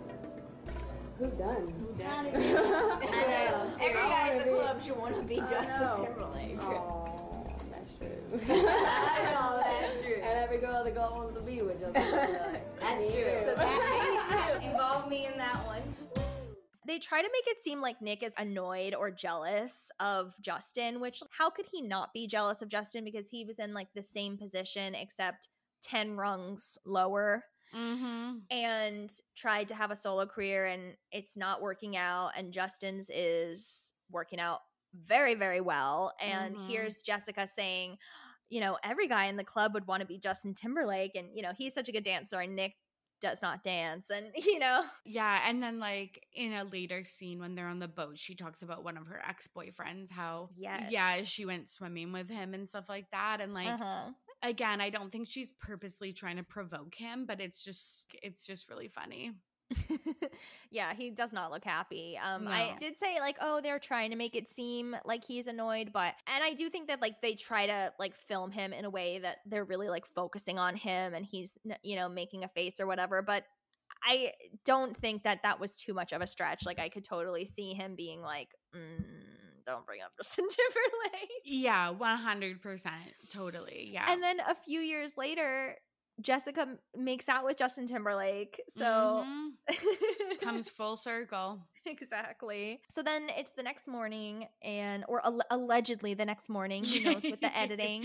[1.19, 1.75] Who done?
[1.81, 2.27] Who done?
[2.29, 3.71] I know.
[3.81, 6.59] Every guy in the club should want to be Justin Timberlake.
[6.63, 8.55] Oh, that's true.
[8.55, 10.15] I know, that's true.
[10.23, 12.63] And every girl in the club wants to be with Justin Timberlake.
[12.81, 14.71] That's true.
[14.71, 15.83] Involve me in that one.
[16.87, 21.21] They try to make it seem like Nick is annoyed or jealous of Justin, which
[21.37, 24.39] how could he not be jealous of Justin because he was in like the same
[24.39, 25.49] position except
[25.83, 31.97] 10 rungs lower mm-hmm and tried to have a solo career and it's not working
[31.97, 34.61] out and Justin's is working out
[34.95, 36.69] very very well and Mhm.
[36.69, 37.99] here's Jessica saying
[38.49, 41.43] you know every guy in the club would want to be Justin Timberlake and you
[41.43, 42.75] know he's such a good dancer and Nick
[43.21, 47.55] does not dance and you know Yeah, and then like in a later scene when
[47.57, 50.91] they're on the boat, she talks about one of her ex-boyfriends how Yes.
[50.91, 54.11] yeah, she went swimming with him and stuff like that and like uh-huh.
[54.43, 58.69] Again, I don't think she's purposely trying to provoke him, but it's just it's just
[58.69, 59.33] really funny.
[60.71, 62.19] yeah, he does not look happy.
[62.23, 65.91] Um, I did say like, oh, they're trying to make it seem like he's annoyed,
[65.93, 68.91] but and I do think that like they try to like film him in a
[68.91, 71.51] way that they're really like focusing on him and he's
[71.83, 73.23] you know making a face or whatever.
[73.23, 73.45] But
[74.03, 74.33] I
[74.65, 76.65] don't think that that was too much of a stretch.
[76.65, 79.05] Like I could totally see him being like, mm,
[79.69, 81.31] don't bring up Justin Timberlake.
[81.45, 82.87] Yeah, 100%.
[83.31, 83.91] Totally.
[83.93, 84.11] Yeah.
[84.11, 85.77] And then a few years later,
[86.21, 86.67] Jessica
[86.97, 88.61] makes out with Justin Timberlake.
[88.77, 89.51] So Mhm.
[90.41, 91.61] comes full circle.
[91.89, 92.81] Exactly.
[92.91, 96.85] So then it's the next morning, and or al- allegedly the next morning.
[96.85, 98.05] Who knows with the editing?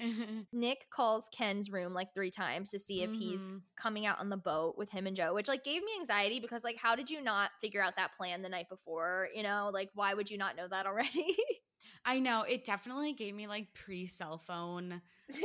[0.52, 3.62] Nick calls Ken's room like three times to see if he's Mhm.
[3.76, 6.64] coming out on the boat with him and Joe, which like gave me anxiety because
[6.64, 9.28] like how did you not figure out that plan the night before?
[9.34, 11.36] You know, like why would you not know that already?
[12.04, 15.00] I know it definitely gave me like pre cell phone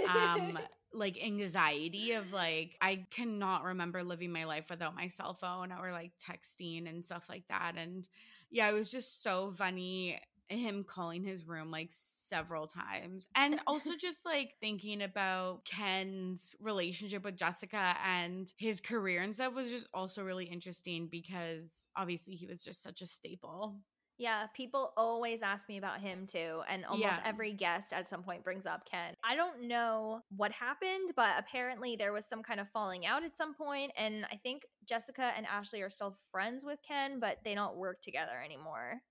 [0.07, 0.57] um
[0.94, 5.91] like anxiety of like I cannot remember living my life without my cell phone or
[5.91, 8.07] like texting and stuff like that and
[8.52, 13.91] yeah it was just so funny him calling his room like several times and also
[13.99, 19.88] just like thinking about Ken's relationship with Jessica and his career and stuff was just
[19.94, 23.78] also really interesting because obviously he was just such a staple
[24.24, 26.62] Yeah, people always ask me about him too.
[26.70, 27.22] And almost Yeah.
[27.26, 29.16] every guest at some point brings up Ken.
[29.22, 33.36] I don't know what happened, but apparently there was some kind of falling out at
[33.38, 37.54] some point, And I think Jessica and Ashlee are still friends with Ken, but they
[37.54, 39.02] don't work together anymore.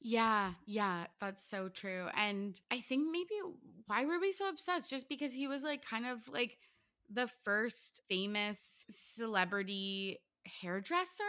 [0.00, 2.08] Yeah, yeah, that's so true.
[2.14, 3.34] And I think maybe
[3.86, 4.90] why were we so obsessed?
[4.90, 6.58] Just because he was like kind of like
[7.08, 10.18] the first famous celebrity
[10.60, 11.22] hairdresser?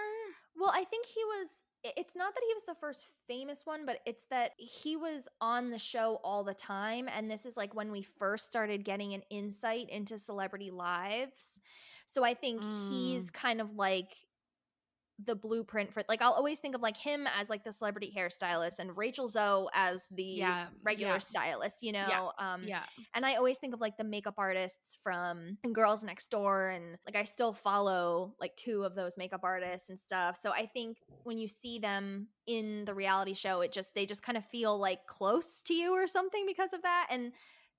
[0.59, 3.99] Well, I think he was it's not that he was the first famous one, but
[4.05, 7.91] it's that he was on the show all the time and this is like when
[7.91, 11.59] we first started getting an insight into celebrity lives.
[12.05, 13.33] So I think he's mm.
[13.33, 14.15] kind of like
[15.26, 18.77] the blueprint for like I'll always think of like him as like the celebrity hairstylist
[18.77, 21.18] and Rachel Zoe as the Yeah, regular yeah.
[21.19, 22.31] stylist, you know.
[22.38, 22.84] Um yeah.
[23.15, 27.15] and I always think of like the makeup artists from Girls Next Door and like
[27.15, 30.38] I still follow like two of those makeup artists and stuff.
[30.39, 34.22] So I think when you see them in the reality show it just they just
[34.23, 37.31] kind of feel like close to you or something because of that and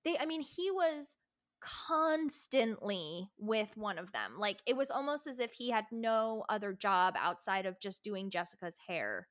[0.04, 1.16] they I mean he was
[1.60, 4.34] constantly with one of them.
[4.38, 8.30] Like it was almost as if he had no other job outside of just doing
[8.30, 9.28] Jessica's hair.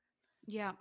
[0.47, 0.73] Yeah.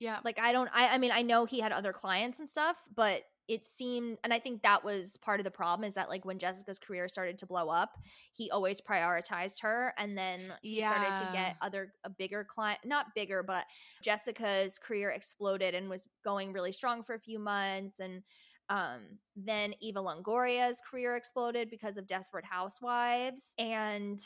[0.00, 0.18] Yeah.
[0.24, 3.22] Like I don't I I mean I know he had other clients and stuff, but
[3.46, 6.38] it seemed and I think that was part of the problem is that like when
[6.38, 7.92] Jessica's career started to blow up,
[8.32, 13.14] he always prioritized her and then he started to get other a bigger client not
[13.14, 13.66] bigger, but
[14.02, 18.22] Jessica's career exploded and was going really strong for a few months and
[18.68, 24.18] um then Eva Longoria's career exploded because of Desperate Housewives and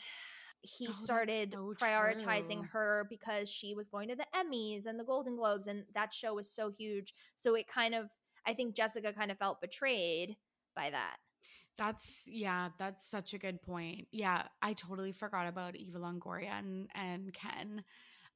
[0.61, 2.69] he Oh, started so prioritizing true.
[2.71, 6.33] her because she was going to the Emmys and the Golden Globes and that show
[6.35, 7.13] was so huge.
[7.35, 8.11] So it kind of
[8.45, 10.37] I think Jessica kind of felt betrayed
[10.75, 11.17] by that.
[11.77, 14.07] That's yeah, that's such a good point.
[14.11, 17.83] Yeah, I totally forgot about Eva Longoria and and Ken.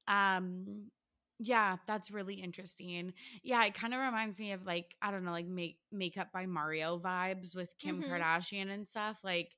[0.08, 0.90] Um
[1.38, 3.12] yeah, that's really interesting.
[3.42, 6.46] Yeah, it kind of reminds me of like I don't know, like make makeup by
[6.46, 8.04] Mario vibes with Kim Mhm.
[8.04, 9.18] Kardashian and stuff.
[9.24, 9.50] Like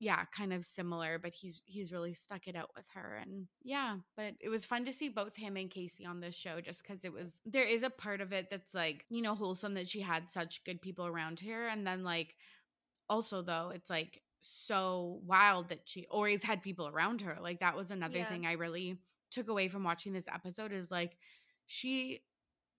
[0.00, 3.98] yeah, kind of similar, but he's he's really stuck it out with her and yeah,
[4.16, 7.04] but it was fun to see both him and Casey on this show just cuz
[7.04, 10.00] it was there is a part of it that's like, you know, wholesome that she
[10.00, 12.34] had such good people around her and then like
[13.08, 17.76] also though it's like so wild that she always had people around her like that
[17.76, 18.26] was another Yeah.
[18.26, 18.98] thing i really
[19.32, 21.16] took away from watching this episode is like
[21.66, 22.20] she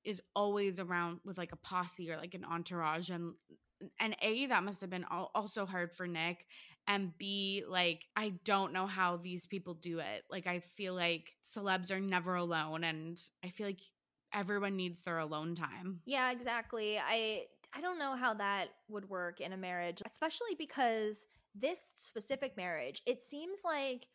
[0.05, 3.33] is always around with like a posse or like an entourage and
[3.99, 5.05] and a that must have been
[5.35, 6.45] also hard for nick
[6.87, 11.33] and b like i don't know how these people do it like i feel like
[11.43, 13.81] celebs are never alone and i feel like
[14.33, 16.97] everyone needs their alone time Yeah, exactly.
[16.97, 21.25] I I don't know how that would work in a marriage, especially because
[21.55, 24.07] this specific marriage, it seems like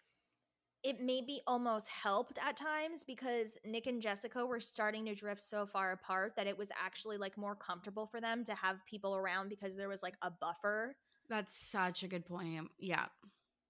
[0.84, 5.66] it maybe almost helped at times because Nick and Jessica were starting to drift so
[5.66, 9.48] far apart that it was actually like more comfortable for them to have people around
[9.48, 10.96] because there was like a buffer.
[11.28, 13.06] that's such a good point yeah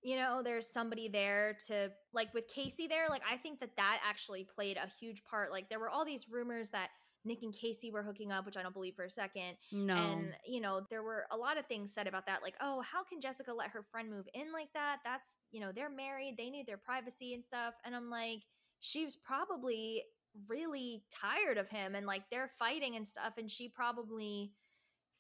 [0.03, 4.01] You know, there's somebody there to like with Casey there, like I think that that
[4.09, 5.51] actually played a huge part.
[5.51, 6.91] Like there were all these rumors that
[7.29, 9.57] Nick and Casey were hooking up, which I don't believe for a second.
[9.71, 12.81] no And, you know, there were a lot of things said about that, like, oh,
[12.81, 14.99] how can Jessica let her friend move in like that?
[15.05, 17.75] That's, you know, they're married, they need their privacy and stuff.
[17.85, 18.41] And I'm like,
[18.81, 20.03] she was probably
[20.49, 23.35] really tired of him and like they're fighting and stuff.
[23.39, 24.53] And she probably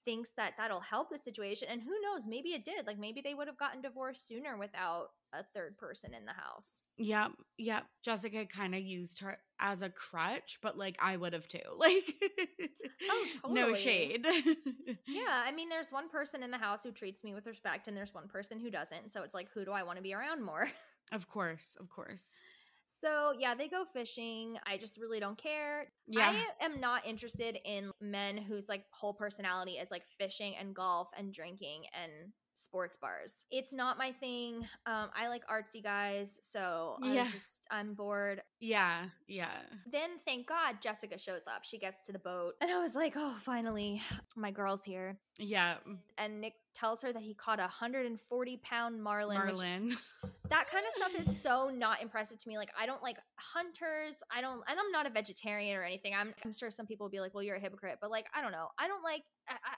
[0.04, 1.68] thinks that that'll help the situation.
[1.70, 2.86] And who knows, maybe it did.
[2.86, 6.82] Like, maybe they would have gotten divorced sooner without a third person in the house.
[6.96, 7.84] Yep, yep.
[8.02, 11.58] Jessica kind of used her as a crutch, but like I would have too.
[11.70, 12.14] Oh, like,
[13.10, 13.60] Oh, totally.
[13.60, 14.26] no shade.
[15.06, 17.96] Yeah, I mean, there's one person in the house who treats me with respect, and
[17.96, 19.12] there's one person who doesn't.
[19.12, 20.68] So it's like, who do I want to be around more?
[21.12, 22.40] of course, of course.
[23.00, 24.58] So yeah, they go fishing.
[24.66, 25.86] I just really don't care.
[26.08, 26.32] Yeah.
[26.60, 31.08] I am not interested in men whose like whole personality is like fishing and golf
[31.16, 33.44] and drinking and sports bars.
[33.50, 34.66] It's not my thing.
[34.86, 37.22] Um, I like artsy guys, so Yeah.
[37.24, 38.42] I'm just I'm bored.
[38.60, 39.50] Yeah, yeah.
[39.90, 41.64] Then thank God Jessica shows up.
[41.64, 44.02] She gets to the boat, and I was like, oh, finally,
[44.36, 45.18] my girl's here.
[45.38, 45.76] Yeah,
[46.16, 49.38] And Nick tells her that he caught a 140 pound marlin.
[49.38, 49.96] which- Marlin.
[50.50, 52.56] that kind of stuff is so not impressive to me.
[52.58, 54.16] Like I don't like hunters.
[54.34, 56.14] I don't and I'm not a vegetarian or anything.
[56.18, 58.42] I'm I'm sure some people will be like, "Well, you're a hypocrite." But like I
[58.42, 58.68] don't know.
[58.78, 59.74] I don't like I I,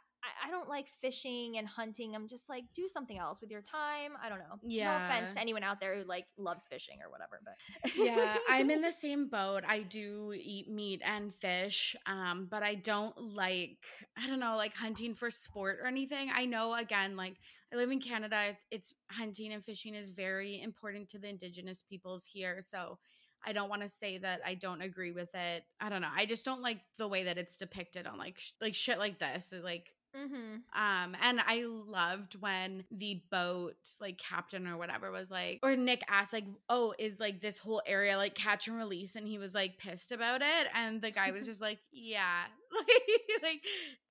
[0.47, 2.15] I don't like fishing and hunting.
[2.15, 4.13] I'm just like do something else with your time.
[4.23, 4.57] I don't know.
[4.63, 4.99] Yeah.
[4.99, 8.71] No offense to anyone out there who like loves fishing or whatever, but yeah, I'm
[8.71, 9.63] in the same boat.
[9.67, 13.79] I do eat meat and fish, um, but I don't like
[14.17, 16.31] I don't know, like hunting for sport or anything.
[16.35, 17.37] I know again, like
[17.73, 22.25] I live in Canada, it's hunting and fishing is very important to the indigenous peoples
[22.25, 22.61] here.
[22.63, 22.99] So
[23.47, 25.63] I don't want to say that I don't agree with it.
[25.81, 26.11] I don't know.
[26.15, 29.19] I just don't like the way that it's depicted on like sh- like shit like
[29.19, 29.53] this.
[29.53, 30.81] It, Like Mm-hmm.
[30.81, 36.03] Um, and I loved when the boat, like captain or whatever, was like, or Nick
[36.09, 39.55] asked, like, "Oh, is like this whole area like catch and release?" And he was
[39.55, 42.43] like pissed about it, and the guy was just like, "Yeah,
[42.75, 42.87] like,
[43.43, 43.61] like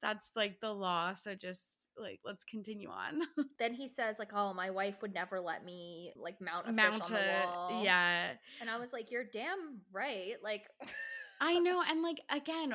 [0.02, 3.22] that's like the law, so just like let's continue on."
[3.60, 7.06] Then he says like, "Oh, my wife would never let me like mount a Mount
[7.06, 8.32] fish on the wall." yeah.
[8.62, 10.64] And I was like, "You're damn right." Like,
[11.42, 12.74] I know, and like again,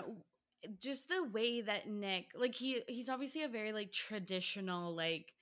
[0.80, 5.32] just the way that Nick, like he he's obviously a very like traditional like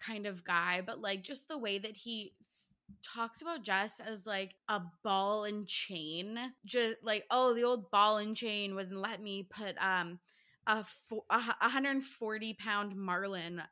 [0.00, 2.68] kind of guy, but like just the way that he s-
[3.02, 8.18] talks about Jess as like a ball and chain, just like oh the old ball
[8.18, 10.18] and chain wouldn't let me put um
[10.66, 13.62] a, fo- a 140 pound marlin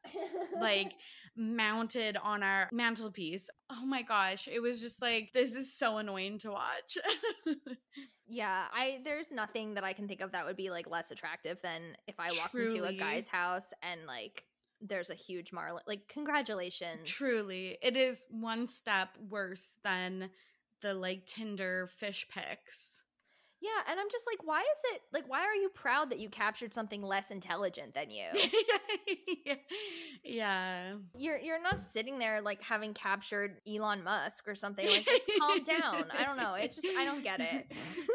[0.61, 0.93] like
[1.37, 3.49] mounted on our mantelpiece.
[3.71, 6.99] Oh my gosh, it was just like this is so annoying to watch.
[8.27, 11.59] yeah, I there's nothing that I can think of that would be like less attractive
[11.63, 14.45] than if I walked into a guy's house and like
[14.81, 15.83] there's a huge marlin.
[15.87, 17.09] Like, congratulations.
[17.09, 20.31] Truly, it is one step worse than
[20.83, 23.01] the like Tinder fish pics.
[23.65, 26.29] Yeah, and I'm just like, why is it like why are you proud that you
[26.29, 28.27] captured something less intelligent than you?
[30.23, 30.95] yeah.
[31.17, 34.87] You're you're not sitting there like having captured Elon Musk or something.
[34.87, 36.05] Like just calm down.
[36.17, 36.55] I don't know.
[36.55, 37.73] It's just I don't get it.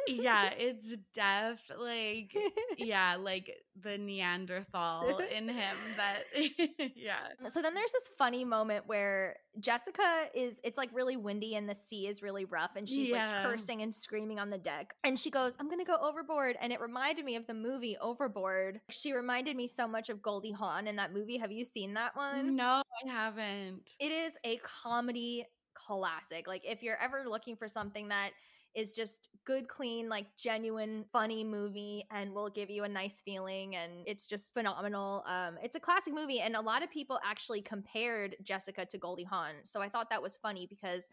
[0.07, 2.35] yeah, it's def like
[2.77, 3.49] yeah, like
[3.81, 6.23] the Neanderthal in him that
[6.95, 7.15] yeah.
[7.43, 11.67] Mm, so then there's this funny moment where Jessica is it's like really windy and
[11.67, 13.43] the sea is really rough and she's Yeah.
[13.43, 14.95] like cursing and screaming on the deck.
[15.03, 17.97] And she goes, "I'm going to go overboard." And it reminded me of the movie
[18.01, 18.81] Overboard.
[18.89, 21.37] She reminded me so much of Goldie Hawn in that movie.
[21.37, 22.55] Have you seen that one?
[22.55, 23.91] No, I haven't.
[23.99, 26.47] It is a comedy classic.
[26.47, 28.31] Like if you're ever looking for something that
[28.75, 33.75] is just good, clean, like genuine, funny movie and will give you a nice feeling
[33.75, 35.23] and it's just phenomenal.
[35.27, 39.23] Um it's a classic movie and a lot of people actually compared Jessica to Goldie
[39.23, 39.53] Hawn.
[39.63, 41.07] So I thought that was funny because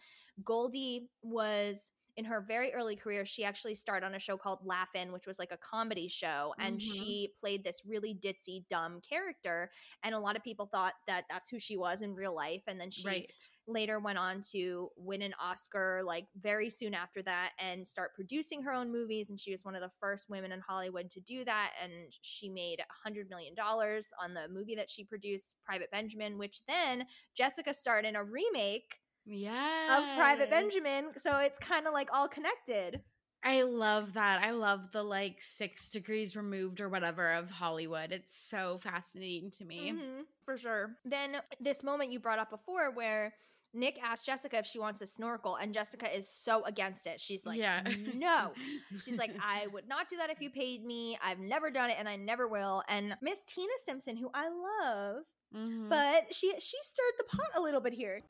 [0.45, 5.13] Goldie was in her very early career, she actually starred on a show called Laugh-In,
[5.13, 6.81] which was like a comedy show, and Mhm.
[6.81, 9.71] she played this really ditzy, dumb character.
[10.03, 12.63] And a lot of people thought that that's who she was in real life.
[12.67, 13.31] And then she Right.
[13.69, 18.63] later went on to win an Oscar like very soon after that and start producing
[18.63, 19.29] her own movies.
[19.29, 21.73] And she was one of the first women in Hollywood to do that.
[21.83, 26.39] And she made a hundred million dollars on the movie that she produced, Private Benjamin,
[26.39, 29.99] which then Jessica starred in a remake Yeah.
[29.99, 31.07] of Private Benjamin.
[31.19, 33.03] So it's kind of like all connected.
[33.45, 34.43] I love that.
[34.43, 38.11] I love the like six degrees removed or whatever of Hollywood.
[38.13, 39.93] It's so fascinating to me.
[39.93, 40.97] Mhm, for sure.
[41.05, 43.35] Then this moment you brought up before where
[43.73, 47.21] Nick asked Jessica if she wants to snorkel, and Jessica is so against it.
[47.21, 47.83] She's like, Yeah.
[48.15, 48.53] no.
[49.05, 51.19] She's like, I would not do that if you paid me.
[51.23, 52.83] I've never done it, and I never will.
[52.89, 55.25] And Miss Tina Simpson, who I love,
[55.55, 55.89] Mhm.
[55.89, 58.23] but she she stirred the pot a little bit here.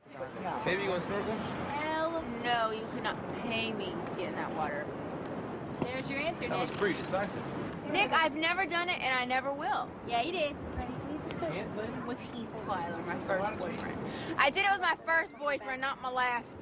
[0.65, 1.33] Baby, you want to snorkel?
[1.71, 4.85] Hell no, you could not pay me to get in that water.
[5.81, 6.79] There's your answer, That was Nick.
[6.79, 7.43] pretty decisive.
[7.93, 9.89] Nick, I've never done it and I never will.
[10.09, 10.57] Yeah, you did.
[11.41, 12.07] Can't.
[12.07, 13.99] With Heath Plyler, my first boyfriend.
[14.39, 16.59] I did it with my first boyfriend, not my last.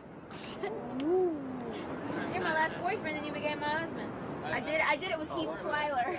[1.01, 4.11] You're my last boyfriend, and you became my husband.
[4.45, 4.81] I did.
[4.81, 6.19] I did it with Heath Plyler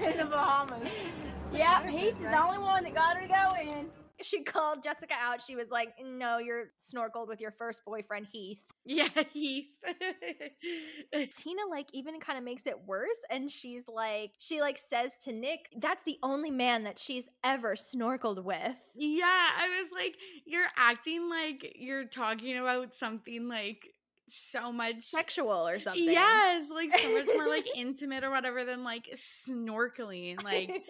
[0.10, 0.90] in the Bahamas.
[1.52, 3.86] Yeah, Heath is the only one that got her to go in.
[4.22, 5.42] She called Jessica out.
[5.42, 9.66] She was like, "No, you're snorkeled with your first boyfriend, Heath." Yeah, Heath.
[11.36, 15.32] Tina like even kind of makes it worse and she's like she like says to
[15.32, 18.74] Nick that's the only man that she's ever snorkeled with.
[18.94, 20.16] yeah, I was like,
[20.46, 23.88] you're acting like you're talking about something like
[24.28, 26.02] so much Sexual or something.
[26.04, 30.42] Yes, like so much more like intimate or whatever than like snorkeling.
[30.42, 30.82] Like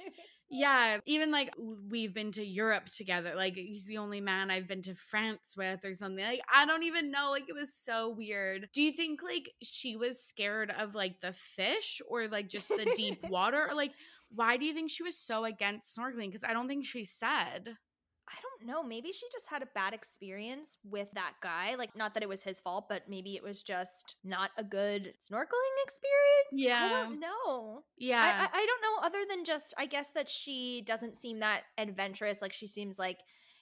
[0.49, 1.51] Yeah, even like
[1.91, 3.33] we've been to Europe together.
[3.35, 6.25] Like he's the only man I've been to France with or something.
[6.25, 7.31] Like I don't even know.
[7.31, 8.69] Like it was so weird.
[8.73, 12.93] Do you think like she was scared of like the fish or like just the
[12.95, 13.93] deep water or like
[14.35, 16.29] why do you think she was so against snorkeling?
[16.29, 17.77] Because I don't think she said.
[18.29, 18.83] I don't know.
[18.83, 21.77] Maybe she just had a bad experience with that guy.
[21.77, 25.15] Like, not that it was his fault, but maybe it was just not a good
[25.23, 26.51] snorkeling experience.
[26.53, 26.85] Yeah.
[26.85, 27.85] I don't know.
[27.97, 28.21] Yeah.
[28.21, 29.07] I, I, I don't know.
[29.07, 32.43] Other than just, I guess that she doesn't seem that adventurous.
[32.43, 33.19] Like, she seems like,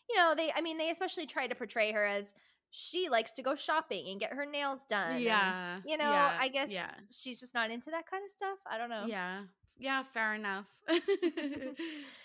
[0.08, 2.32] you know, they, I mean, they especially try to portray her as
[2.70, 5.12] she likes to go shopping and get her nails done.
[5.12, 6.90] and, Yeah, you know, yeah, I guess yeah.
[7.12, 8.58] she's just not into that kind of stuff.
[8.70, 9.04] I don't know.
[9.06, 9.42] Yeah.
[9.78, 10.66] Yeah, fair enough.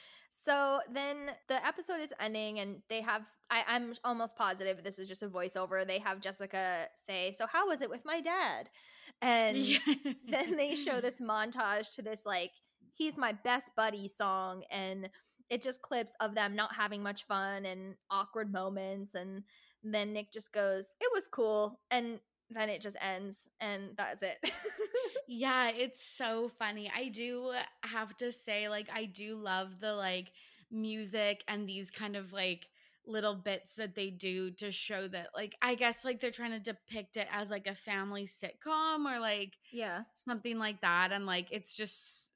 [0.49, 3.23] So then the episode is ending, and they have.
[3.51, 5.85] I, I'm almost positive this is just a voiceover.
[5.85, 8.69] They have Jessica say, "So how was it with my dad?"
[9.21, 9.79] And Yeah.
[10.27, 12.51] then they show this montage to this like
[12.95, 15.09] he's my best buddy song, and
[15.49, 19.43] it just clips of them not having much fun and awkward moments and
[19.83, 22.19] then Nick just goes, "It was cool." And
[22.49, 24.37] then it just ends and that's it.
[25.31, 26.91] Yeah, it's so funny.
[26.95, 27.51] I do
[27.83, 30.31] have to say, like, I do love the like
[30.71, 32.67] music and these kind of like
[33.05, 36.59] little bits that they do to show that, like, I guess like they're trying to
[36.59, 40.01] depict it as like a family sitcom or like yeah.
[40.15, 41.11] something like that.
[41.11, 42.31] And like, it's just,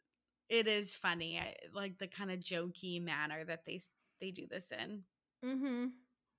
[0.48, 3.82] it is funny, I, like the kind of jokey manner that they
[4.22, 5.02] they do this in.
[5.44, 5.92] Mhm.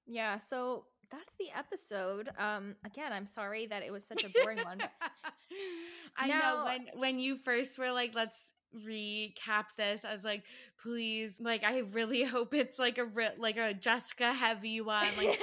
[0.07, 2.31] Yeah, so that's the episode.
[2.39, 4.79] Um again, I'm sorry that it was such a boring one.
[4.79, 4.93] But
[6.17, 10.05] I Now- know when when you first were like, let's recap this.
[10.05, 10.43] I was like,
[10.83, 15.41] please, like I really hope it's like a re- like a Jessica heavy one, like.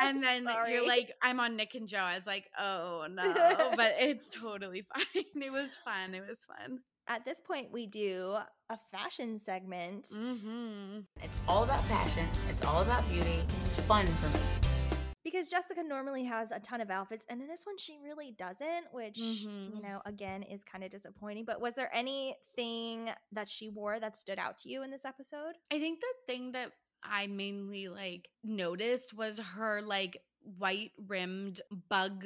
[0.00, 0.74] And then Sorry.
[0.74, 1.98] you're like, I'm on Nick and Joe.
[1.98, 5.24] I was like, oh no, but it's totally fine.
[5.42, 6.14] It was fun.
[6.14, 6.80] It was fun.
[7.08, 8.36] at this point we do
[8.70, 10.06] a fashion segment.
[10.14, 11.00] Mm-hmm.
[11.22, 12.28] It's all about fashion.
[12.50, 13.42] It's all about beauty.
[13.48, 14.67] This is fun for me.
[15.30, 18.92] Because Jessica normally has a ton of outfits, and in this one she really doesn't,
[18.92, 19.82] which you Mhm.
[19.82, 21.44] know again is kind of disappointing.
[21.44, 25.54] But was there anything that she wore that stood out to you in this episode?
[25.70, 26.72] I think the thing that
[27.02, 30.22] I mainly like noticed was her like
[30.58, 32.24] white rimmed bug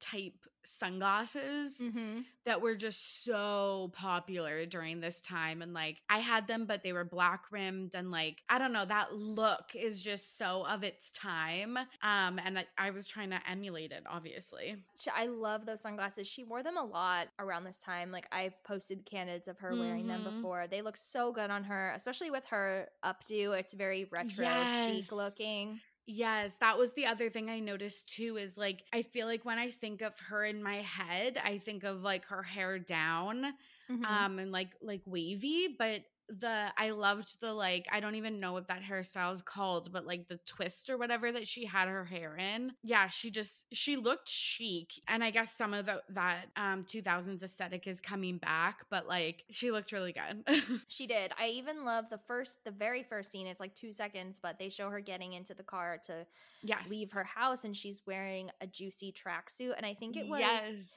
[0.00, 2.20] type sunglasses Mm-hmm.
[2.44, 6.92] that were just so popular during this time and like I had them but they
[6.92, 11.10] were black rimmed and like I don't know that look is just so of its
[11.10, 14.76] time um and I, I was trying to emulate it obviously
[15.14, 16.26] I love those sunglasses.
[16.26, 18.10] She wore them a lot around this time.
[18.10, 20.36] Like I've posted candidates of her wearing them Mhm.
[20.36, 20.66] before.
[20.66, 23.58] They look so good on her, especially with her updo.
[23.58, 24.90] It's very retro Yes.
[25.04, 25.80] chic looking.
[26.06, 29.58] Yes, that was the other thing I noticed too is like I feel like when
[29.58, 33.54] I think of her in my head, I think of like her hair down
[33.88, 34.04] Mhm.
[34.04, 38.52] um and like like wavy, but the I loved the like I don't even know
[38.52, 42.04] what that hairstyle is called, but like the twist or whatever that she had her
[42.04, 42.72] hair in.
[42.82, 47.42] Yeah, she just she looked chic and I guess some of the, that um 2000s
[47.42, 50.44] aesthetic is coming back, but like she looked really good.
[50.88, 51.32] She did.
[51.38, 53.46] I even love the first, the very first scene.
[53.46, 56.26] It's like two seconds, but they show her getting into the car to
[56.62, 56.88] yes.
[56.88, 59.74] leave her house, and she's wearing a juicy tracksuit.
[59.76, 60.94] And I think it was Yes.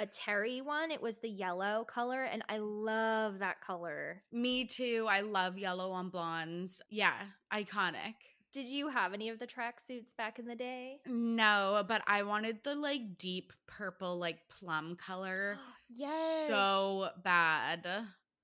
[0.00, 0.90] A terry one.
[0.90, 4.22] It was the yellow color, and I love that color.
[4.32, 5.06] Me too.
[5.08, 6.80] I love yellow on blondes.
[6.90, 7.14] Yeah,
[7.52, 8.14] iconic.
[8.52, 11.00] Did you have any of the tracksuits back in the day?
[11.06, 15.58] No, but I wanted the like deep purple, like plum color
[15.88, 16.46] yes.
[16.46, 17.86] so bad.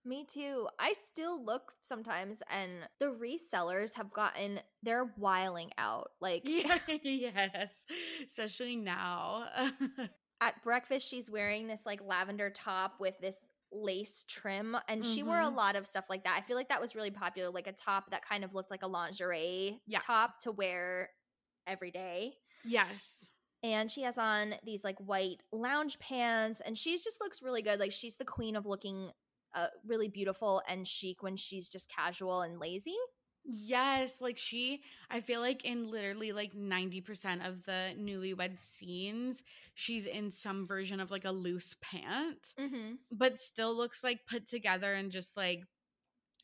[0.06, 0.68] Me too.
[0.78, 6.10] I still look sometimes, and the resellers have gotten, they're wiling out.
[6.20, 6.43] Like,
[7.02, 7.85] yes,
[8.26, 9.47] especially now.
[10.40, 13.39] at breakfast she's wearing this like lavender top with this
[13.73, 15.56] lace trim and she wore a Mhm.
[15.56, 16.36] lot of stuff like that.
[16.40, 18.82] I feel like that was really popular like a top that kind of looked like
[18.82, 19.98] a lingerie Yeah.
[20.01, 21.11] top to wear
[21.66, 22.39] every day.
[22.65, 23.31] yes.
[23.62, 27.81] And she has on these like white lounge pants and she just looks really good.
[27.81, 29.11] Like she's the queen of looking
[29.55, 32.97] uh, really beautiful and chic when she's just casual and lazy.
[33.47, 39.43] Yes, like she, I feel like in literally like 90% of the newlywed scenes,
[39.75, 42.95] she's in some version of like a loose pant, Mm-hmm.
[43.11, 45.65] but still looks like put together and just like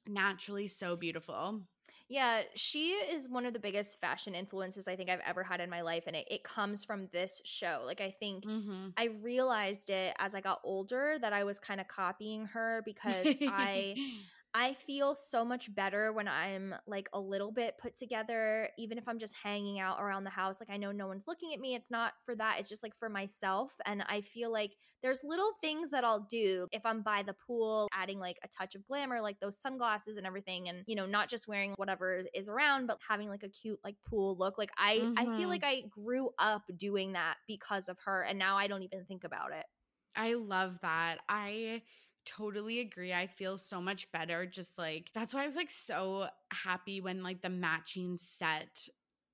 [0.07, 1.63] naturally so beautiful.
[2.09, 5.71] Yeah, she is one of the biggest fashion influences I think I've ever had in
[5.71, 6.05] my life.
[6.07, 7.83] And it, it comes from this show.
[7.85, 8.91] Like, I think Mm-hmm.
[8.97, 13.37] I realized it as I got older that I was kind of copying her because
[13.47, 13.99] I
[14.53, 19.07] I feel so much better when I'm like a little bit put together, even if
[19.07, 20.59] I'm just hanging out around the house.
[20.61, 21.77] Like I know no one's looking at me.
[21.77, 22.59] It's not for that.
[22.59, 23.73] It's just like for myself.
[23.87, 24.73] And I feel like
[25.03, 28.75] there's little things that I'll do if I'm by the pool, adding like a touch
[28.75, 30.69] of glamour, like those sunglasses and everything.
[30.69, 33.97] And, you know, not just wearing whatever is around, but having like a cute like
[34.05, 34.59] pool look.
[34.59, 35.63] Like I I feel Mhm.
[35.63, 38.25] like I grew up doing that because of her.
[38.25, 39.67] And now I don't even think about it.
[40.15, 41.21] I love that.
[41.29, 41.83] I
[42.37, 43.13] totally agree.
[43.13, 44.47] I feel so much better.
[44.47, 48.87] Just like that's why I was like so happy when like the matching set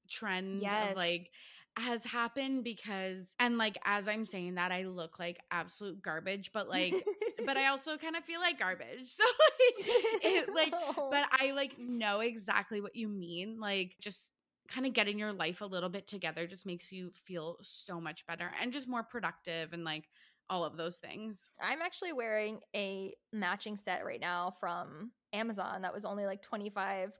[0.08, 0.74] trend Yes.
[0.74, 1.30] of like
[1.76, 6.68] has happened because and like as I'm saying that I look like absolute garbage, but
[6.68, 7.06] like
[7.44, 9.08] but I also kind of feel like garbage.
[9.16, 9.86] So like
[10.22, 10.94] it like No.
[11.10, 13.58] but I like know exactly what you mean.
[13.60, 14.30] Like just
[14.68, 18.26] kind of getting your life a little bit together just makes you feel so much
[18.26, 20.04] better and just more productive and like
[20.48, 21.50] all of those things.
[21.60, 27.10] I'm actually wearing a matching set right now from Amazon that was only like $25.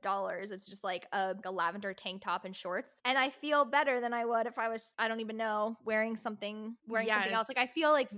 [0.50, 2.90] It's just like a, a lavender tank top and shorts.
[3.04, 6.16] And I feel better than I would if I was, I don't even know, wearing
[6.16, 7.48] something, wearing something else.
[7.48, 8.10] Like I feel like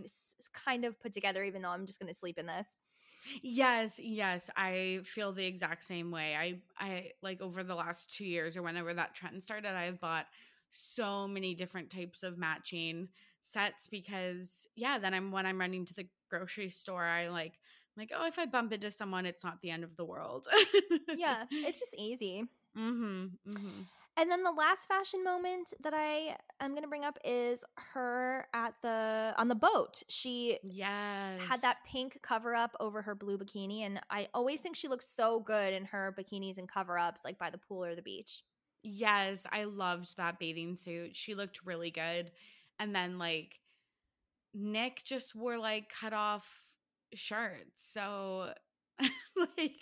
[0.52, 2.76] kind of put together, even though I'm just going to sleep in this.
[3.43, 6.35] Yes, yes, I feel the exact same way.
[6.35, 10.26] I I like over the last 2 years or whenever that trend started, I've bought
[10.70, 13.09] so many different types of matching
[13.49, 17.55] sets because yeah, then I'm when I'm running to the grocery store, I like
[17.97, 20.47] I'm like, "Oh, if I bump into someone, it's not the end of the world."
[21.12, 22.45] yeah, it's just easy.
[22.77, 23.39] Mhm.
[23.45, 23.89] Mhm.
[24.16, 28.47] And then the last fashion moment that I am going to bring up is her
[28.53, 30.03] at the on the boat.
[30.09, 31.49] She Yes.
[31.49, 35.09] had that pink cover up over her blue bikini and I always think she looks
[35.09, 38.45] so good in her bikinis and cover ups like by the pool or the beach.
[38.83, 41.16] Yes, I loved that bathing suit.
[41.16, 42.31] She looked really good.
[42.79, 43.59] And then like
[44.55, 46.47] Nick just wore like cut off
[47.15, 47.75] shirts.
[47.77, 48.53] So
[49.57, 49.77] like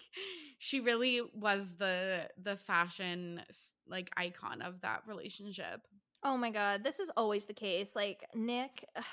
[0.58, 3.42] she really was the the fashion
[3.86, 5.80] like icon of that relationship.
[6.22, 7.94] Oh my god, this is always the case.
[7.94, 8.84] Like Nick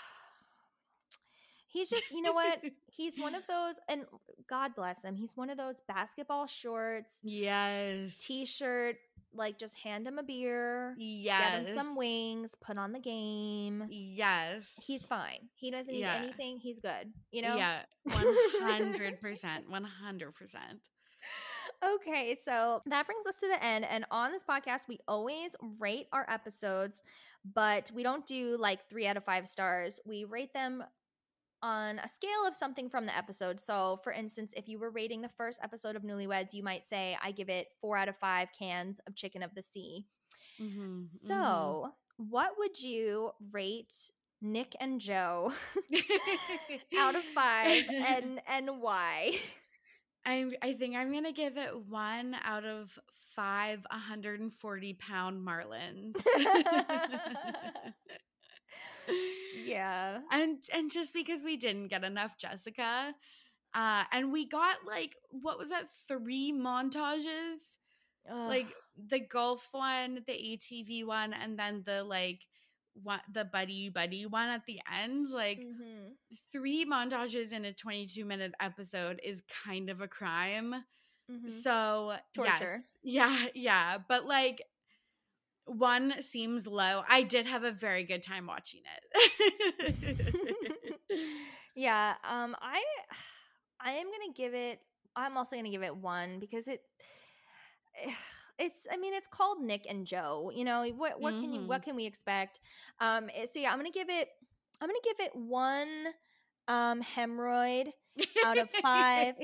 [1.68, 2.62] He's just, you know what?
[2.92, 4.06] He's one of those and
[4.48, 5.16] God bless him.
[5.16, 8.24] He's one of those basketball shorts, Yes.
[8.28, 8.98] t-shirt,
[9.36, 11.66] like just hand him a beer, Yes.
[11.66, 13.86] get him some wings, put on the game.
[13.90, 14.80] Yes.
[14.86, 15.50] He's fine.
[15.56, 16.16] He doesn't need Yeah.
[16.24, 16.60] anything.
[16.60, 17.12] He's good.
[17.32, 17.56] You know?
[17.56, 17.84] Yeah.
[18.10, 19.68] 100%.
[19.70, 20.80] 100%.
[21.84, 23.86] Okay, so that brings us to the end.
[23.86, 27.04] And on this podcast, we always rate our episodes,
[27.54, 30.00] but we don't do like three out of five stars.
[30.06, 30.84] We rate them
[31.64, 33.60] on a scale of something from the episode.
[33.60, 37.18] So, for instance, if you were rating the first episode of Newlyweds, you might say,
[37.23, 40.06] I give it four out of five cans of chicken of the sea.
[40.61, 43.94] Mhm, So, what would you rate
[44.41, 45.53] Nick and Joe
[46.99, 49.40] out of five and and why?
[50.26, 52.98] I I think I'm gonna give it one out of
[53.35, 56.22] five 140 pound marlins.
[59.66, 60.20] yeah.
[60.32, 63.14] and and just because we didn't get enough Jessica,
[63.74, 67.78] uh, and we got like what was that three montages,
[68.30, 68.68] like
[69.10, 72.42] the golf one, the ATV one, and then the like
[73.02, 75.60] one the buddy buddy one at the end, like.
[75.60, 76.16] Mhm.
[76.52, 80.84] three montages in a 22 minute episode is kind of a crime.
[81.30, 81.50] Mhm.
[81.50, 82.60] So, yes.
[82.60, 82.84] Torture.
[83.04, 83.98] Yeah, yeah.
[84.08, 84.62] But like,
[85.65, 87.03] one seems low.
[87.07, 88.81] I did have a very good time watching
[89.14, 90.35] it.
[91.76, 92.81] yeah, um I
[93.85, 94.80] I am going to give it
[95.15, 96.81] I'm also going to give it 1 because it
[98.60, 101.84] it's I mean it's called Nick and Joe, you know, what what can you what
[101.84, 102.60] can we expect?
[102.99, 104.30] Um eh, so yeah, I'm going to give it
[104.81, 105.88] I'm going to give it 1
[106.68, 107.91] um hemorrhoid
[108.45, 109.35] out of 5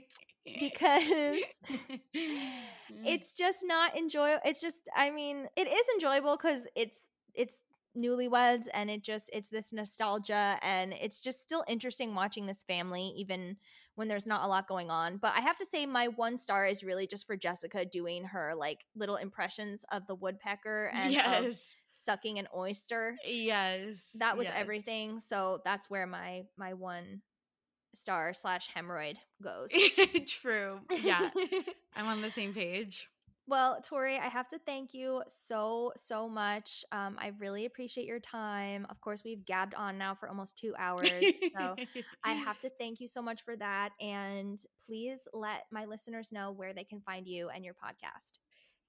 [0.60, 1.36] because
[1.70, 2.48] mm.
[3.04, 4.40] it's just not enjoyable.
[4.44, 7.00] It's just, I mean, it is enjoyable because it's
[7.34, 7.56] it's
[7.96, 13.12] newlyweds and it just it's this nostalgia and it's just still interesting watching this family
[13.16, 13.56] even
[13.98, 15.16] when there's not a lot going on.
[15.16, 18.54] But I have to say, my one star is really just for Jessica doing her
[18.56, 21.66] like little impressions of the woodpecker and of yes.
[21.90, 23.16] sucking an oyster.
[23.24, 24.10] Yes.
[24.20, 24.54] That was yes.
[24.56, 25.18] everything.
[25.18, 27.22] So that's where my my one
[27.98, 29.70] star slash hemorrhoid goes.
[30.26, 30.80] True.
[30.90, 31.30] Yeah.
[31.96, 33.08] I'm on the same page.
[33.48, 36.84] Well, Torry, I have to thank you so, so much.
[36.92, 38.86] Um, I really appreciate your time.
[38.90, 41.24] Of course, we've gabbed on now for almost two hours.
[41.56, 41.74] So
[42.24, 43.92] I have to thank you so much for that.
[44.02, 48.32] And please let my listeners know where they can find you and your podcast.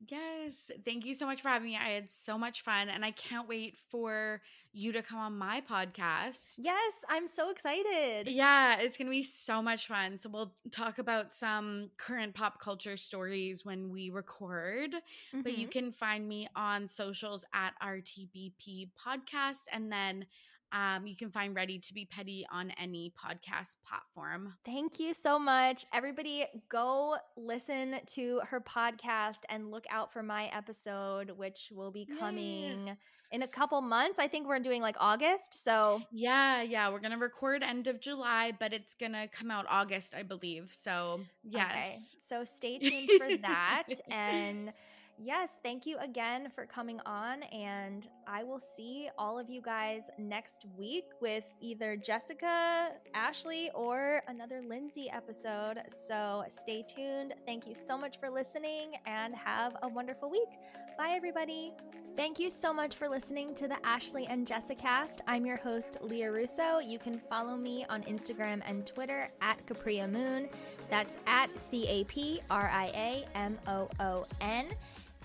[0.07, 0.71] Yes.
[0.85, 1.76] Thank you so much for having me.
[1.77, 5.61] I had so much fun and I can't wait for you to come on my
[5.61, 6.53] podcast.
[6.57, 8.30] Yes, I'm so excited.
[8.30, 10.17] Yeah, it's going to be so much fun.
[10.19, 14.95] So we'll talk about some current pop culture stories when we record.
[15.34, 15.71] But you Mhm.
[15.71, 20.26] can find me on socials at RTBP podcast and then
[20.71, 24.53] um, you can find Ready to Be Petty on any podcast platform.
[24.65, 25.85] Thank you so much.
[25.93, 32.07] Everybody, go listen to her podcast and look out for my episode, which will be
[32.09, 32.19] Yeah.
[32.19, 32.97] coming
[33.31, 34.17] in a couple months.
[34.19, 35.63] I think we're doing like August.
[35.63, 40.15] So Yeah, yeah, we're gonna record end of July, but it's gonna come out August,
[40.15, 40.71] I believe.
[40.71, 41.97] So yes, Okay,
[42.27, 43.83] so stay tuned for that.
[44.09, 44.73] and
[45.21, 47.43] yes, thank you again for coming on.
[47.43, 54.21] And I will see all of you guys next week with either Jessica, Ashlee, or
[54.27, 55.81] another Lindsay episode.
[56.07, 57.33] So stay tuned.
[57.45, 60.49] Thank you so much for listening and have a wonderful week.
[60.97, 61.73] Bye, everybody.
[62.15, 65.21] Thank you so much for listening to the Ashlee and Jessica cast.
[65.27, 66.79] I'm your host, Lia Russo.
[66.79, 70.49] You can follow me on Instagram and Twitter at Capria Moon.
[70.89, 74.67] That's at C A P R I A M O O N.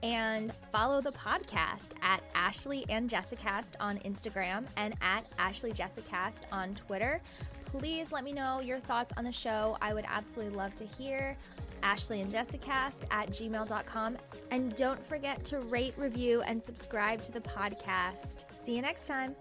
[0.05, 6.75] And follow the podcast at Ashlee and Jessicast on Instagram and at Ashlee Jessicast on
[6.75, 7.23] Twitter.
[7.65, 9.77] please let me know your thoughts on the show.
[9.81, 11.37] I would absolutely love to hear.
[11.83, 14.19] Ashlee and Jessicast at gmail.com.
[14.51, 18.45] And don't forget to rate, review, and subscribe to the podcast.
[18.63, 19.35] See you next time.